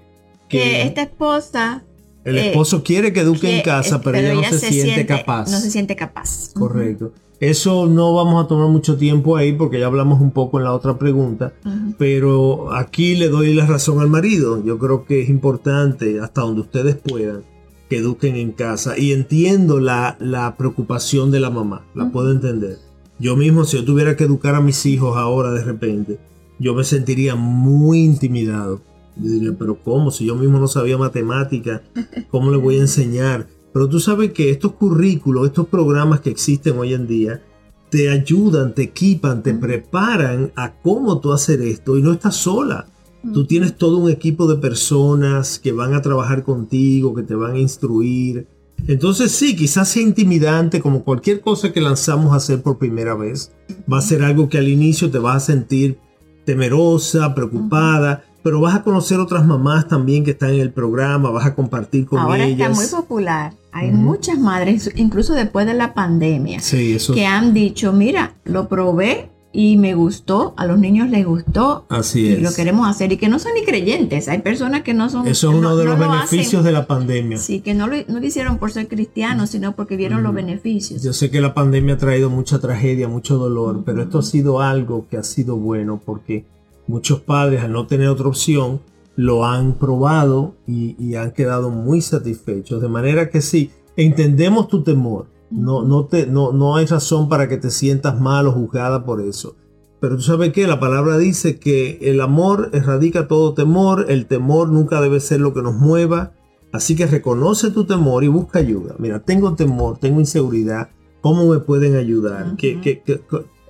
que 0.48 0.84
esta 0.84 1.04
esposa... 1.04 1.84
el 2.24 2.38
eh, 2.38 2.50
esposo 2.50 2.84
quiere 2.84 3.12
que 3.14 3.22
eduque 3.22 3.58
en 3.58 3.64
casa, 3.64 3.98
eh, 3.98 4.02
pero, 4.04 4.18
ella 4.18 4.34
no 4.52 4.58
se, 4.58 4.70
siente, 4.70 5.06
capaz. 5.06 5.52
No 5.52 5.60
se 5.60 5.70
siente 5.70 5.96
capaz. 5.96 6.54
Correcto. 6.54 7.12
Eso 7.40 7.88
no 7.88 8.14
vamos 8.14 8.44
a 8.44 8.48
tomar 8.48 8.68
mucho 8.68 8.98
tiempo 8.98 9.38
ahí 9.38 9.54
porque 9.54 9.80
ya 9.80 9.86
hablamos 9.86 10.20
un 10.20 10.32
poco 10.32 10.60
en 10.60 10.66
la 10.66 10.74
otra 10.74 11.00
pregunta, 11.00 11.54
Ujú. 11.66 11.94
pero 11.98 12.76
aquí 12.76 13.16
le 13.16 13.30
doy 13.30 13.54
la 13.54 13.66
razón 13.66 14.02
al 14.02 14.10
marido. 14.10 14.62
Yo 14.64 14.78
creo 14.78 15.06
que 15.06 15.22
es 15.22 15.30
importante, 15.30 16.20
hasta 16.20 16.42
donde 16.42 16.62
ustedes 16.62 16.98
puedan, 16.98 17.44
que 17.90 17.98
eduquen 17.98 18.36
en 18.36 18.52
casa. 18.52 18.98
Y 18.98 19.12
entiendo 19.12 19.80
la, 19.80 20.16
la 20.20 20.56
preocupación 20.56 21.32
de 21.32 21.40
la 21.40 21.50
mamá, 21.50 21.86
la 21.96 22.12
puedo 22.12 22.32
entender. 22.32 22.78
Yo 23.20 23.36
mismo, 23.36 23.66
si 23.66 23.78
yo 23.78 23.84
tuviera 23.84 24.16
que 24.16 24.24
educar 24.24 24.56
a 24.56 24.62
mis 24.62 24.86
hijos 24.86 25.18
ahora 25.18 25.52
de 25.52 25.64
repente, 25.64 26.20
yo 26.60 26.74
me 26.74 26.84
sentiría 26.84 27.36
muy 27.36 28.00
intimidado. 28.00 28.82
Yo 29.18 29.32
diría, 29.32 29.56
pero 29.58 29.82
¿cómo? 29.84 30.12
Si 30.12 30.26
yo 30.26 30.36
mismo 30.36 30.60
no 30.60 30.68
sabía 30.68 30.98
matemática, 30.98 31.82
¿cómo 32.32 32.52
le 32.52 32.58
voy 32.58 32.78
a 32.78 32.82
enseñar? 32.82 33.48
Pero 33.74 33.90
tú 33.90 34.00
sabes 34.00 34.32
que 34.32 34.50
estos 34.50 34.74
currículos, 34.74 35.48
estos 35.48 35.68
programas 35.68 36.22
que 36.22 36.30
existen 36.30 36.78
hoy 36.78 36.94
en 36.94 37.08
día, 37.08 37.44
te 37.90 38.10
ayudan, 38.10 38.74
te 38.74 38.84
equipan, 38.84 39.44
te 39.44 39.54
preparan 39.54 40.52
a 40.56 40.74
cómo 40.74 41.20
tú 41.20 41.34
hacer 41.34 41.62
esto 41.62 41.98
y 41.98 42.02
no 42.02 42.14
estás 42.14 42.36
sola. 42.36 42.88
Tú 43.34 43.46
tienes 43.46 43.78
todo 43.78 43.98
un 43.98 44.10
equipo 44.10 44.48
de 44.48 44.56
personas 44.56 45.60
que 45.60 45.72
van 45.72 45.94
a 45.94 46.02
trabajar 46.02 46.44
contigo, 46.44 47.14
que 47.14 47.24
te 47.24 47.36
van 47.36 47.56
a 47.56 47.60
instruir. 47.60 48.48
Entonces 48.88 49.32
sí, 49.34 49.56
quizás 49.56 49.90
sea 49.90 50.04
intimidante 50.04 50.80
como 50.80 51.04
cualquier 51.04 51.42
cosa 51.42 51.74
que 51.74 51.82
lanzamos 51.82 52.32
a 52.32 52.38
hacer 52.38 52.62
por 52.62 52.78
primera 52.78 53.16
vez. 53.16 53.52
Va 53.92 53.98
a 53.98 54.02
ser 54.02 54.24
algo 54.24 54.48
que 54.48 54.58
al 54.58 54.70
inicio 54.70 55.12
te 55.12 55.20
vas 55.20 55.36
a 55.36 55.46
sentir 55.48 55.98
temerosa, 56.46 57.36
preocupada, 57.36 58.24
pero 58.42 58.62
vas 58.62 58.76
a 58.76 58.84
conocer 58.84 59.20
otras 59.20 59.46
mamás 59.46 59.88
también 59.88 60.24
que 60.24 60.32
están 60.32 60.52
en 60.52 60.62
el 60.62 60.72
programa, 60.72 61.30
vas 61.30 61.46
a 61.46 61.56
compartir 61.56 62.06
con 62.06 62.20
Ahora 62.20 62.46
ellas. 62.46 62.72
está 62.72 62.82
muy 62.98 63.04
popular. 63.04 63.54
Hay 63.72 63.92
muchas 63.92 64.40
madres, 64.40 64.90
incluso 64.96 65.34
después 65.34 65.66
de 65.68 65.76
la 65.76 65.94
pandemia, 65.94 66.60
Sí, 66.60 66.94
eso 66.94 67.14
que 67.14 67.26
han 67.26 67.54
dicho, 67.54 67.94
mira, 67.94 68.34
lo 68.46 68.68
probé 68.68 69.30
y 69.52 69.78
me 69.78 69.96
gustó, 69.96 70.54
a 70.58 70.68
los 70.68 70.78
niños 70.78 71.10
les 71.10 71.26
gustó 71.26 71.86
así 71.90 72.22
y 72.28 72.34
es. 72.34 72.42
lo 72.44 72.54
queremos 72.54 72.88
hacer 72.88 73.12
y 73.12 73.18
que 73.18 73.30
no 73.30 73.40
son 73.40 73.54
ni 73.56 73.64
creyentes. 73.66 74.28
Hay 74.28 74.40
personas 74.40 74.84
que 74.84 74.94
no 74.94 75.10
son... 75.10 75.28
Eso 75.28 75.50
es 75.50 75.58
uno 75.58 75.70
no- 75.70 75.76
de 75.76 75.86
los 75.86 75.98
lo 75.98 76.08
beneficios 76.08 76.64
de 76.64 76.72
la 76.72 76.86
pandemia. 76.86 77.38
Sí, 77.40 77.62
que 77.62 77.74
no 77.74 77.88
lo, 77.88 77.96
no 78.08 78.20
lo 78.20 78.26
hicieron 78.26 78.60
por 78.60 78.72
ser 78.72 78.88
cristianos, 78.88 79.50
sino 79.50 79.76
porque 79.76 79.96
vieron 79.98 80.22
los 80.22 80.36
beneficios. 80.36 81.02
Yo 81.02 81.14
sé 81.14 81.32
que 81.32 81.42
la 81.42 81.56
pandemia 81.56 81.96
ha 81.96 81.98
traído 81.98 82.30
mucha 82.30 82.60
tragedia, 82.60 83.08
mucho 83.08 83.38
dolor, 83.40 83.82
pero 83.86 84.04
esto 84.04 84.20
ha 84.20 84.24
sido 84.24 84.62
algo 84.62 85.08
que 85.10 85.18
ha 85.18 85.24
sido 85.24 85.56
bueno 85.56 86.00
porque 86.06 86.46
muchos 86.86 87.20
padres 87.22 87.64
al 87.64 87.72
no 87.72 87.88
tener 87.88 88.08
otra 88.08 88.28
opción 88.28 88.82
lo 89.16 89.46
han 89.46 89.74
probado 89.74 90.54
y, 90.68 90.96
y 91.04 91.16
han 91.16 91.32
quedado 91.32 91.72
muy 91.72 92.02
satisfechos. 92.02 92.82
De 92.84 92.88
manera 92.88 93.30
que 93.32 93.42
sí, 93.42 93.72
entendemos 93.98 94.68
tu 94.68 94.84
temor. 94.84 95.26
No, 95.52 95.84
no, 95.84 96.06
te, 96.06 96.28
no, 96.28 96.52
no 96.52 96.76
hay 96.76 96.86
razón 96.86 97.28
para 97.30 97.48
que 97.48 97.58
te 97.58 97.72
sientas 97.72 98.20
mal 98.20 98.48
o 98.48 98.52
juzgada 98.52 99.06
por 99.06 99.22
eso. 99.22 99.56
Pero 100.00 100.16
tú 100.16 100.22
sabes 100.22 100.54
que 100.54 100.68
la 100.68 100.80
palabra 100.80 101.18
dice 101.18 101.60
que 101.60 102.00
el 102.02 102.22
amor 102.22 102.70
erradica 102.74 103.28
todo 103.28 103.54
temor, 103.54 104.06
el 104.10 104.28
temor 104.28 104.70
nunca 104.70 105.02
debe 105.02 105.20
ser 105.20 105.42
lo 105.42 105.54
que 105.54 105.62
nos 105.62 105.76
mueva. 105.76 106.32
Así 106.72 106.96
que 106.96 107.08
reconoce 107.08 107.72
tu 107.72 107.86
temor 107.86 108.24
y 108.24 108.28
busca 108.28 108.60
ayuda. 108.60 108.96
Mira, 109.00 109.20
tengo 109.20 109.56
temor, 109.56 109.98
tengo 109.98 110.20
inseguridad. 110.20 110.90
¿Cómo 111.22 111.48
me 111.48 111.60
pueden 111.60 111.96
ayudar? 111.96 112.56
¿Qué, 112.58 112.80
qué, 112.80 113.02
qué, 113.02 113.22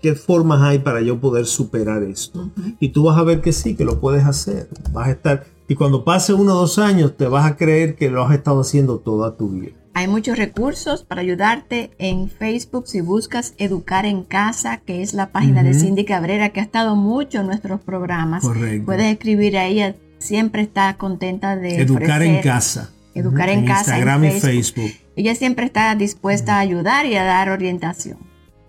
qué 0.01 0.15
formas 0.15 0.61
hay 0.61 0.79
para 0.79 1.01
yo 1.01 1.19
poder 1.19 1.45
superar 1.45 2.03
esto? 2.03 2.51
Y 2.79 2.89
tú 2.89 3.05
vas 3.05 3.17
a 3.17 3.23
ver 3.23 3.41
que 3.41 3.53
sí, 3.53 3.75
que 3.75 3.85
lo 3.85 3.99
puedes 3.99 4.25
hacer. 4.25 4.69
Vas 4.91 5.07
a 5.07 5.11
estar. 5.11 5.45
Y 5.67 5.75
cuando 5.75 6.03
pase 6.03 6.33
uno 6.33 6.53
o 6.53 6.59
dos 6.59 6.77
años, 6.77 7.15
te 7.17 7.27
vas 7.27 7.49
a 7.49 7.57
creer 7.57 7.95
que 7.95 8.11
lo 8.11 8.23
has 8.23 8.35
estado 8.35 8.59
haciendo 8.59 8.99
toda 8.99 9.35
tu 9.35 9.49
vida. 9.49 9.78
Hay 9.93 10.07
muchos 10.07 10.37
recursos 10.37 11.03
para 11.03 11.21
ayudarte 11.21 11.91
en 11.97 12.29
Facebook 12.29 12.87
si 12.87 13.01
buscas 13.01 13.53
Educar 13.57 14.05
en 14.05 14.23
Casa, 14.23 14.77
que 14.77 15.01
es 15.01 15.13
la 15.13 15.31
página 15.31 15.63
de. 15.63 15.73
Cindy 15.73 16.05
Cabrera, 16.05 16.49
que 16.49 16.59
ha 16.59 16.63
estado 16.63 16.95
mucho 16.95 17.41
en 17.41 17.47
nuestros 17.47 17.81
programas. 17.81 18.43
Correcto. 18.43 18.85
Puedes 18.85 19.11
escribir 19.11 19.57
a 19.57 19.65
ella, 19.65 19.95
siempre 20.19 20.61
está 20.61 20.95
contenta 20.95 21.55
de 21.55 21.81
Educar 21.81 22.21
en 22.21 22.41
casa. 22.41 22.91
Educar 23.13 23.49
en, 23.49 23.65
casa. 23.65 23.91
Instagram 23.91 24.23
en 24.25 24.37
y 24.37 24.39
Facebook. 24.39 24.91
Ella 25.15 25.35
siempre 25.35 25.65
está 25.65 25.93
dispuesta 25.95 26.55
a 26.55 26.59
ayudar 26.59 27.05
y 27.05 27.15
a 27.15 27.23
dar 27.23 27.49
orientación. 27.49 28.17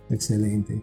Excelente. 0.09 0.83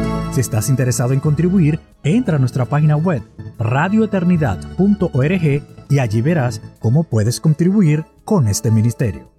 Si 0.31 0.39
estás 0.39 0.69
interesado 0.69 1.11
en 1.11 1.19
contribuir, 1.19 1.81
entra 2.03 2.37
a 2.37 2.39
nuestra 2.39 2.63
página 2.63 2.95
web 2.95 3.21
radioeternidad.org 3.59 5.63
y 5.89 5.99
allí 5.99 6.21
verás 6.21 6.61
cómo 6.79 7.03
puedes 7.03 7.41
contribuir 7.41 8.05
con 8.23 8.47
este 8.47 8.71
ministerio. 8.71 9.29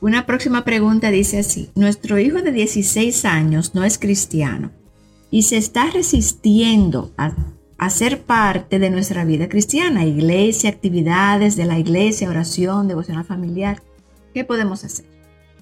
Una 0.00 0.24
próxima 0.24 0.64
pregunta 0.64 1.10
dice 1.10 1.40
así, 1.40 1.70
nuestro 1.74 2.18
hijo 2.18 2.40
de 2.40 2.52
16 2.52 3.26
años 3.26 3.74
no 3.74 3.84
es 3.84 3.98
cristiano 3.98 4.70
y 5.30 5.42
se 5.42 5.58
está 5.58 5.90
resistiendo 5.90 7.12
a, 7.18 7.34
a 7.76 7.90
ser 7.90 8.22
parte 8.22 8.78
de 8.78 8.88
nuestra 8.88 9.26
vida 9.26 9.50
cristiana, 9.50 10.06
iglesia, 10.06 10.70
actividades 10.70 11.56
de 11.56 11.66
la 11.66 11.78
iglesia, 11.78 12.30
oración, 12.30 12.88
devocional 12.88 13.26
familiar. 13.26 13.82
¿Qué 14.32 14.42
podemos 14.44 14.84
hacer? 14.84 15.04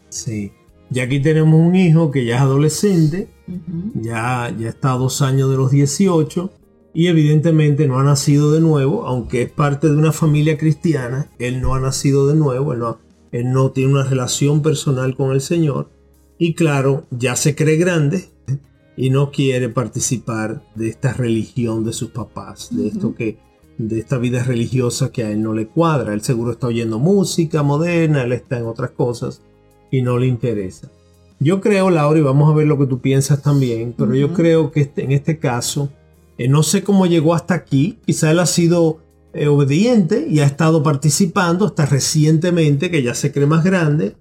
Sí. 0.09 0.53
Ya 0.93 1.05
aquí 1.05 1.21
tenemos 1.21 1.59
un 1.59 1.75
hijo 1.75 2.11
que 2.11 2.27
ya 2.27 2.37
es 2.37 2.43
adolescente, 2.43 3.31
ya, 3.95 4.55
ya 4.59 4.69
está 4.69 4.93
a 4.93 4.99
dos 4.99 5.23
años 5.23 5.51
de 5.51 5.57
los 5.57 5.71
18 5.71 6.53
y 6.93 7.07
evidentemente 7.07 7.89
no 7.89 7.99
ha 7.99 8.05
nacido 8.05 8.53
de 8.53 8.61
nuevo, 8.61 9.07
aunque 9.07 9.41
es 9.41 9.51
parte 9.51 9.89
de 9.89 9.97
una 9.97 10.13
familia 10.13 10.59
cristiana, 10.59 11.31
él 11.39 11.63
no 11.63 11.75
ha 11.75 11.81
nacido 11.81 12.29
de 12.29 12.35
nuevo, 12.35 12.75
él 12.75 12.81
no, 12.81 12.99
él 13.31 13.53
no 13.53 13.71
tiene 13.71 13.93
una 13.93 14.05
relación 14.05 14.61
personal 14.61 15.17
con 15.17 15.33
el 15.33 15.41
Señor 15.41 15.89
y 16.37 16.53
claro, 16.53 17.07
ya 17.11 17.37
se 17.37 17.55
cree 17.55 17.79
grande 17.79 18.29
y 18.95 19.09
no 19.09 19.31
quiere 19.31 19.71
participar 19.71 20.63
de 20.75 20.91
esta 20.91 21.15
religión 21.15 21.85
de 21.87 21.95
sus 21.95 22.11
papás, 22.11 22.69
de 22.71 22.89
esto 22.89 23.15
que 23.15 23.39
de 23.79 23.99
esta 23.99 24.19
vida 24.19 24.45
religiosa 24.45 25.11
que 25.11 25.25
a 25.25 25.31
él 25.31 25.43
no 25.43 25.55
le 25.55 25.69
cuadra. 25.69 26.13
Él 26.13 26.21
seguro 26.21 26.53
está 26.53 26.67
oyendo 26.67 26.99
música 26.99 27.63
moderna, 27.63 28.25
él 28.25 28.33
está 28.33 28.59
en 28.59 28.67
otras 28.67 28.91
cosas 28.91 29.41
y 29.93 30.03
no 30.03 30.19
le 30.19 30.27
interesa. 30.27 30.91
Yo 31.39 31.61
creo, 31.61 31.91
Laura, 31.91 32.19
y 32.19 32.23
vamos 32.23 32.51
a 32.51 32.57
ver 32.57 32.67
lo 32.67 32.79
que 32.79 32.87
tú 32.87 33.01
piensas 33.01 33.43
también, 33.43 33.95
pero 33.97 34.15
yo 34.15 34.33
creo 34.33 34.73
que 34.73 34.81
este, 34.81 35.05
en 35.05 35.13
este 35.13 35.39
caso, 35.39 35.91
eh, 36.39 36.49
no 36.49 36.63
sé 36.63 36.83
cómo 36.83 37.07
llegó 37.07 37.35
hasta 37.35 37.55
aquí, 37.55 37.99
quizá 38.07 38.31
él 38.31 38.41
ha 38.41 38.47
sido 38.47 39.01
eh, 39.35 39.49
obediente 39.49 40.27
y 40.29 40.41
ha 40.41 40.47
estado 40.47 40.83
participando 40.83 41.67
hasta 41.67 41.85
recientemente, 41.85 42.91
que 42.91 43.03
ya 43.03 43.15
se 43.15 43.33
cree 43.33 43.47
más 43.47 43.65
grande, 43.65 44.17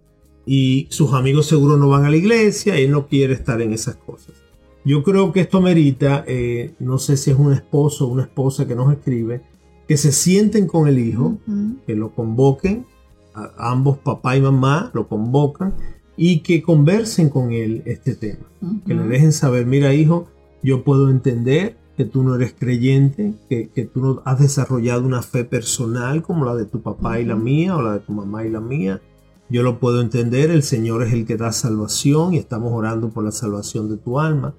y 0.45 0.87
sus 0.89 1.13
amigos 1.13 1.45
seguro 1.45 1.77
no 1.77 1.87
van 1.87 2.05
a 2.05 2.09
la 2.09 2.17
iglesia 2.17 2.77
y 2.77 2.83
él 2.83 2.91
no 2.91 3.07
quiere 3.07 3.33
estar 3.33 3.61
en 3.61 3.71
esas 3.71 3.95
cosas. 3.95 4.35
Yo 4.83 5.03
creo 5.03 5.31
que 5.31 5.41
esto 5.41 5.61
merita, 5.61 6.25
eh, 6.27 6.73
no 6.79 6.97
sé 6.97 7.15
si 7.15 7.31
es 7.31 7.37
un 7.37 7.53
esposo 7.53 8.07
o 8.07 8.11
una 8.11 8.23
esposa 8.23 8.67
que 8.67 8.75
nos 8.75 8.91
escribe, 8.91 9.41
que 9.87 9.95
se 9.95 10.11
sienten 10.11 10.67
con 10.67 10.87
el 10.87 10.99
hijo, 10.99 11.37
que 11.85 11.95
lo 11.95 12.13
convoquen, 12.15 12.87
a 13.33 13.71
ambos 13.71 13.97
papá 13.97 14.35
y 14.35 14.41
mamá 14.41 14.91
lo 14.93 15.07
convocan 15.07 15.73
y 16.17 16.39
que 16.39 16.61
conversen 16.61 17.29
con 17.29 17.51
él 17.51 17.83
este 17.85 18.15
tema. 18.15 18.45
Que 18.85 18.93
le 18.93 19.03
dejen 19.03 19.33
saber, 19.33 19.65
mira 19.65 19.93
hijo, 19.93 20.27
yo 20.61 20.83
puedo 20.83 21.09
entender 21.09 21.77
que 21.97 22.05
tú 22.05 22.23
no 22.23 22.35
eres 22.35 22.53
creyente, 22.57 23.33
que, 23.49 23.69
que, 23.69 23.85
tú 23.85 24.01
no 24.01 24.21
has 24.25 24.39
desarrollado 24.39 25.05
una 25.05 25.21
fe 25.21 25.43
personal 25.43 26.21
como 26.21 26.45
la 26.45 26.55
de 26.55 26.65
tu 26.65 26.81
papá 26.81 27.19
y 27.19 27.25
la 27.25 27.35
mía 27.35 27.75
o 27.75 27.81
la 27.81 27.93
de 27.93 27.99
tu 27.99 28.13
mamá 28.13 28.45
y 28.45 28.49
la 28.49 28.59
mía. 28.59 29.01
Yo 29.49 29.63
lo 29.63 29.79
puedo 29.79 30.01
entender, 30.01 30.49
el 30.49 30.63
Señor 30.63 31.03
es 31.03 31.11
el 31.11 31.25
que 31.25 31.37
da 31.37 31.51
salvación 31.51 32.33
y 32.33 32.37
estamos 32.37 32.71
orando 32.71 33.09
por 33.09 33.23
la 33.23 33.31
salvación 33.31 33.89
de 33.89 33.97
tu 33.97 34.19
alma. 34.19 34.55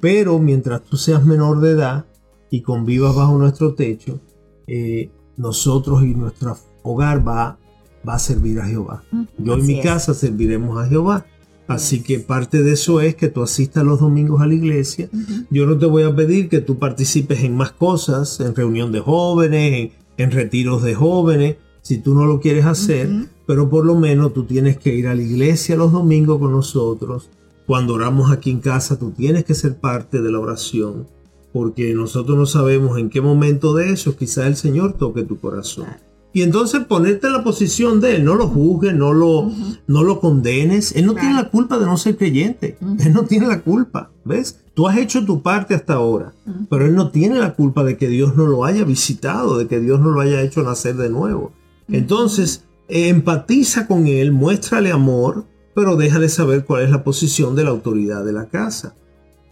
Pero 0.00 0.38
mientras 0.38 0.82
tú 0.82 0.96
seas 0.96 1.24
menor 1.24 1.60
de 1.60 1.70
edad 1.72 2.06
y 2.50 2.62
convivas 2.62 3.14
bajo 3.14 3.36
nuestro 3.38 3.74
techo, 3.74 4.20
eh, 4.66 5.10
nosotros 5.36 6.02
y 6.02 6.14
nuestro 6.14 6.56
hogar 6.82 7.26
va, 7.26 7.58
va 8.06 8.14
a 8.14 8.18
servir 8.18 8.60
a 8.60 8.66
Jehová. 8.66 9.04
Yo 9.38 9.54
en 9.54 9.66
mi 9.66 9.80
casa 9.80 10.14
serviremos 10.14 10.78
a 10.78 10.88
Jehová. 10.88 11.26
Así 11.68 12.02
que 12.02 12.18
parte 12.18 12.62
de 12.62 12.72
eso 12.72 13.00
es 13.00 13.14
que 13.14 13.28
tú 13.28 13.42
asistas 13.42 13.84
los 13.84 14.00
domingos 14.00 14.42
a 14.42 14.46
la 14.46 14.54
iglesia. 14.54 15.08
Yo 15.50 15.66
no 15.66 15.78
te 15.78 15.86
voy 15.86 16.02
a 16.02 16.14
pedir 16.14 16.48
que 16.48 16.60
tú 16.60 16.78
participes 16.78 17.44
en 17.44 17.56
más 17.56 17.72
cosas, 17.72 18.40
en 18.40 18.54
reunión 18.54 18.92
de 18.92 19.00
jóvenes, 19.00 19.92
en, 20.16 20.30
retiros 20.30 20.82
de 20.82 20.94
jóvenes, 20.94 21.56
si 21.80 21.98
tú 21.98 22.14
no 22.14 22.26
lo 22.26 22.40
quieres 22.40 22.66
hacer, 22.66 23.08
pero 23.46 23.70
por 23.70 23.84
lo 23.84 23.94
menos 23.94 24.34
tú 24.34 24.44
tienes 24.44 24.76
que 24.76 24.94
ir 24.94 25.08
a 25.08 25.14
la 25.14 25.22
iglesia 25.22 25.76
los 25.76 25.92
domingos 25.92 26.38
con 26.38 26.52
nosotros 26.52 27.30
cuando 27.66 27.94
oramos 27.94 28.30
aquí 28.30 28.50
en 28.50 28.60
casa, 28.60 28.98
tú 28.98 29.12
tienes 29.12 29.44
que 29.44 29.54
ser 29.54 29.76
parte 29.76 30.20
de 30.20 30.30
la 30.30 30.40
oración, 30.40 31.06
porque 31.52 31.94
nosotros 31.94 32.36
no 32.36 32.46
sabemos 32.46 32.98
en 32.98 33.08
qué 33.08 33.20
momento 33.20 33.74
de 33.74 33.92
eso 33.92 34.16
quizás 34.16 34.46
el 34.46 34.56
Señor 34.56 34.94
toque 34.94 35.22
tu 35.22 35.38
corazón. 35.38 35.86
Y 36.34 36.42
entonces 36.42 36.84
ponerte 36.84 37.26
en 37.26 37.34
la 37.34 37.44
posición 37.44 38.00
de 38.00 38.16
Él, 38.16 38.24
no 38.24 38.34
lo 38.34 38.48
juzgues, 38.48 38.94
no 38.94 39.12
lo, 39.12 39.50
no 39.86 40.02
lo 40.02 40.20
condenes. 40.20 40.96
Él 40.96 41.06
no 41.06 41.14
tiene 41.14 41.34
la 41.34 41.50
culpa 41.50 41.78
de 41.78 41.86
no 41.86 41.96
ser 41.96 42.16
creyente. 42.16 42.78
Él 43.00 43.12
no 43.12 43.24
tiene 43.24 43.46
la 43.46 43.60
culpa. 43.60 44.10
¿Ves? 44.24 44.60
Tú 44.74 44.88
has 44.88 44.96
hecho 44.96 45.24
tu 45.26 45.42
parte 45.42 45.74
hasta 45.74 45.94
ahora, 45.94 46.32
pero 46.70 46.86
Él 46.86 46.94
no 46.94 47.10
tiene 47.10 47.38
la 47.38 47.54
culpa 47.54 47.84
de 47.84 47.96
que 47.98 48.08
Dios 48.08 48.36
no 48.36 48.46
lo 48.46 48.64
haya 48.64 48.84
visitado, 48.84 49.58
de 49.58 49.66
que 49.66 49.80
Dios 49.80 50.00
no 50.00 50.10
lo 50.10 50.20
haya 50.20 50.40
hecho 50.40 50.62
nacer 50.62 50.96
de 50.96 51.10
nuevo. 51.10 51.52
Entonces, 51.88 52.64
empatiza 52.88 53.86
con 53.86 54.06
Él, 54.06 54.32
muéstrale 54.32 54.90
amor, 54.90 55.44
pero 55.74 55.96
déjale 55.96 56.28
saber 56.28 56.64
cuál 56.64 56.84
es 56.84 56.90
la 56.90 57.04
posición 57.04 57.54
de 57.54 57.64
la 57.64 57.70
autoridad 57.70 58.24
de 58.24 58.32
la 58.32 58.46
casa. 58.46 58.94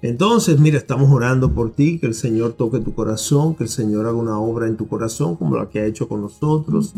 Entonces, 0.03 0.59
mira, 0.59 0.79
estamos 0.79 1.11
orando 1.11 1.53
por 1.53 1.73
ti, 1.73 1.99
que 1.99 2.07
el 2.07 2.15
Señor 2.15 2.55
toque 2.55 2.81
tu 2.81 2.95
corazón, 2.95 3.55
que 3.55 3.65
el 3.65 3.69
Señor 3.69 4.07
haga 4.07 4.17
una 4.17 4.39
obra 4.39 4.67
en 4.67 4.77
tu 4.77 4.89
corazón 4.89 5.37
como 5.37 5.57
la 5.57 5.69
que 5.69 5.81
ha 5.81 5.85
hecho 5.85 6.09
con 6.09 6.23
nosotros. 6.23 6.95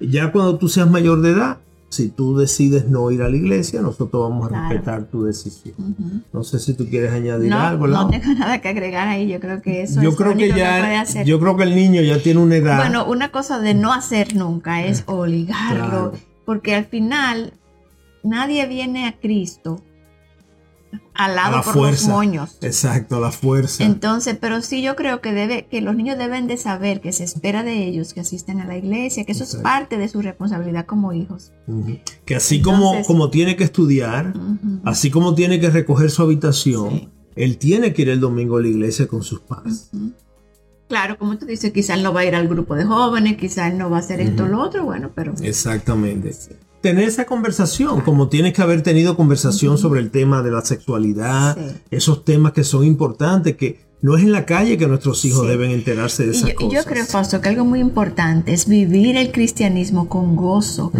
Ya 0.00 0.30
cuando 0.32 0.56
tú 0.56 0.68
seas 0.68 0.88
mayor 0.88 1.20
de 1.20 1.30
edad, 1.30 1.58
si 1.88 2.08
tú 2.08 2.36
decides 2.36 2.88
no 2.88 3.10
ir 3.12 3.22
a 3.22 3.28
la 3.28 3.36
iglesia, 3.36 3.80
nosotros 3.80 4.28
vamos 4.28 4.50
a 4.50 4.68
respetar 4.68 5.04
tu 5.04 5.24
decisión. 5.24 5.74
No 6.32 6.42
sé 6.42 6.58
si 6.58 6.74
tú 6.74 6.88
quieres 6.88 7.12
añadir 7.12 7.52
algo. 7.52 7.86
No 7.86 8.08
tengo 8.08 8.32
nada 8.38 8.60
que 8.60 8.68
agregar 8.68 9.06
ahí. 9.08 9.28
Yo 9.28 9.38
creo 9.40 9.62
que 9.62 9.82
eso 9.82 10.02
yo 10.02 10.10
es 10.10 10.16
creo 10.16 10.28
lo 10.30 10.34
único 10.34 10.54
que 10.54 10.60
ya, 10.60 10.78
puede 10.80 10.96
hacer. 10.96 11.26
Yo 11.26 11.38
creo 11.38 11.56
que 11.56 11.62
el 11.64 11.74
niño 11.74 12.02
ya 12.02 12.18
tiene 12.20 12.40
una 12.40 12.56
edad. 12.56 12.78
Bueno, 12.78 13.04
una 13.06 13.30
cosa 13.30 13.60
de 13.60 13.74
no 13.74 13.92
hacer 13.92 14.34
nunca 14.34 14.84
es 14.84 15.04
obligarlo, 15.06 15.86
Claro. 15.88 16.12
porque 16.44 16.74
al 16.74 16.84
final 16.86 17.52
nadie 18.24 18.66
viene 18.66 19.06
a 19.06 19.18
Cristo 19.20 19.80
al 21.14 21.30
a 21.32 21.34
lado 21.34 21.56
la 21.58 21.62
por 21.62 21.72
fuerza. 21.74 22.08
los 22.08 22.16
moños. 22.16 22.58
Exacto, 22.60 23.20
la 23.20 23.30
fuerza. 23.30 23.84
Entonces, 23.84 24.36
pero 24.40 24.60
sí 24.62 24.82
yo 24.82 24.96
creo 24.96 25.20
que 25.20 25.32
debe, 25.32 25.66
que 25.70 25.80
los 25.80 25.94
niños 25.94 26.18
deben 26.18 26.46
de 26.46 26.56
saber 26.56 27.00
que 27.00 27.12
se 27.12 27.24
espera 27.24 27.62
de 27.62 27.84
ellos 27.86 28.12
que 28.14 28.20
asisten 28.20 28.60
a 28.60 28.66
la 28.66 28.76
iglesia, 28.76 29.24
que 29.24 29.32
eso 29.32 29.44
es 29.44 29.56
parte 29.56 29.96
de 29.96 30.08
su 30.08 30.20
responsabilidad 30.22 30.86
como 30.86 31.12
hijos. 31.12 31.52
Que 32.24 32.34
así 32.34 32.60
como, 32.60 32.86
Entonces- 32.88 33.06
como 33.06 33.30
tiene 33.30 33.56
que 33.56 33.64
estudiar, 33.64 34.34
así 34.84 35.10
como 35.10 35.34
tiene 35.34 35.60
que 35.60 35.70
recoger 35.70 36.10
su 36.10 36.22
habitación, 36.22 37.10
él 37.36 37.58
tiene 37.58 37.92
que 37.92 38.02
ir 38.02 38.08
el 38.10 38.20
domingo 38.20 38.56
a 38.58 38.62
la 38.62 38.68
iglesia 38.68 39.06
con 39.06 39.22
sus 39.22 39.40
padres. 39.40 39.90
Claro, 40.88 41.18
como 41.18 41.38
tú 41.38 41.46
dices, 41.46 41.72
quizás 41.72 42.00
no 42.02 42.12
va 42.12 42.20
a 42.20 42.24
ir 42.26 42.34
al 42.34 42.46
grupo 42.46 42.74
de 42.74 42.84
jóvenes, 42.84 43.36
quizás 43.38 43.72
no 43.72 43.88
va 43.88 43.96
a 43.96 44.00
hacer 44.00 44.20
esto 44.20 44.44
o 44.44 44.48
lo 44.48 44.60
otro, 44.60 44.84
bueno, 44.84 45.10
pero 45.14 45.32
Exactamente. 45.42 46.34
Tener 46.84 47.04
esa 47.08 47.24
conversación, 47.24 48.02
como 48.02 48.28
tienes 48.28 48.52
que 48.52 48.60
haber 48.60 48.82
tenido 48.82 49.16
conversación 49.16 49.78
sobre 49.78 50.00
el 50.00 50.10
tema 50.10 50.42
de 50.42 50.50
la 50.50 50.60
sexualidad, 50.60 51.56
Sí. 51.56 51.76
esos 51.90 52.26
temas 52.26 52.52
que 52.52 52.62
son 52.62 52.84
importantes, 52.84 53.56
que 53.56 53.80
no 54.02 54.18
es 54.18 54.22
en 54.22 54.32
la 54.32 54.44
calle 54.44 54.76
que 54.76 54.86
nuestros 54.86 55.24
hijos 55.24 55.44
Sí. 55.44 55.48
deben 55.48 55.70
enterarse 55.70 56.24
de 56.26 56.34
Y 56.34 56.36
esas 56.36 56.48
yo, 56.50 56.52
y 56.52 56.54
cosas. 56.56 56.72
yo 56.84 56.90
creo, 56.90 57.06
Fausto, 57.06 57.40
que 57.40 57.48
algo 57.48 57.64
muy 57.64 57.80
importante 57.80 58.52
es 58.52 58.68
vivir 58.68 59.16
el 59.16 59.32
cristianismo 59.32 60.10
con 60.10 60.36
gozo, 60.36 60.92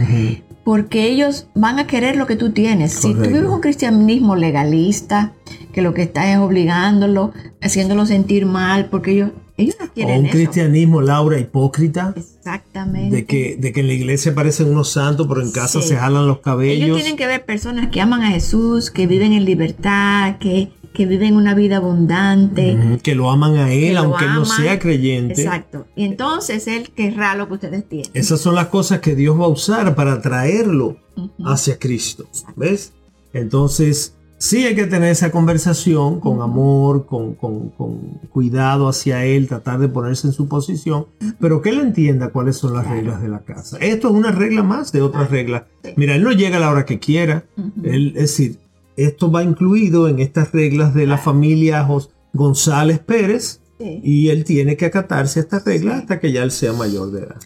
porque 0.65 1.07
ellos 1.11 1.49
van 1.55 1.79
a 1.79 1.87
querer 1.87 2.17
lo 2.17 2.27
que 2.27 2.37
tú 2.37 2.53
tienes. 2.53 2.93
Si 2.95 3.13
tú 3.13 3.21
vives 3.21 3.45
un 3.45 3.61
cristianismo 3.61 4.37
legalista, 4.37 5.35
que 5.75 5.83
lo 5.83 5.93
que 5.93 6.05
estás 6.05 6.29
es 6.29 6.39
obligándolo, 6.39 7.35
haciéndolo 7.61 8.07
sentir 8.07 8.47
mal, 8.47 8.87
porque 8.87 9.11
ellos, 9.13 9.33
ellos 9.57 9.77
no 9.79 9.87
O 9.87 9.93
quieren 9.93 10.19
un 10.21 10.27
eso. 10.27 10.33
cristianismo, 10.33 11.01
Laura, 11.01 11.39
hipócrita, 11.39 12.13
Exactamente. 12.17 13.17
de 13.17 13.25
que, 13.27 13.57
de 13.57 13.73
que 13.73 13.81
en 13.81 13.87
la 13.87 13.93
iglesia 13.93 14.35
parecen 14.35 14.69
unos 14.69 14.91
santos, 14.91 15.27
pero 15.29 15.43
en 15.43 15.51
casa 15.53 15.81
Sí. 15.81 15.89
se 15.89 15.97
jalan 15.97 16.27
los 16.27 16.37
Ellos 16.39 16.45
cabellos. 16.45 16.97
tienen 16.97 17.17
que 17.17 17.27
ver 17.27 17.45
personas 17.45 17.89
que 17.91 18.01
aman 18.01 18.23
a 18.23 18.31
Jesús, 18.31 18.91
que 18.91 19.07
viven 19.07 19.33
en 19.33 19.45
libertad, 19.45 20.39
que, 20.39 20.71
que 20.93 21.07
viven 21.07 21.35
una 21.37 21.55
vida 21.55 21.79
abundante. 21.79 22.99
Que 23.03 23.15
lo 23.15 23.31
aman 23.31 23.57
a 23.57 23.73
él, 23.73 23.97
aunque 23.97 24.25
él 24.25 24.35
no 24.35 24.45
sea 24.45 24.79
creyente. 24.79 25.43
Exacto. 25.43 25.87
Y 25.97 26.05
entonces 26.05 26.67
él 26.69 26.91
querrá 26.91 27.35
lo 27.35 27.49
que 27.49 27.55
ustedes 27.55 27.89
tienen. 27.89 28.11
Esas 28.15 28.41
son 28.41 28.55
las 28.55 28.67
cosas 28.69 29.01
que 29.01 29.15
Dios 29.17 29.39
va 29.41 29.45
a 29.47 29.49
usar 29.49 29.95
para 29.95 30.21
traerlo 30.23 30.97
hacia 31.45 31.79
Cristo. 31.79 32.27
¿Ves? 32.57 32.93
Entonces, 33.33 34.15
sí 34.45 34.65
hay 34.67 34.75
que 34.75 34.87
tener 34.87 35.11
esa 35.11 35.31
conversación 35.31 36.21
con 36.21 36.43
amor, 36.43 37.07
con, 37.07 37.35
con- 37.35 37.71
con 37.71 37.99
cuidado 38.31 38.89
hacia 38.89 39.25
Él, 39.25 39.49
tratar 39.49 39.79
de 39.79 39.89
ponerse 39.89 40.27
en 40.27 40.33
su 40.33 40.49
posición, 40.49 41.07
pero 41.41 41.63
que 41.63 41.71
Él 41.71 41.81
entienda 41.81 42.29
cuáles 42.31 42.57
son 42.57 42.75
las 42.75 42.87
reglas 42.89 43.23
de 43.23 43.29
la 43.29 43.41
casa. 43.41 43.79
Esto 43.81 44.09
es 44.09 44.15
una 44.15 44.33
regla 44.33 44.63
más 44.63 44.93
de 44.93 45.03
otras 45.03 45.31
reglas. 45.31 45.65
Mira, 45.97 46.15
Él 46.17 46.23
no 46.23 46.33
llega 46.33 46.59
a 46.59 46.61
la 46.61 46.71
hora 46.71 46.85
que 46.85 46.99
quiera. 46.99 47.45
Él, 47.83 48.09
es 48.17 48.23
decir, 48.37 48.59
esto 48.97 49.31
va 49.31 49.43
incluido 49.43 50.09
en 50.09 50.19
estas 50.21 50.53
reglas 50.53 50.95
de 50.95 51.07
la 51.07 51.19
familia 51.19 51.85
Jos- 51.85 52.11
González 52.33 52.99
Pérez. 52.99 53.61
Y 53.81 54.29
él 54.29 54.45
tiene 54.45 54.77
que 54.77 54.87
acatarse 54.87 55.41
a 55.41 55.43
estas 55.43 55.65
reglas 55.65 56.01
hasta 56.03 56.21
que 56.21 56.33
ya 56.33 56.43
él 56.45 56.53
sea 56.53 56.73
mayor 56.73 57.11
de 57.11 57.21
edad. 57.25 57.37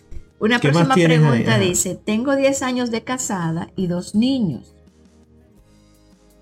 Una 0.41 0.61
¿Qué 0.61 0.71
más 0.73 0.85
próxima 0.85 1.07
pregunta 1.07 1.59
dice, 1.59 1.99
tengo 2.05 2.37
10 2.37 2.63
años 2.63 2.91
de 2.91 3.03
casada 3.03 3.71
y 3.77 3.87
dos 3.89 4.15
niños. 4.15 4.75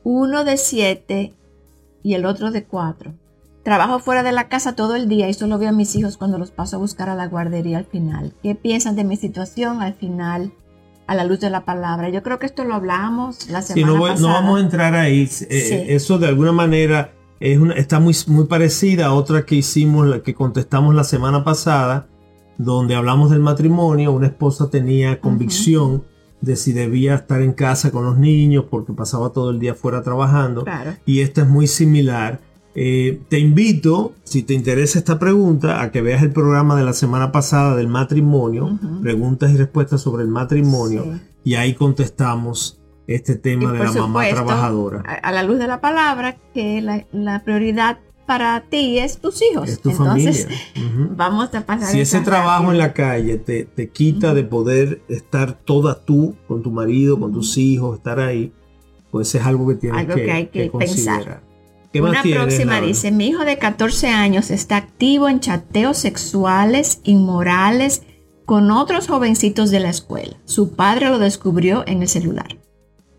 Uno 0.08 0.44
de 0.44 0.56
7 0.56 1.34
y 2.04 2.14
el 2.14 2.26
otro 2.26 2.52
de 2.52 2.62
4. 2.62 3.12
Trabajo 3.64 3.98
fuera 3.98 4.22
de 4.22 4.30
la 4.30 4.48
casa 4.48 4.76
todo 4.76 4.94
el 4.94 5.08
día 5.08 5.28
y 5.28 5.34
solo 5.34 5.58
veo 5.58 5.70
a 5.70 5.72
mis 5.72 5.96
hijos 5.96 6.16
cuando 6.16 6.38
los 6.38 6.52
paso 6.52 6.76
a 6.76 6.78
buscar 6.78 7.08
a 7.08 7.16
la 7.16 7.26
guardería 7.26 7.78
al 7.78 7.86
final. 7.86 8.32
¿Qué 8.40 8.54
piensan 8.54 8.94
de 8.94 9.02
mi 9.02 9.16
situación 9.16 9.82
al 9.82 9.94
final, 9.94 10.52
a 11.08 11.16
la 11.16 11.24
luz 11.24 11.40
de 11.40 11.50
la 11.50 11.64
palabra? 11.64 12.08
Yo 12.10 12.22
creo 12.22 12.38
que 12.38 12.46
esto 12.46 12.62
lo 12.64 12.74
hablamos 12.76 13.50
la 13.50 13.62
Sí, 13.62 13.72
semana 13.74 13.94
no, 13.94 13.98
voy- 13.98 14.10
no 14.10 14.14
pasada. 14.14 14.32
vamos 14.34 14.60
a 14.60 14.62
entrar 14.62 14.94
ahí. 14.94 15.22
Eh, 15.22 15.28
Sí. 15.28 15.74
Eso 15.92 16.18
de 16.18 16.28
alguna 16.28 16.52
manera 16.52 17.12
es 17.40 17.58
una- 17.58 17.74
está 17.74 17.98
muy, 17.98 18.14
muy 18.28 18.44
parecida 18.44 19.06
a 19.06 19.12
otra 19.12 19.44
que 19.44 19.56
hicimos, 19.56 20.06
la 20.06 20.20
que 20.22 20.34
contestamos 20.34 20.94
la 20.94 21.02
semana 21.02 21.42
pasada, 21.42 22.06
donde 22.58 22.94
hablamos 22.94 23.30
del 23.30 23.40
matrimonio. 23.40 24.12
Una 24.12 24.28
esposa 24.28 24.70
tenía 24.70 25.20
convicción 25.20 26.04
de 26.40 26.56
si 26.56 26.72
debía 26.72 27.14
estar 27.14 27.40
en 27.42 27.52
casa 27.52 27.90
con 27.90 28.04
los 28.04 28.18
niños 28.18 28.64
porque 28.70 28.92
pasaba 28.92 29.30
todo 29.30 29.50
el 29.50 29.58
día 29.58 29.74
fuera 29.74 30.02
trabajando. 30.02 30.64
Claro. 30.64 30.92
Y 31.06 31.20
esta 31.20 31.42
es 31.42 31.48
muy 31.48 31.66
similar. 31.66 32.40
Eh, 32.74 33.20
te 33.30 33.38
invito, 33.38 34.12
si 34.24 34.42
te 34.42 34.52
interesa 34.52 34.98
esta 34.98 35.18
pregunta, 35.18 35.80
a 35.80 35.90
que 35.90 36.02
veas 36.02 36.22
el 36.22 36.30
programa 36.30 36.76
de 36.76 36.84
la 36.84 36.92
semana 36.92 37.32
pasada 37.32 37.74
del 37.74 37.88
matrimonio, 37.88 38.78
preguntas 39.00 39.50
y 39.50 39.56
respuestas 39.56 40.02
sobre 40.02 40.24
el 40.24 40.28
matrimonio, 40.28 41.04
Sí. 41.04 41.20
y 41.44 41.54
ahí 41.54 41.72
contestamos 41.74 42.78
este 43.06 43.32
Y 43.32 43.36
tema 43.36 43.72
de 43.72 43.78
la 43.78 43.92
mamá 43.92 44.28
trabajadora. 44.28 45.02
A, 45.06 45.14
a 45.28 45.32
la 45.32 45.42
luz 45.42 45.58
de 45.58 45.66
la 45.68 45.80
palabra, 45.80 46.36
que 46.52 46.82
la, 46.82 47.06
la 47.12 47.42
prioridad 47.44 47.98
para 48.26 48.60
ti 48.62 48.98
es 48.98 49.18
tus 49.18 49.40
hijos. 49.42 49.68
Es 49.68 49.80
tu 49.80 49.90
Entonces, 49.90 50.46
familia. 50.46 51.08
Vamos 51.16 51.54
a 51.54 51.64
pasar 51.64 51.88
Si 51.88 52.00
ese 52.00 52.20
trabajo 52.20 52.72
en 52.72 52.78
la 52.78 52.92
calle 52.92 53.38
te, 53.38 53.64
te 53.64 53.88
quita 53.90 54.34
de 54.34 54.44
poder 54.44 55.02
estar 55.08 55.58
toda 55.58 56.04
tú 56.04 56.34
con 56.48 56.62
tu 56.62 56.70
marido, 56.70 57.18
con 57.18 57.32
tus 57.32 57.56
hijos, 57.56 57.96
estar 57.98 58.20
ahí, 58.20 58.52
pues 59.10 59.34
es 59.34 59.42
algo 59.46 59.68
que 59.68 59.76
tienes 59.76 60.00
Algo 60.00 60.14
que, 60.14 60.24
que 60.24 60.32
hay 60.32 60.46
que 60.46 60.70
pensar. 60.70 61.42
¿Qué 61.92 62.02
más 62.02 62.10
Una 62.10 62.22
tienes, 62.22 62.42
próxima 62.42 62.72
Laura? 62.72 62.86
dice, 62.86 63.10
mi 63.12 63.28
hijo 63.28 63.44
de 63.44 63.56
14 63.58 64.08
años 64.08 64.50
está 64.50 64.76
activo 64.76 65.28
en 65.28 65.40
chateos 65.40 65.96
sexuales 65.96 67.00
inmorales 67.04 68.02
con 68.44 68.70
otros 68.70 69.08
jovencitos 69.08 69.70
de 69.70 69.80
la 69.80 69.90
escuela. 69.90 70.36
Su 70.44 70.74
padre 70.74 71.08
lo 71.08 71.18
descubrió 71.18 71.84
en 71.86 72.02
el 72.02 72.08
celular. 72.08 72.58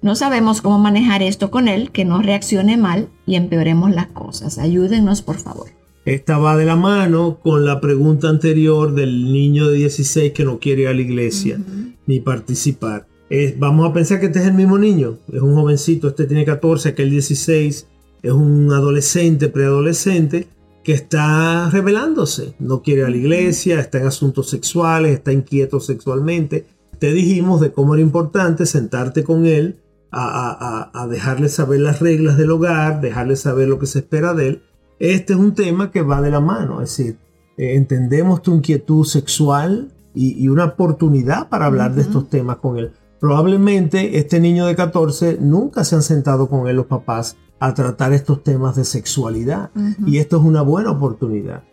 No 0.02 0.16
sabemos 0.16 0.62
cómo 0.62 0.78
manejar 0.80 1.24
esto 1.24 1.50
con 1.52 1.68
él, 1.68 1.92
que 1.92 2.06
no 2.06 2.22
reaccione 2.22 2.78
mal 2.78 3.10
y 3.26 3.36
empeoremos 3.36 3.92
las 3.92 4.08
cosas. 4.08 4.58
Ayúdenos, 4.60 5.22
por 5.22 5.38
favor. 5.38 5.68
Esta 6.06 6.38
va 6.38 6.56
de 6.56 6.66
la 6.66 6.76
mano 6.76 7.40
con 7.44 7.66
la 7.66 7.82
pregunta 7.82 8.30
anterior 8.30 8.94
del 8.94 9.32
niño 9.34 9.68
de 9.68 9.78
16 9.78 10.32
que 10.32 10.46
no 10.46 10.60
quiere 10.60 10.84
ir 10.84 10.88
a 10.88 10.94
la 10.94 11.02
iglesia 11.02 11.60
ni 12.06 12.20
participar. 12.22 13.08
Es- 13.30 13.60
vamos 13.60 13.90
a 13.90 13.94
pensar 13.94 14.20
que 14.22 14.28
este 14.28 14.40
es 14.40 14.46
el 14.46 14.54
mismo 14.54 14.78
niño, 14.78 15.18
es 15.34 15.42
un 15.42 15.54
jovencito, 15.56 16.08
este 16.08 16.26
tiene 16.26 16.46
14, 16.46 16.90
aquel 16.90 17.10
16, 17.10 17.88
es 18.24 18.32
un 18.32 18.72
adolescente, 18.72 19.50
preadolescente 19.50 20.48
que 20.86 20.94
está 20.94 21.70
rebelándose, 21.70 22.54
no 22.60 22.82
quiere 22.82 23.02
ir 23.02 23.08
a 23.08 23.10
la 23.10 23.18
iglesia, 23.18 23.82
está 23.82 23.98
en 24.00 24.08
asuntos 24.08 24.50
sexuales, 24.50 25.12
está 25.12 25.34
inquieto 25.34 25.82
sexualmente. 25.82 26.66
Te 27.00 27.12
dijimos 27.12 27.60
de 27.60 27.74
cómo 27.74 27.96
era 27.96 28.02
importante 28.02 28.66
sentarte 28.66 29.26
con 29.26 29.46
él 29.46 29.76
a, 30.12 30.22
a- 30.22 30.92
a- 31.00 31.04
a 31.04 31.08
dejarle 31.08 31.50
saber 31.50 31.80
las 31.82 32.00
reglas 32.00 32.38
del 32.38 32.52
hogar, 32.52 33.02
dejarle 33.02 33.36
saber 33.36 33.68
lo 33.68 33.80
que 33.80 33.86
se 33.88 34.00
espera 34.00 34.34
de 34.34 34.48
él. 34.48 34.64
Este 35.00 35.34
es 35.34 35.40
un 35.40 35.54
tema 35.54 35.92
que 35.92 36.02
va 36.02 36.22
de 36.22 36.32
la 36.32 36.40
mano, 36.40 36.82
es 36.82 36.98
decir, 36.98 37.18
eh, 37.58 37.76
entendemos 37.76 38.42
tu 38.42 38.54
inquietud 38.56 39.06
sexual 39.06 39.92
y, 40.16 40.44
y 40.44 40.50
una 40.50 40.66
oportunidad 40.66 41.50
para 41.50 41.66
hablar 41.68 41.94
de 41.94 42.02
estos 42.02 42.30
temas 42.30 42.58
con 42.58 42.78
él. 42.78 42.92
Probablemente 43.20 44.18
este 44.20 44.40
niño 44.40 44.66
de 44.68 44.76
14 44.76 45.38
nunca 45.42 45.84
se 45.84 45.96
han 45.96 46.02
sentado 46.04 46.48
con 46.50 46.68
él 46.68 46.76
los 46.76 46.86
papás 46.86 47.36
a 47.60 47.74
tratar 47.74 48.14
estos 48.14 48.44
temas 48.44 48.76
de 48.76 48.86
sexualidad 48.86 49.72
y 50.06 50.18
esto 50.20 50.38
es 50.38 50.44
una 50.44 50.62
buena 50.62 50.92
oportunidad. 50.92 51.64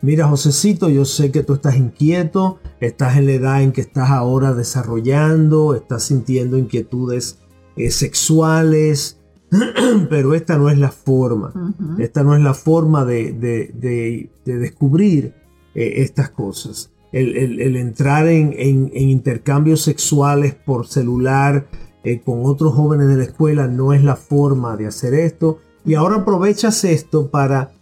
Mira, 0.00 0.26
Josecito, 0.28 0.88
yo 0.90 1.04
sé 1.06 1.30
que 1.30 1.42
tú 1.42 1.54
estás 1.54 1.76
inquieto, 1.76 2.58
estás 2.80 3.16
en 3.16 3.26
la 3.26 3.32
edad 3.32 3.62
en 3.62 3.72
que 3.72 3.80
estás 3.82 4.10
ahora 4.10 4.52
desarrollando, 4.54 5.74
estás 5.74 6.02
sintiendo 6.04 6.58
inquietudes 6.58 7.38
eh, 7.76 7.90
sexuales, 7.90 9.18
pero 10.10 10.34
esta 10.34 10.58
no 10.58 10.68
es 10.70 10.78
la 10.78 10.90
forma. 10.90 11.52
Esta 11.98 12.22
no 12.22 12.34
es 12.34 12.42
la 12.42 12.54
forma 12.54 13.04
de, 13.04 13.32
de- 13.32 13.70
de- 13.74 14.30
de 14.44 14.58
descubrir 14.58 15.34
eh, 15.74 15.94
estas 16.02 16.30
cosas. 16.30 16.90
El, 17.12 17.36
el- 17.36 17.60
el 17.60 17.76
entrar 17.76 18.26
en, 18.26 18.52
en- 18.56 18.90
en 18.94 19.08
intercambios 19.10 19.82
sexuales 19.82 20.54
por 20.54 20.86
celular 20.86 21.66
eh, 22.02 22.20
con 22.20 22.40
otros 22.44 22.74
jóvenes 22.74 23.08
de 23.08 23.16
la 23.16 23.24
escuela 23.24 23.66
no 23.68 23.92
es 23.92 24.02
la 24.02 24.16
forma 24.16 24.76
de 24.76 24.86
hacer 24.86 25.14
esto. 25.14 25.58
Y 25.86 25.94
ahora 25.94 26.16
aprovechas 26.16 26.82
esto 26.84 27.30
para, 27.30 27.72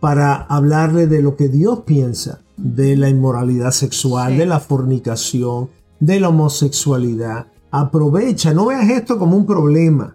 para 0.00 0.34
hablarle 0.34 1.06
de 1.06 1.22
lo 1.22 1.36
que 1.36 1.48
Dios 1.48 1.80
piensa 1.86 2.40
de 2.56 2.96
la 2.96 3.08
inmoralidad 3.08 3.70
sexual, 3.70 4.32
Sí. 4.32 4.38
de 4.38 4.46
la 4.46 4.60
fornicación, 4.60 5.70
de 6.00 6.20
la 6.20 6.28
homosexualidad. 6.28 7.46
Aprovecha, 7.72 8.52
no 8.52 8.66
veas 8.66 8.88
esto 8.90 9.18
como 9.18 9.36
un 9.36 9.46
problema. 9.46 10.14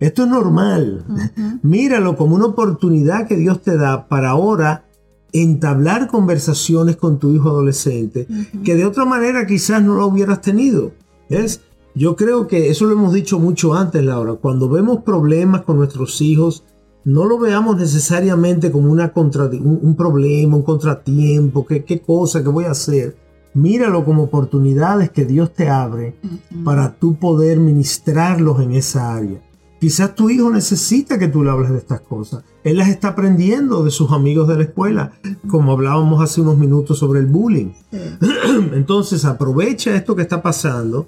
Esto 0.00 0.24
es 0.24 0.28
normal. 0.28 1.04
Míralo 1.62 2.16
como 2.16 2.34
una 2.34 2.46
oportunidad 2.46 3.26
que 3.28 3.36
Dios 3.36 3.62
te 3.62 3.76
da 3.76 4.08
para 4.08 4.30
ahora 4.30 4.84
entablar 5.32 6.08
conversaciones 6.08 6.96
con 6.96 7.18
tu 7.18 7.32
hijo 7.32 7.50
adolescente 7.50 8.26
que 8.64 8.74
de 8.74 8.86
otra 8.86 9.04
manera 9.04 9.46
quizás 9.46 9.82
no 9.82 9.94
lo 9.94 10.06
hubieras 10.06 10.40
tenido. 10.40 10.92
¿Ves? 11.30 11.62
Yo 11.94 12.16
creo 12.16 12.46
que 12.46 12.70
eso 12.70 12.86
lo 12.86 12.92
hemos 12.92 13.12
dicho 13.12 13.38
mucho 13.38 13.74
antes, 13.74 14.04
Laura. 14.04 14.34
Cuando 14.34 14.68
vemos 14.68 15.02
problemas 15.02 15.62
con 15.62 15.76
nuestros 15.76 16.20
hijos, 16.20 16.64
no 17.04 17.24
lo 17.24 17.38
veamos 17.38 17.76
necesariamente 17.76 18.72
como 18.72 18.90
una 18.90 19.12
un, 19.14 19.78
un 19.80 19.96
problema, 19.96 20.56
un 20.56 20.62
contratiempo, 20.62 21.64
qué, 21.64 21.84
qué 21.84 22.00
cosa 22.00 22.42
que 22.42 22.48
voy 22.48 22.64
a 22.64 22.72
hacer. 22.72 23.16
Míralo 23.56 24.04
como 24.04 24.24
oportunidades 24.24 25.10
que 25.10 25.24
Dios 25.24 25.54
te 25.54 25.70
abre 25.70 26.14
para 26.62 26.96
tú 26.96 27.14
poder 27.18 27.58
ministrarlos 27.58 28.60
en 28.60 28.72
esa 28.72 29.14
área. 29.14 29.40
Quizás 29.80 30.14
tu 30.14 30.28
hijo 30.28 30.50
necesita 30.50 31.18
que 31.18 31.28
tú 31.28 31.42
le 31.42 31.48
hables 31.48 31.70
de 31.70 31.78
estas 31.78 32.02
cosas. 32.02 32.44
Él 32.64 32.76
las 32.76 32.90
está 32.90 33.08
aprendiendo 33.08 33.82
de 33.82 33.90
sus 33.90 34.12
amigos 34.12 34.46
de 34.46 34.56
la 34.56 34.64
escuela, 34.64 35.12
como 35.48 35.72
hablábamos 35.72 36.22
hace 36.22 36.42
unos 36.42 36.58
minutos 36.58 36.98
sobre 36.98 37.20
el 37.20 37.26
bullying. 37.28 37.72
Entonces 38.74 39.24
aprovecha 39.24 39.94
esto 39.94 40.14
que 40.14 40.22
está 40.22 40.42
pasando, 40.42 41.06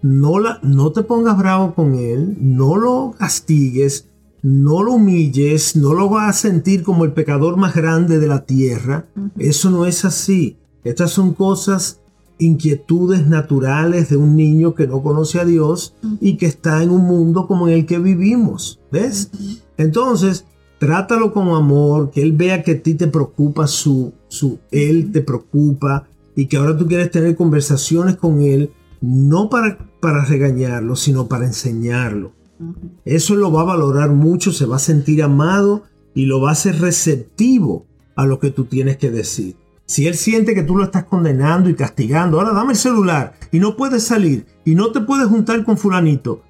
no, 0.00 0.38
la, 0.38 0.60
no 0.62 0.92
te 0.92 1.02
pongas 1.02 1.36
bravo 1.36 1.74
con 1.74 1.96
él, 1.96 2.36
no 2.40 2.76
lo 2.76 3.12
castigues, 3.18 4.08
no 4.40 4.84
lo 4.84 4.92
humilles, 4.92 5.74
no 5.74 5.94
lo 5.94 6.08
vas 6.08 6.28
a 6.28 6.48
sentir 6.48 6.84
como 6.84 7.04
el 7.04 7.12
pecador 7.12 7.56
más 7.56 7.74
grande 7.74 8.20
de 8.20 8.28
la 8.28 8.44
tierra. 8.44 9.06
Eso 9.36 9.68
no 9.70 9.84
es 9.84 10.04
así. 10.04 10.58
Estas 10.84 11.10
son 11.10 11.34
cosas, 11.34 12.00
inquietudes 12.38 13.26
naturales 13.26 14.08
de 14.08 14.16
un 14.16 14.36
niño 14.36 14.74
que 14.74 14.86
no 14.86 15.02
conoce 15.02 15.40
a 15.40 15.44
Dios 15.44 15.94
y 16.20 16.36
que 16.36 16.46
está 16.46 16.82
en 16.82 16.90
un 16.90 17.04
mundo 17.04 17.46
como 17.46 17.68
en 17.68 17.74
el 17.74 17.86
que 17.86 17.98
vivimos. 17.98 18.80
¿Ves? 18.90 19.30
Entonces, 19.76 20.44
trátalo 20.78 21.32
con 21.32 21.48
amor, 21.48 22.10
que 22.10 22.22
él 22.22 22.32
vea 22.32 22.62
que 22.62 22.72
a 22.72 22.82
ti 22.82 22.94
te 22.94 23.08
preocupa 23.08 23.66
su, 23.66 24.12
su, 24.28 24.58
él 24.70 25.10
te 25.12 25.20
preocupa 25.22 26.06
y 26.36 26.46
que 26.46 26.56
ahora 26.56 26.76
tú 26.76 26.86
quieres 26.86 27.10
tener 27.10 27.36
conversaciones 27.36 28.16
con 28.16 28.40
él, 28.42 28.70
no 29.00 29.50
para, 29.50 29.78
para 30.00 30.24
regañarlo, 30.24 30.96
sino 30.96 31.26
para 31.26 31.46
enseñarlo. 31.46 32.32
Eso 33.04 33.36
lo 33.36 33.52
va 33.52 33.62
a 33.62 33.66
valorar 33.66 34.10
mucho, 34.10 34.52
se 34.52 34.66
va 34.66 34.76
a 34.76 34.80
sentir 34.80 35.22
amado 35.22 35.82
y 36.14 36.26
lo 36.26 36.40
va 36.40 36.50
a 36.50 36.52
hacer 36.52 36.80
receptivo 36.80 37.86
a 38.16 38.26
lo 38.26 38.38
que 38.40 38.50
tú 38.50 38.64
tienes 38.64 38.96
que 38.96 39.10
decir. 39.10 39.56
Si 39.88 40.06
él 40.06 40.16
siente 40.16 40.54
que 40.54 40.62
tú 40.62 40.76
lo 40.76 40.84
estás 40.84 41.04
condenando 41.04 41.70
y 41.70 41.74
castigando, 41.74 42.38
ahora 42.38 42.52
dame 42.52 42.72
el 42.72 42.78
celular 42.78 43.32
y 43.50 43.58
no 43.58 43.74
puedes 43.74 44.04
salir 44.04 44.44
y 44.62 44.74
no 44.74 44.92
te 44.92 45.00
puedes 45.00 45.28
juntar 45.28 45.64
con 45.64 45.78
fulanito, 45.78 46.42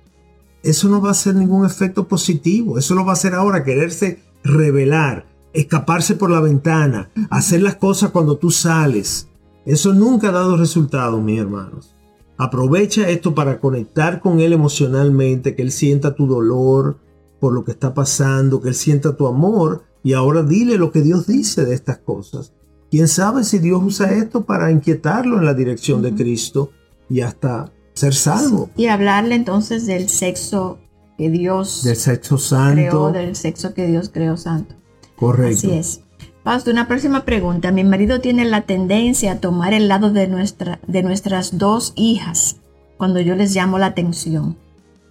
eso 0.65 0.89
no 0.89 1.01
va 1.01 1.11
a 1.11 1.13
hacer 1.13 1.37
ningún 1.37 1.65
efecto 1.65 2.09
positivo. 2.09 2.81
Eso 2.81 2.97
lo 2.97 3.05
va 3.05 3.13
a 3.13 3.15
hacer 3.15 3.35
ahora 3.35 3.63
quererse 3.63 4.25
revelar, 4.43 5.29
escaparse 5.53 6.17
por 6.17 6.33
la 6.33 6.41
ventana, 6.41 7.11
hacer 7.31 7.63
las 7.63 7.77
cosas 7.77 8.11
cuando 8.11 8.39
tú 8.39 8.51
sales. 8.51 9.29
Eso 9.65 9.95
nunca 9.95 10.31
ha 10.31 10.33
dado 10.33 10.57
resultado, 10.57 11.21
mis 11.21 11.39
hermanos. 11.39 11.95
Aprovecha 12.39 13.09
esto 13.09 13.37
para 13.37 13.61
conectar 13.61 14.21
con 14.21 14.41
él 14.41 14.53
emocionalmente, 14.53 15.55
que 15.55 15.63
él 15.63 15.71
sienta 15.71 16.17
tu 16.17 16.27
dolor 16.27 16.99
por 17.39 17.53
lo 17.53 17.65
que 17.65 17.71
está 17.71 17.95
pasando, 17.95 18.61
que 18.61 18.71
él 18.71 18.75
sienta 18.75 19.17
tu 19.17 19.29
amor 19.29 19.85
y 20.03 20.15
ahora 20.15 20.43
dile 20.43 20.77
lo 20.77 20.91
que 20.91 21.03
Dios 21.03 21.29
dice 21.29 21.65
de 21.65 21.75
estas 21.75 21.99
cosas. 21.99 22.53
¿Quién 22.91 23.09
sabe 23.09 23.45
si 23.45 23.59
Dios 23.59 23.83
usa 23.85 24.13
esto 24.13 24.45
para 24.45 24.71
inquietarlo 24.71 25.39
en 25.39 25.45
la 25.45 25.55
dirección 25.55 26.03
de 26.03 26.15
Cristo 26.15 26.71
y 27.11 27.21
hasta 27.21 27.71
ser 27.95 28.15
salvo? 28.15 28.71
Y 28.77 28.87
hablarle 28.87 29.35
entonces 29.35 29.87
del 29.87 30.09
sexo 30.09 30.79
que 31.19 31.31
Dios 31.31 31.83
Del 31.85 31.97
sexo 31.97 32.37
creó, 32.37 32.39
santo. 32.39 33.13
del 33.13 33.37
sexo 33.37 33.75
que 33.75 33.87
Dios 33.87 34.09
creó 34.13 34.37
santo. 34.37 34.75
Correcto. 35.17 35.67
Así 35.67 35.73
es. 35.73 36.01
Pastor, 36.45 36.73
una 36.73 36.89
próxima 36.89 37.25
pregunta. 37.25 37.73
Mi 37.73 37.85
marido 37.85 38.21
tiene 38.21 38.45
la 38.47 38.63
tendencia 38.63 39.33
a 39.33 39.41
tomar 39.41 39.75
el 39.75 39.89
lado 39.89 40.11
de, 40.11 40.29
nuestra, 40.29 40.81
de 40.87 41.03
nuestras 41.03 41.59
dos 41.59 41.93
hijas 41.97 42.57
cuando 42.97 43.21
yo 43.21 43.35
les 43.37 43.55
llamo 43.55 43.79
la 43.79 43.87
atención, 43.87 44.57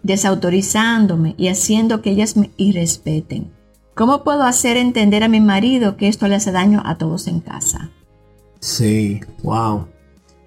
desautorizándome 0.04 1.36
y 1.38 1.50
haciendo 1.50 2.02
que 2.02 2.12
ellas 2.12 2.38
me 2.38 2.52
irrespeten. 2.58 3.52
¿Cómo 3.98 4.24
puedo 4.24 4.44
hacer 4.44 4.78
entender 4.78 5.24
a 5.24 5.28
mi 5.28 5.42
marido 5.42 5.98
que 5.98 6.08
esto 6.08 6.28
le 6.28 6.36
hace 6.36 6.52
daño 6.52 6.84
a 6.86 7.00
todos 7.00 7.28
en 7.28 7.40
casa? 7.40 7.90
Sí, 8.60 9.22
wow. 9.42 9.88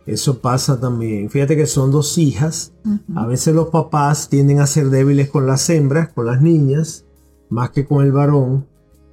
Eso 0.06 0.38
pasa 0.38 0.78
también. 0.78 1.28
Fíjate 1.30 1.56
que 1.56 1.66
son 1.66 1.90
dos 1.90 2.16
hijas. 2.16 2.72
A 3.16 3.26
veces 3.26 3.52
los 3.52 3.70
papás 3.70 4.28
tienden 4.28 4.60
a 4.60 4.68
ser 4.68 4.88
débiles 4.90 5.30
con 5.30 5.48
las 5.48 5.68
hembras, 5.68 6.12
con 6.12 6.26
las 6.26 6.40
niñas, 6.40 7.06
más 7.48 7.70
que 7.70 7.84
con 7.84 8.04
el 8.04 8.12
varón. 8.12 8.68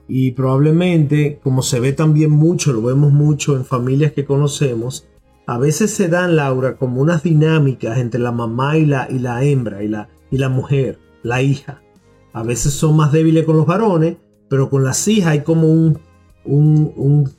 Y 0.08 0.34
probablemente, 0.34 1.40
como 1.44 1.64
se 1.64 1.80
ve 1.80 1.94
también 1.94 2.30
mucho, 2.30 2.74
lo 2.74 2.84
vemos 2.84 3.12
mucho 3.12 3.56
en 3.56 3.66
familias 3.66 4.12
que 4.12 4.26
conocemos, 4.26 5.08
a 5.48 5.58
veces 5.58 5.92
se 5.92 6.10
dan, 6.10 6.36
Laura, 6.36 6.76
como 6.76 7.02
unas 7.02 7.24
dinámicas 7.24 7.98
entre 7.98 8.20
la 8.20 8.32
mamá 8.32 8.78
y 8.78 8.86
la, 8.86 9.08
y 9.10 9.18
la 9.18 9.44
hembra, 9.44 9.82
y 9.82 9.88
la, 9.88 10.10
y 10.30 10.38
la 10.38 10.50
mujer, 10.50 11.00
la 11.24 11.42
hija. 11.42 11.82
A 12.34 12.44
veces 12.44 12.74
son 12.74 12.96
más 12.96 13.12
débiles 13.12 13.46
con 13.46 13.58
los 13.58 13.66
varones, 13.66 14.18
pero 14.50 14.70
con 14.70 14.84
las 14.84 15.08
hijas 15.08 15.32
hay 15.32 15.41
como 15.41 15.68
un, 15.68 16.00
un, 16.45 17.30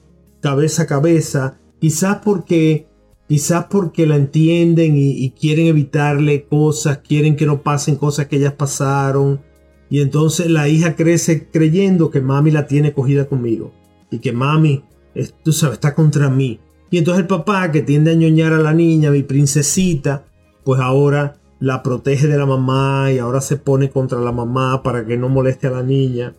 cabeza 0.40 0.82
a 0.82 0.86
cabeza, 0.86 1.58
quizás 1.80 2.18
porque, 2.24 2.86
quizás 3.28 3.66
porque 3.70 4.06
la 4.06 4.16
entienden 4.16 4.94
y, 4.96 5.30
quieren 5.30 5.66
evitarle 5.66 6.44
cosas, 6.44 6.98
quieren 6.98 7.36
que 7.36 7.46
no 7.46 7.62
pasen 7.62 7.96
cosas 7.96 8.26
que 8.26 8.36
ellas 8.36 8.54
pasaron. 8.54 9.40
Y 9.90 10.00
entonces 10.00 10.50
la 10.50 10.68
hija 10.68 10.96
crece 10.96 11.48
creyendo 11.48 12.10
que 12.10 12.20
mami 12.20 12.50
la 12.50 12.66
tiene 12.66 12.92
cogida 12.92 13.26
conmigo 13.26 13.72
y 14.10 14.18
que 14.18 14.32
mami, 14.32 14.84
tú 15.42 15.52
sabes, 15.52 15.74
está 15.74 15.94
contra 15.94 16.28
mí. 16.28 16.60
Y 16.90 16.98
entonces 16.98 17.22
el 17.22 17.26
papá 17.26 17.70
que 17.70 17.82
tiende 17.82 18.12
a 18.12 18.14
ñoñar 18.14 18.52
a 18.52 18.58
la 18.58 18.74
niña, 18.74 19.10
mi 19.10 19.22
princesita, 19.22 20.26
pues 20.64 20.80
ahora 20.80 21.38
la 21.60 21.82
protege 21.82 22.26
de 22.26 22.38
la 22.38 22.46
mamá 22.46 23.10
y 23.12 23.18
ahora 23.18 23.40
se 23.40 23.56
pone 23.56 23.90
contra 23.90 24.20
la 24.20 24.32
mamá 24.32 24.82
para 24.82 25.04
que 25.04 25.16
no 25.16 25.28
moleste 25.28 25.66
a 25.66 25.70
la 25.70 25.82
niña. 25.82 26.34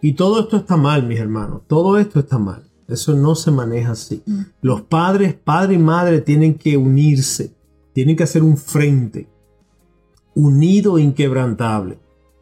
Y 0.00 0.12
todo 0.12 0.40
esto 0.40 0.56
está 0.56 0.76
mal, 0.76 1.06
mis 1.06 1.18
hermanos. 1.18 1.62
Todo 1.66 1.98
esto 1.98 2.20
está 2.20 2.38
mal. 2.38 2.62
Eso 2.88 3.14
no 3.14 3.34
se 3.34 3.50
maneja 3.50 3.92
así. 3.92 4.22
Mm. 4.26 4.40
Los 4.62 4.82
padres, 4.82 5.34
padre 5.34 5.74
y 5.74 5.78
madre, 5.78 6.20
tienen 6.20 6.54
que 6.54 6.76
unirse. 6.76 7.54
Tienen 7.92 8.16
que 8.16 8.24
hacer 8.24 8.42
un 8.42 8.56
frente. 8.56 9.28
Unido 10.34 10.98
e 10.98 11.02
inquebrantable. 11.02 11.98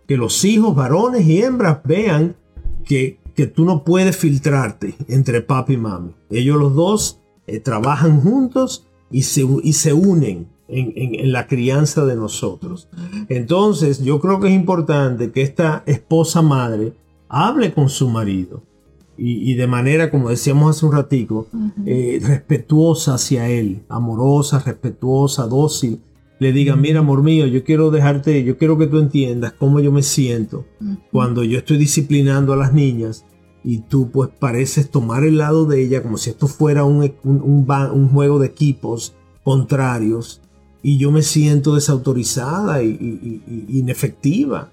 Que 0.07 0.16
los 0.16 0.44
hijos, 0.44 0.74
varones 0.74 1.26
y 1.26 1.42
hembras, 1.42 1.78
vean 1.84 2.36
que, 2.84 3.20
que 3.34 3.46
tú 3.46 3.64
no 3.64 3.84
puedes 3.84 4.16
filtrarte 4.16 4.94
entre 5.09 5.40
papi 5.40 5.74
y 5.74 5.78
mami. 5.78 6.14
Ellos 6.28 6.59
los 6.59 6.74
dos 6.74 7.20
eh, 7.46 7.61
trabajan 7.61 8.20
juntos 8.20 8.86
y 9.11 9.22
se, 9.22 9.46
y 9.62 9.72
se 9.74 9.92
unen 9.92 10.48
en, 10.68 11.32
la 11.32 11.46
crianza 11.46 12.05
de 12.05 12.16
nosotros. 12.16 12.88
Entonces, 13.28 14.02
yo 14.02 14.20
creo 14.20 14.40
que 14.40 14.48
es 14.48 14.55
importante 14.55 15.30
que 15.30 15.42
esta 15.42 15.82
esposa 15.86 16.42
madre 16.42 16.94
hable 17.35 17.72
con 17.72 17.89
su 17.89 18.09
marido. 18.09 18.62
Y, 19.16 19.55
de 19.55 19.68
manera, 19.68 20.11
como 20.11 20.28
decíamos 20.28 20.76
hace 20.76 20.87
un 20.87 20.93
ratico, 20.93 21.47
eh, 21.87 22.20
respetuosa 22.20 23.14
hacia 23.14 23.49
él, 23.49 23.85
amorosa, 23.89 24.59
respetuosa, 24.59 25.47
dócil. 25.47 26.01
Le 26.41 26.53
diga, 26.53 26.74
mira, 26.74 26.99
amor 26.99 27.22
mío, 27.22 27.47
yo 27.47 27.62
quiero 27.62 27.93
dejarte, 27.93 28.43
yo 28.43 28.59
quiero 28.59 28.76
que 28.76 28.89
tú 28.89 28.99
entiendas 28.99 29.53
cómo 29.53 29.78
yo 29.78 29.93
me 29.93 30.03
siento 30.03 30.66
cuando 31.12 31.45
yo 31.45 31.59
estoy 31.59 31.76
disciplinando 31.76 32.53
a 32.53 32.57
las 32.57 32.72
niñas 32.72 33.24
y 33.62 33.78
tú 33.78 34.11
pues 34.11 34.30
pareces 34.30 34.91
tomar 34.91 35.22
el 35.22 35.39
lado 35.39 35.64
de 35.64 35.80
ella 35.80 36.03
como 36.03 36.18
si 36.18 36.30
esto 36.30 36.49
fuera 36.49 36.85
un, 36.85 37.14
un 37.22 38.09
juego 38.09 38.41
de 38.41 38.49
equipos 38.49 39.14
contrarios. 39.45 40.41
Y 40.82 40.99
yo 40.99 41.12
me 41.12 41.22
siento 41.22 41.76
desautorizada 41.76 42.82
y, 42.82 43.43
inefectiva. 43.68 44.70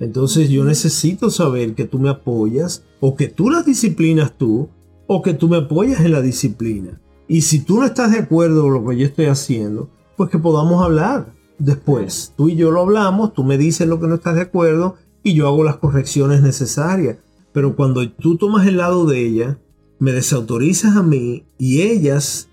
Entonces 0.00 0.48
yo 0.48 0.64
necesito 0.64 1.30
saber 1.30 1.74
que 1.74 1.84
tú 1.84 1.98
me 1.98 2.10
apoyas 2.10 2.84
o 3.00 3.16
que 3.16 3.28
tú 3.28 3.50
las 3.50 3.66
disciplinas 3.66 4.36
tú 4.36 4.68
o 5.06 5.22
que 5.22 5.34
tú 5.34 5.48
me 5.48 5.56
apoyas 5.56 6.00
en 6.00 6.12
la 6.12 6.22
disciplina. 6.22 7.00
Y 7.26 7.42
si 7.42 7.60
tú 7.60 7.78
no 7.78 7.86
estás 7.86 8.12
de 8.12 8.18
acuerdo 8.18 8.62
con 8.62 8.74
lo 8.74 8.86
que 8.86 8.96
yo 8.96 9.06
estoy 9.06 9.26
haciendo, 9.26 9.90
pues 10.16 10.30
que 10.30 10.38
podamos 10.38 10.82
hablar 10.82 11.34
después. 11.58 12.32
Tú 12.36 12.48
y 12.48 12.56
yo 12.56 12.70
lo 12.70 12.82
hablamos, 12.82 13.34
tú 13.34 13.44
me 13.44 13.58
dices 13.58 13.86
lo 13.88 14.00
que 14.00 14.06
no 14.06 14.16
estás 14.16 14.34
de 14.34 14.42
acuerdo 14.42 14.96
y 15.22 15.34
yo 15.34 15.46
hago 15.46 15.64
las 15.64 15.76
correcciones 15.76 16.42
necesarias. 16.42 17.18
Pero 17.52 17.76
cuando 17.76 18.08
tú 18.10 18.36
tomas 18.36 18.66
el 18.66 18.76
lado 18.76 19.06
de 19.06 19.26
ella, 19.26 19.58
me 19.98 20.12
desautorizas 20.12 20.96
a 20.96 21.02
mí 21.02 21.44
y 21.58 21.82
ellas 21.82 22.48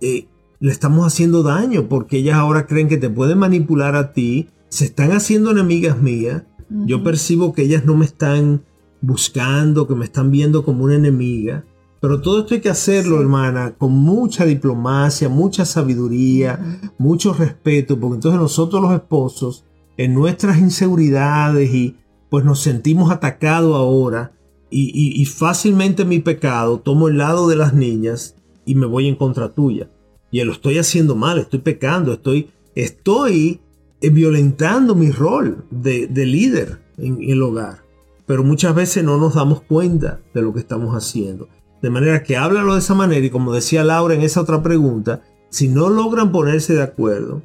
eh, 0.00 0.26
le 0.58 0.72
estamos 0.72 1.06
haciendo 1.06 1.42
daño 1.42 1.88
porque 1.88 2.18
ellas 2.18 2.36
ahora 2.36 2.66
creen 2.66 2.88
que 2.88 2.98
te 2.98 3.10
pueden 3.10 3.38
manipular 3.38 3.96
a 3.96 4.12
ti, 4.12 4.48
se 4.68 4.84
están 4.86 5.12
haciendo 5.12 5.50
enemigas 5.50 6.00
mías. 6.00 6.42
Yo 6.70 7.02
percibo 7.02 7.52
que 7.52 7.62
ellas 7.62 7.84
no 7.84 7.96
me 7.96 8.04
están 8.04 8.64
buscando, 9.00 9.88
que 9.88 9.94
me 9.94 10.04
están 10.04 10.30
viendo 10.30 10.64
como 10.64 10.84
una 10.84 10.94
enemiga. 10.94 11.64
Pero 12.00 12.20
todo 12.22 12.40
esto 12.40 12.54
hay 12.54 12.60
que 12.60 12.70
hacerlo, 12.70 13.20
hermana, 13.20 13.74
con 13.76 13.92
mucha 13.92 14.46
diplomacia, 14.46 15.28
mucha 15.28 15.64
sabiduría, 15.64 16.80
mucho 16.96 17.34
respeto, 17.34 17.98
porque 17.98 18.14
entonces 18.16 18.40
nosotros 18.40 18.80
los 18.80 18.92
esposos, 18.92 19.64
en 19.96 20.14
nuestras 20.14 20.58
inseguridades 20.58 21.74
y 21.74 21.96
pues 22.30 22.44
nos 22.44 22.60
sentimos 22.60 23.10
atacados 23.10 23.74
ahora, 23.74 24.32
y, 24.70 25.20
y 25.20 25.24
fácilmente 25.26 26.04
mi 26.04 26.20
pecado, 26.20 26.78
tomo 26.78 27.08
el 27.08 27.18
lado 27.18 27.48
de 27.48 27.56
las 27.56 27.74
niñas 27.74 28.36
y 28.64 28.76
me 28.76 28.86
voy 28.86 29.08
en 29.08 29.16
contra 29.16 29.52
tuya. 29.52 29.90
Y 30.30 30.42
lo 30.44 30.52
estoy 30.52 30.78
haciendo 30.78 31.16
mal, 31.16 31.38
estoy 31.38 31.58
pecando, 31.58 32.12
estoy, 32.12 32.50
estoy 32.76 33.60
violentando 34.08 34.94
mi 34.94 35.10
rol 35.10 35.64
de, 35.70 36.08
líder 36.08 36.78
en, 36.96 37.18
el 37.20 37.42
hogar. 37.42 37.82
Pero 38.24 38.44
muchas 38.44 38.74
veces 38.74 39.04
no 39.04 39.18
nos 39.18 39.34
damos 39.34 39.60
cuenta 39.60 40.20
de 40.32 40.40
lo 40.40 40.54
que 40.54 40.60
estamos 40.60 40.94
haciendo. 40.94 41.48
De 41.82 41.90
manera 41.90 42.22
que 42.22 42.36
háblalo 42.36 42.74
de 42.74 42.78
esa 42.78 42.94
manera 42.94 43.26
y 43.26 43.30
como 43.30 43.52
decía 43.52 43.84
Laura 43.84 44.14
en 44.14 44.22
esa 44.22 44.40
otra 44.40 44.62
pregunta, 44.62 45.22
si 45.50 45.68
no 45.68 45.90
logran 45.90 46.32
ponerse 46.32 46.74
de 46.74 46.82
acuerdo, 46.82 47.42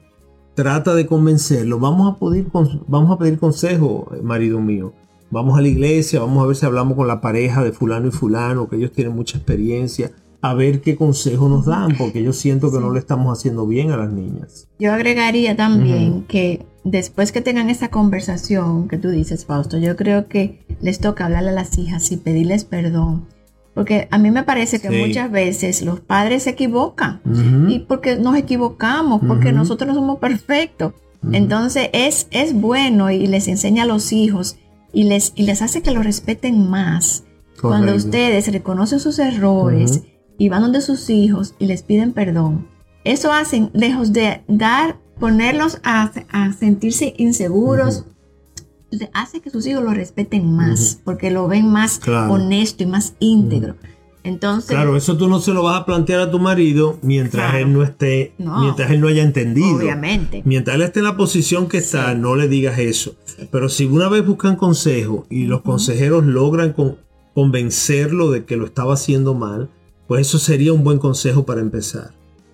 trata 0.54 0.96
de 0.96 1.06
convencerlo. 1.06 1.80
Vamos 1.80 2.14
a, 2.14 2.20
pedir, 2.20 2.48
vamos 2.88 3.12
a 3.12 3.18
pedir 3.18 3.40
consejo, 3.40 4.12
eh, 4.16 4.22
marido 4.22 4.62
mío. 4.62 4.94
Vamos 5.32 5.58
a 5.58 5.62
la 5.62 5.68
iglesia, 5.68 6.20
vamos 6.20 6.44
a 6.44 6.48
ver 6.48 6.56
si 6.56 6.66
hablamos 6.66 6.96
con 6.96 7.08
la 7.08 7.20
pareja 7.20 7.64
de 7.64 7.72
fulano 7.72 8.08
y 8.08 8.12
fulano, 8.12 8.70
que 8.70 8.76
ellos 8.78 8.92
tienen 8.92 9.16
mucha 9.16 9.38
experiencia 9.38 10.12
a 10.50 10.54
ver 10.54 10.82
qué 10.82 10.96
consejo 10.96 11.50
nos 11.50 11.66
dan, 11.66 11.98
porque 11.98 12.22
yo 12.22 12.32
siento 12.32 12.72
que 12.72 12.80
no 12.80 12.92
le 12.92 13.00
estamos 13.00 13.36
haciendo 13.38 13.66
bien 13.66 13.92
a 13.92 13.98
las 13.98 14.12
niñas. 14.12 14.68
Yo 14.78 14.94
agregaría 14.94 15.56
también 15.56 16.24
que 16.28 16.66
después 16.84 17.32
que 17.32 17.42
tengan 17.42 17.70
esa 17.70 17.90
conversación 17.90 18.88
que 18.88 18.98
tú 18.98 19.10
dices, 19.10 19.46
Fausto, 19.46 19.78
yo 19.80 19.96
creo 19.96 20.28
que 20.28 20.64
les 20.82 21.00
toca 21.00 21.26
hablarle 21.26 21.50
a 21.50 21.54
las 21.54 21.78
hijas 21.80 22.12
y 22.12 22.18
pedirles 22.18 22.64
perdón. 22.64 23.26
Porque 23.74 24.08
a 24.12 24.18
mí 24.18 24.32
me 24.32 24.44
parece 24.44 24.80
que 24.80 24.90
muchas 24.90 25.32
veces 25.32 25.82
los 25.82 26.00
padres 26.00 26.44
se 26.44 26.52
equivocan 26.52 27.22
y 27.68 27.80
porque 27.80 28.16
nos 28.16 28.38
equivocamos, 28.38 29.22
porque 29.28 29.52
nosotros 29.52 29.88
no 29.88 29.96
somos 29.96 30.20
perfectos. 30.20 30.94
Entonces 31.32 31.90
es, 31.92 32.28
es 32.30 32.54
bueno 32.54 33.10
y 33.10 33.26
les 33.26 33.48
enseña 33.48 33.84
a 33.84 33.88
los 33.88 34.14
hijos 34.14 34.58
y 34.94 35.06
les, 35.06 35.34
y 35.36 35.44
les 35.44 35.64
hace 35.64 35.82
que 35.82 35.92
lo 35.92 36.04
respeten 36.04 36.70
más. 36.70 37.24
Cuando 37.60 37.96
ustedes 37.96 38.52
reconocen 38.52 39.00
sus 39.00 39.18
errores 39.18 40.04
y 40.38 40.50
van 40.50 40.62
donde 40.62 40.82
sus 40.82 41.10
hijos 41.10 41.56
y 41.60 41.66
les 41.66 41.84
piden 41.84 42.14
perdón. 42.14 42.68
Eso 43.04 43.32
hacen, 43.32 43.70
lejos 43.74 44.14
de 44.14 44.42
dar, 44.48 44.98
ponerlos 45.20 45.80
a, 45.84 46.12
sentirse 46.58 47.14
inseguros, 47.18 48.06
hace 49.14 49.42
que 49.42 49.50
sus 49.50 49.68
hijos 49.68 49.84
lo 49.84 49.94
respeten 49.94 50.56
más, 50.56 51.00
porque 51.04 51.30
lo 51.30 51.48
ven 51.48 51.70
más 51.70 52.00
honesto 52.08 52.84
y 52.84 52.88
más 52.88 53.14
íntegro. 53.20 53.76
Entonces, 54.26 54.72
claro, 54.72 54.98
eso 54.98 55.16
tú 55.18 55.28
no 55.28 55.40
se 55.40 55.54
lo 55.54 55.62
vas 55.62 55.80
a 55.80 55.86
plantear 55.86 56.20
a 56.20 56.32
tu 56.32 56.40
marido 56.40 56.98
mientras 57.04 57.54
él 57.54 57.72
no 57.72 57.84
esté, 57.84 58.34
mientras 58.40 58.90
él 58.90 59.00
no 59.00 59.08
haya 59.08 59.22
entendido. 59.22 59.76
Obviamente. 59.76 60.42
Mientras 60.46 60.76
él 60.78 60.82
esté 60.82 61.00
en 61.00 61.06
la 61.06 61.16
posición 61.16 61.68
que 61.68 61.78
está, 61.78 62.16
no 62.16 62.36
le 62.36 62.48
digas 62.48 62.80
eso. 62.80 63.14
Pero 63.52 63.70
si 63.70 63.86
una 63.86 64.10
vez 64.10 64.26
buscan 64.26 64.56
consejo 64.56 65.28
y 65.30 65.46
los 65.46 65.62
consejeros 65.62 66.26
logran 66.26 66.76
convencerlo 67.36 68.32
de 68.32 68.46
que 68.46 68.58
lo 68.58 68.66
estaba 68.66 68.96
haciendo 68.96 69.36
mal, 69.36 69.70
pues 70.08 70.28
eso 70.28 70.40
sería 70.40 70.74
un 70.74 70.84
buen 70.84 71.00
consejo 71.00 71.46
para 71.46 71.62
empezar. 71.62 72.12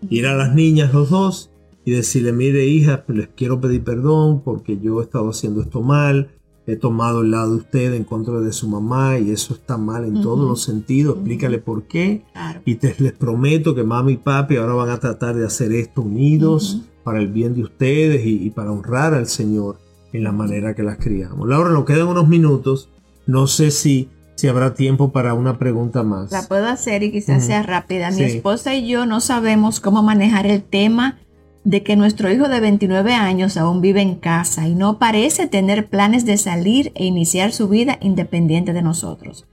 Ir 0.10 0.26
a 0.26 0.36
las 0.36 0.56
niñas 0.56 0.94
los 0.94 1.10
dos 1.10 1.52
y 1.86 1.92
decirle, 1.92 2.32
mire 2.32 2.66
hija, 2.66 3.04
les 3.08 3.28
quiero 3.30 3.60
pedir 3.60 3.84
perdón 3.84 4.42
porque 4.42 4.80
yo 4.80 5.00
he 5.00 5.04
estado 5.04 5.30
haciendo 5.30 5.62
esto 5.62 5.82
mal, 5.82 6.32
he 6.68 6.76
tomado 6.76 7.22
el 7.22 7.32
lado 7.32 7.52
de 7.52 7.58
usted 7.58 7.94
en 7.94 8.04
contra 8.04 8.40
de 8.40 8.54
su 8.54 8.68
mamá 8.68 9.18
y 9.20 9.32
eso 9.32 9.54
está 9.54 9.78
mal 9.78 10.06
en 10.06 10.22
todos 10.22 10.48
los 10.48 10.62
sentidos, 10.64 11.16
explícale 11.16 11.58
por 11.58 11.84
qué. 11.84 12.24
Y 12.66 12.76
te, 12.76 12.96
les 13.00 13.14
prometo 13.14 13.76
que 13.76 13.84
mamá 13.84 14.12
y 14.12 14.18
papi 14.18 14.58
ahora 14.58 14.74
van 14.74 14.90
a 14.90 15.00
tratar 15.00 15.36
de 15.36 15.46
hacer 15.46 15.72
esto 15.74 16.02
unidos 16.02 16.82
para 17.04 17.20
el 17.20 17.30
bien 17.30 17.56
de 17.56 17.64
ustedes 17.64 18.26
y, 18.26 18.44
y, 18.46 18.52
para 18.52 18.72
honrar 18.72 19.16
al 19.16 19.28
Señor 19.28 19.78
en 20.14 20.24
la 20.24 20.32
manera 20.32 20.76
que 20.76 20.84
las 20.84 20.98
criamos. 20.98 21.48
Laura, 21.48 21.72
nos 21.72 21.86
quedan 21.86 22.08
unos 22.08 22.28
minutos. 22.28 22.90
No 23.26 23.48
sé 23.48 23.72
si 23.72 24.10
si 24.42 24.48
habrá 24.48 24.74
tiempo 24.74 25.12
para 25.12 25.36
una 25.36 25.60
pregunta 25.60 26.02
más. 26.02 26.32
La 26.32 26.48
puedo 26.48 26.66
hacer 26.66 27.04
y 27.04 27.12
quizás 27.12 27.46
sea 27.46 27.62
rápida. 27.62 28.10
Mi 28.10 28.24
esposa 28.24 28.74
y 28.74 28.88
yo 28.88 29.06
no 29.06 29.22
sabemos 29.22 29.80
cómo 29.80 30.02
manejar 30.02 30.48
el 30.48 30.64
tema 30.64 31.20
de 31.64 31.84
que 31.84 31.96
nuestro 31.96 32.32
hijo 32.32 32.50
de 32.50 32.60
29 32.60 33.14
años 33.14 33.56
aún 33.56 33.82
vive 33.82 34.02
en 34.02 34.16
casa 34.16 34.68
y 34.68 34.74
no 34.74 34.98
parece 34.98 35.46
tener 35.46 35.90
planes 35.90 36.26
de 36.26 36.38
salir 36.38 36.92
e 36.96 37.06
iniciar 37.06 37.52
su 37.52 37.70
vida 37.70 38.00
independiente 38.02 38.74
de 38.74 38.82
nosotros. 38.82 39.46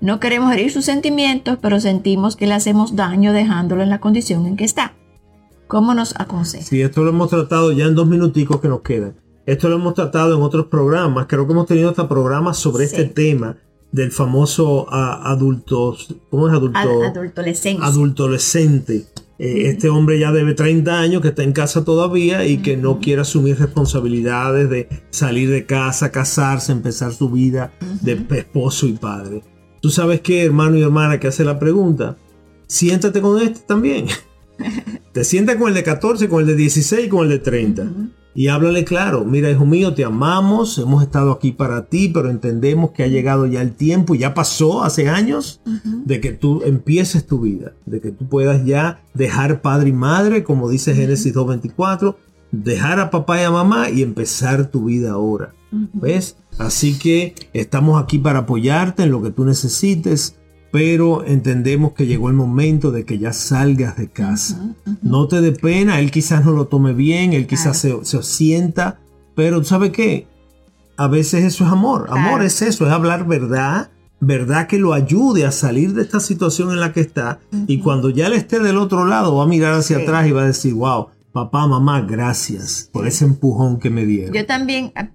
No 0.00 0.18
queremos 0.18 0.52
herir 0.52 0.72
sus 0.72 0.86
sentimientos, 0.86 1.58
pero 1.62 1.78
sentimos 1.78 2.34
que 2.34 2.48
le 2.48 2.54
hacemos 2.54 2.96
daño 2.96 3.32
dejándolo 3.32 3.84
en 3.84 3.90
la 3.90 4.00
condición 4.00 4.46
en 4.46 4.56
que 4.56 4.64
está. 4.64 4.94
¿Cómo 5.68 5.94
nos 5.94 6.18
aconseja? 6.18 6.64
Sí, 6.64 6.82
esto 6.82 7.04
lo 7.04 7.10
hemos 7.10 7.30
tratado 7.30 7.70
ya 7.70 7.84
en 7.84 7.94
dos 7.94 8.08
minuticos 8.08 8.60
que 8.60 8.66
nos 8.66 8.80
quedan. 8.80 9.14
Esto 9.46 9.68
lo 9.68 9.76
hemos 9.76 9.94
tratado 9.94 10.34
en 10.34 10.42
otros 10.42 10.66
programas. 10.66 11.26
Creo 11.28 11.46
que 11.46 11.52
hemos 11.52 11.66
tenido 11.66 11.90
hasta 11.90 12.08
programas 12.08 12.56
sobre 12.56 12.86
este 12.86 13.04
tema 13.04 13.56
del 13.92 14.10
famoso 14.10 14.90
adulto, 14.90 15.96
¿cómo 16.30 16.48
es 16.48 16.54
adulto? 16.54 16.78
Adultolescente. 17.82 19.06
Eh, 19.38 19.68
este 19.68 19.88
hombre 19.88 20.18
ya 20.18 20.32
debe 20.32 20.54
30 20.54 21.00
años 21.00 21.20
que 21.20 21.28
está 21.28 21.42
en 21.42 21.52
casa 21.52 21.84
todavía 21.84 22.46
y 22.46 22.58
que 22.58 22.76
no 22.76 23.00
quiere 23.00 23.22
asumir 23.22 23.58
responsabilidades 23.58 24.70
de 24.70 24.88
salir 25.10 25.50
de 25.50 25.66
casa, 25.66 26.10
casarse, 26.10 26.72
empezar 26.72 27.12
su 27.12 27.28
vida 27.30 27.72
de 28.02 28.24
esposo 28.30 28.86
y 28.86 28.92
padre. 28.92 29.42
Tú 29.80 29.90
sabes 29.90 30.20
qué, 30.20 30.44
hermano 30.44 30.76
y 30.76 30.82
hermana, 30.82 31.18
que 31.18 31.28
hace 31.28 31.44
la 31.44 31.58
pregunta, 31.58 32.16
siéntate 32.66 33.20
con 33.20 33.42
este 33.42 33.60
también. 33.66 34.06
Te 35.12 35.24
sientas 35.24 35.56
con 35.56 35.68
el 35.68 35.74
de 35.74 35.82
14, 35.82 36.28
con 36.28 36.40
el 36.40 36.46
de 36.46 36.56
16, 36.56 37.08
con 37.08 37.24
el 37.24 37.30
de 37.30 37.38
30. 37.40 37.90
Y 38.34 38.48
háblale 38.48 38.84
claro, 38.84 39.24
mira 39.24 39.50
hijo 39.50 39.66
mío, 39.66 39.94
te 39.94 40.04
amamos, 40.04 40.78
hemos 40.78 41.02
estado 41.02 41.32
aquí 41.32 41.52
para 41.52 41.86
ti, 41.86 42.08
pero 42.08 42.30
entendemos 42.30 42.92
que 42.92 43.02
ha 43.02 43.08
llegado 43.08 43.46
ya 43.46 43.60
el 43.60 43.72
tiempo, 43.72 44.14
ya 44.14 44.34
pasó 44.34 44.82
hace 44.82 45.08
años, 45.08 45.60
de 45.84 46.20
que 46.20 46.32
tú 46.32 46.62
empieces 46.64 47.26
tu 47.26 47.40
vida, 47.40 47.72
de 47.84 48.00
que 48.00 48.10
tú 48.10 48.26
puedas 48.28 48.64
ya 48.64 49.02
dejar 49.14 49.60
padre 49.60 49.90
y 49.90 49.92
madre, 49.92 50.44
como 50.44 50.70
dice 50.70 50.94
Génesis 50.94 51.34
2.24, 51.34 52.16
dejar 52.52 53.00
a 53.00 53.10
papá 53.10 53.40
y 53.40 53.44
a 53.44 53.50
mamá 53.50 53.90
y 53.90 54.02
empezar 54.02 54.70
tu 54.70 54.86
vida 54.86 55.12
ahora. 55.12 55.54
¿Ves? 55.94 56.36
Así 56.58 56.98
que 56.98 57.34
estamos 57.54 58.02
aquí 58.02 58.18
para 58.18 58.40
apoyarte 58.40 59.04
en 59.04 59.10
lo 59.10 59.22
que 59.22 59.30
tú 59.30 59.44
necesites 59.44 60.36
pero 60.72 61.24
entendemos 61.26 61.92
que 61.92 62.06
llegó 62.06 62.30
el 62.30 62.34
momento 62.34 62.90
de 62.90 63.04
que 63.04 63.18
ya 63.18 63.34
salgas 63.34 63.98
de 63.98 64.08
casa. 64.08 64.74
No 65.02 65.28
te 65.28 65.42
dé 65.42 65.52
pena, 65.52 66.00
él 66.00 66.10
quizás 66.10 66.44
no 66.44 66.52
lo 66.52 66.66
tome 66.66 66.94
bien, 66.94 67.34
él 67.34 67.46
quizás 67.46 67.76
se, 67.76 68.04
se, 68.04 68.22
sienta, 68.22 68.98
pero 69.36 69.58
¿tú 69.58 69.66
sabes 69.66 69.90
qué? 69.92 70.26
A 70.96 71.08
veces 71.08 71.44
eso 71.44 71.64
es 71.64 71.70
amor. 71.70 72.06
Amor 72.08 72.42
es 72.42 72.62
eso, 72.62 72.86
es 72.86 72.92
hablar 72.92 73.26
verdad, 73.26 73.90
verdad 74.20 74.66
que 74.66 74.78
lo 74.78 74.94
ayude 74.94 75.44
a 75.44 75.52
salir 75.52 75.92
de 75.92 76.02
esta 76.02 76.20
situación 76.20 76.70
en 76.70 76.80
la 76.80 76.94
que 76.94 77.00
está. 77.00 77.38
Y 77.66 77.80
cuando 77.80 78.08
ya 78.08 78.28
él 78.28 78.32
esté 78.32 78.58
del 78.58 78.78
otro 78.78 79.04
lado, 79.04 79.36
va 79.36 79.44
a 79.44 79.48
mirar 79.48 79.74
hacia 79.74 79.98
atrás 79.98 80.26
y 80.26 80.32
va 80.32 80.42
a 80.42 80.46
decir, 80.46 80.72
wow, 80.72 81.08
papá, 81.32 81.66
mamá, 81.66 82.02
gracias 82.02 82.88
por 82.92 83.06
ese 83.06 83.24
empujón 83.24 83.78
que 83.78 83.90
me 83.90 84.06
dieron. 84.06 84.34
Yo 84.34 84.46
también 84.46 84.92
ah, 84.94 85.08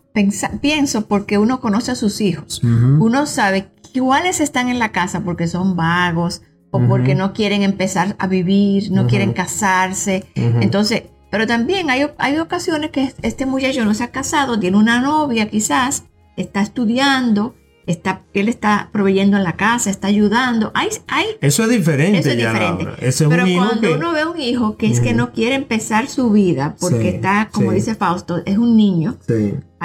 pienso 0.62 1.08
porque 1.08 1.38
uno 1.38 1.60
conoce 1.60 1.91
a 1.91 1.95
sus 1.95 2.22
hijos. 2.22 2.62
Uno 2.64 3.26
sabe 3.26 3.70
cuáles 4.00 4.39
están 4.39 4.70
en 4.70 4.80
la 4.80 4.91
casa 4.91 5.22
porque 5.22 5.48
son 5.48 5.76
vagos 5.76 6.41
o 6.72 6.80
porque 6.82 7.16
no 7.16 7.34
quieren 7.34 7.64
empezar 7.64 8.16
a 8.20 8.28
vivir, 8.28 8.91
no 8.91 9.08
quieren 9.08 9.34
casarse. 9.34 10.26
Entonces, 10.36 11.04
pero 11.30 11.48
también 11.48 11.89
hay, 11.89 12.08
hay 12.18 12.38
ocasiones 12.38 12.91
que 12.91 13.14
este 13.22 13.45
muchacho 13.45 13.84
no 13.86 13.93
se 13.93 14.04
ha 14.04 14.12
casado, 14.12 14.60
tiene 14.60 14.78
una 14.78 15.02
novia 15.02 15.50
quizás, 15.50 16.06
está 16.36 16.62
estudiando, 16.62 17.56
está, 17.88 18.22
él 18.34 18.50
está 18.50 18.89
proveyendo 18.91 19.38
en 19.38 19.43
la 19.43 19.54
casa, 19.54 19.89
está 19.89 20.08
ayudando. 20.08 20.72
Hay, 20.74 20.89
hay, 21.08 21.26
eso 21.41 21.64
es 21.64 21.70
diferente. 21.70 22.20
Eso 22.20 22.30
es 22.30 22.38
diferente. 22.38 22.86
Pero 23.30 23.45
cuando 23.56 23.95
uno 23.95 24.12
ve 24.12 24.26
un 24.26 24.39
hijo 24.39 24.78
que 24.78 24.88
es 24.88 25.00
que 25.00 25.14
no 25.14 25.32
quiere 25.32 25.56
empezar 25.56 26.08
su 26.08 26.30
vida 26.30 26.76
porque 26.80 27.10
está, 27.10 27.50
como 27.52 27.72
dice 27.72 27.95
Fausto, 27.95 28.41
es 28.45 28.58
un 28.58 28.78
niño. 28.78 29.18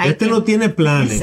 Este 0.05 0.27
no 0.27 0.43
tiene 0.43 0.69
planes. 0.69 1.21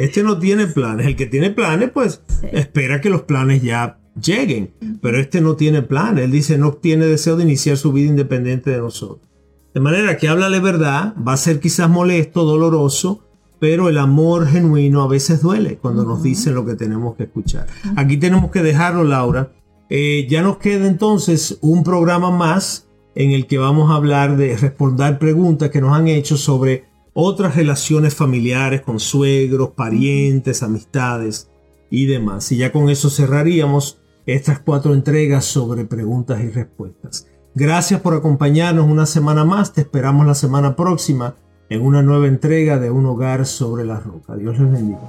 Este 0.00 0.22
no 0.22 0.38
tiene 0.38 0.66
planes. 0.66 1.06
El 1.06 1.14
que 1.14 1.26
tiene 1.26 1.50
planes, 1.50 1.90
pues 1.90 2.22
espera 2.52 3.02
que 3.02 3.10
los 3.10 3.22
planes 3.22 3.60
ya 3.62 3.98
lleguen. 4.18 4.72
Pero 5.02 5.20
este 5.20 5.42
no 5.42 5.56
tiene 5.56 5.82
planes. 5.82 6.24
Él 6.24 6.30
dice 6.30 6.56
no 6.56 6.72
tiene 6.72 7.04
deseo 7.04 7.36
de 7.36 7.44
iniciar 7.44 7.76
su 7.76 7.92
vida 7.92 8.08
independiente 8.08 8.70
de 8.70 8.78
nosotros. 8.78 9.28
De 9.74 9.80
manera 9.80 10.16
que 10.16 10.26
háblale 10.26 10.58
verdad, 10.58 11.14
va 11.16 11.34
a 11.34 11.36
ser 11.36 11.60
quizás 11.60 11.90
molesto, 11.90 12.44
doloroso, 12.44 13.20
pero 13.58 13.90
el 13.90 13.98
amor 13.98 14.48
genuino 14.48 15.02
a 15.02 15.06
veces 15.06 15.42
duele 15.42 15.76
cuando 15.76 16.02
nos 16.04 16.22
dicen 16.22 16.54
lo 16.54 16.64
que 16.64 16.76
tenemos 16.76 17.14
que 17.16 17.24
escuchar. 17.24 17.66
Aquí 17.94 18.16
tenemos 18.16 18.50
que 18.50 18.62
dejarlo, 18.62 19.04
Laura. 19.04 19.52
Eh, 19.90 20.26
ya 20.30 20.40
nos 20.40 20.56
queda 20.56 20.86
entonces 20.86 21.58
un 21.60 21.84
programa 21.84 22.30
más 22.30 22.88
en 23.14 23.32
el 23.32 23.46
que 23.46 23.58
vamos 23.58 23.90
a 23.90 23.96
hablar 23.96 24.38
de 24.38 24.56
responder 24.56 25.18
preguntas 25.18 25.68
que 25.68 25.82
nos 25.82 25.94
han 25.94 26.08
hecho 26.08 26.38
sobre 26.38 26.89
otras 27.12 27.56
relaciones 27.56 28.14
familiares 28.14 28.82
con 28.82 29.00
suegros, 29.00 29.70
parientes, 29.70 30.62
amistades 30.62 31.50
y 31.90 32.06
demás. 32.06 32.50
Y 32.52 32.58
ya 32.58 32.72
con 32.72 32.88
eso 32.88 33.10
cerraríamos 33.10 33.98
estas 34.26 34.60
cuatro 34.60 34.94
entregas 34.94 35.44
sobre 35.44 35.84
preguntas 35.84 36.40
y 36.42 36.48
respuestas. 36.50 37.26
Gracias 37.54 38.00
por 38.00 38.14
acompañarnos 38.14 38.86
una 38.86 39.06
semana 39.06 39.44
más. 39.44 39.72
Te 39.72 39.80
esperamos 39.80 40.26
la 40.26 40.34
semana 40.34 40.76
próxima 40.76 41.34
en 41.68 41.82
una 41.82 42.02
nueva 42.02 42.26
entrega 42.26 42.78
de 42.78 42.90
Un 42.90 43.06
hogar 43.06 43.46
sobre 43.46 43.84
la 43.84 43.98
roca. 43.98 44.36
Dios 44.36 44.58
les 44.58 44.70
bendiga. 44.70 45.00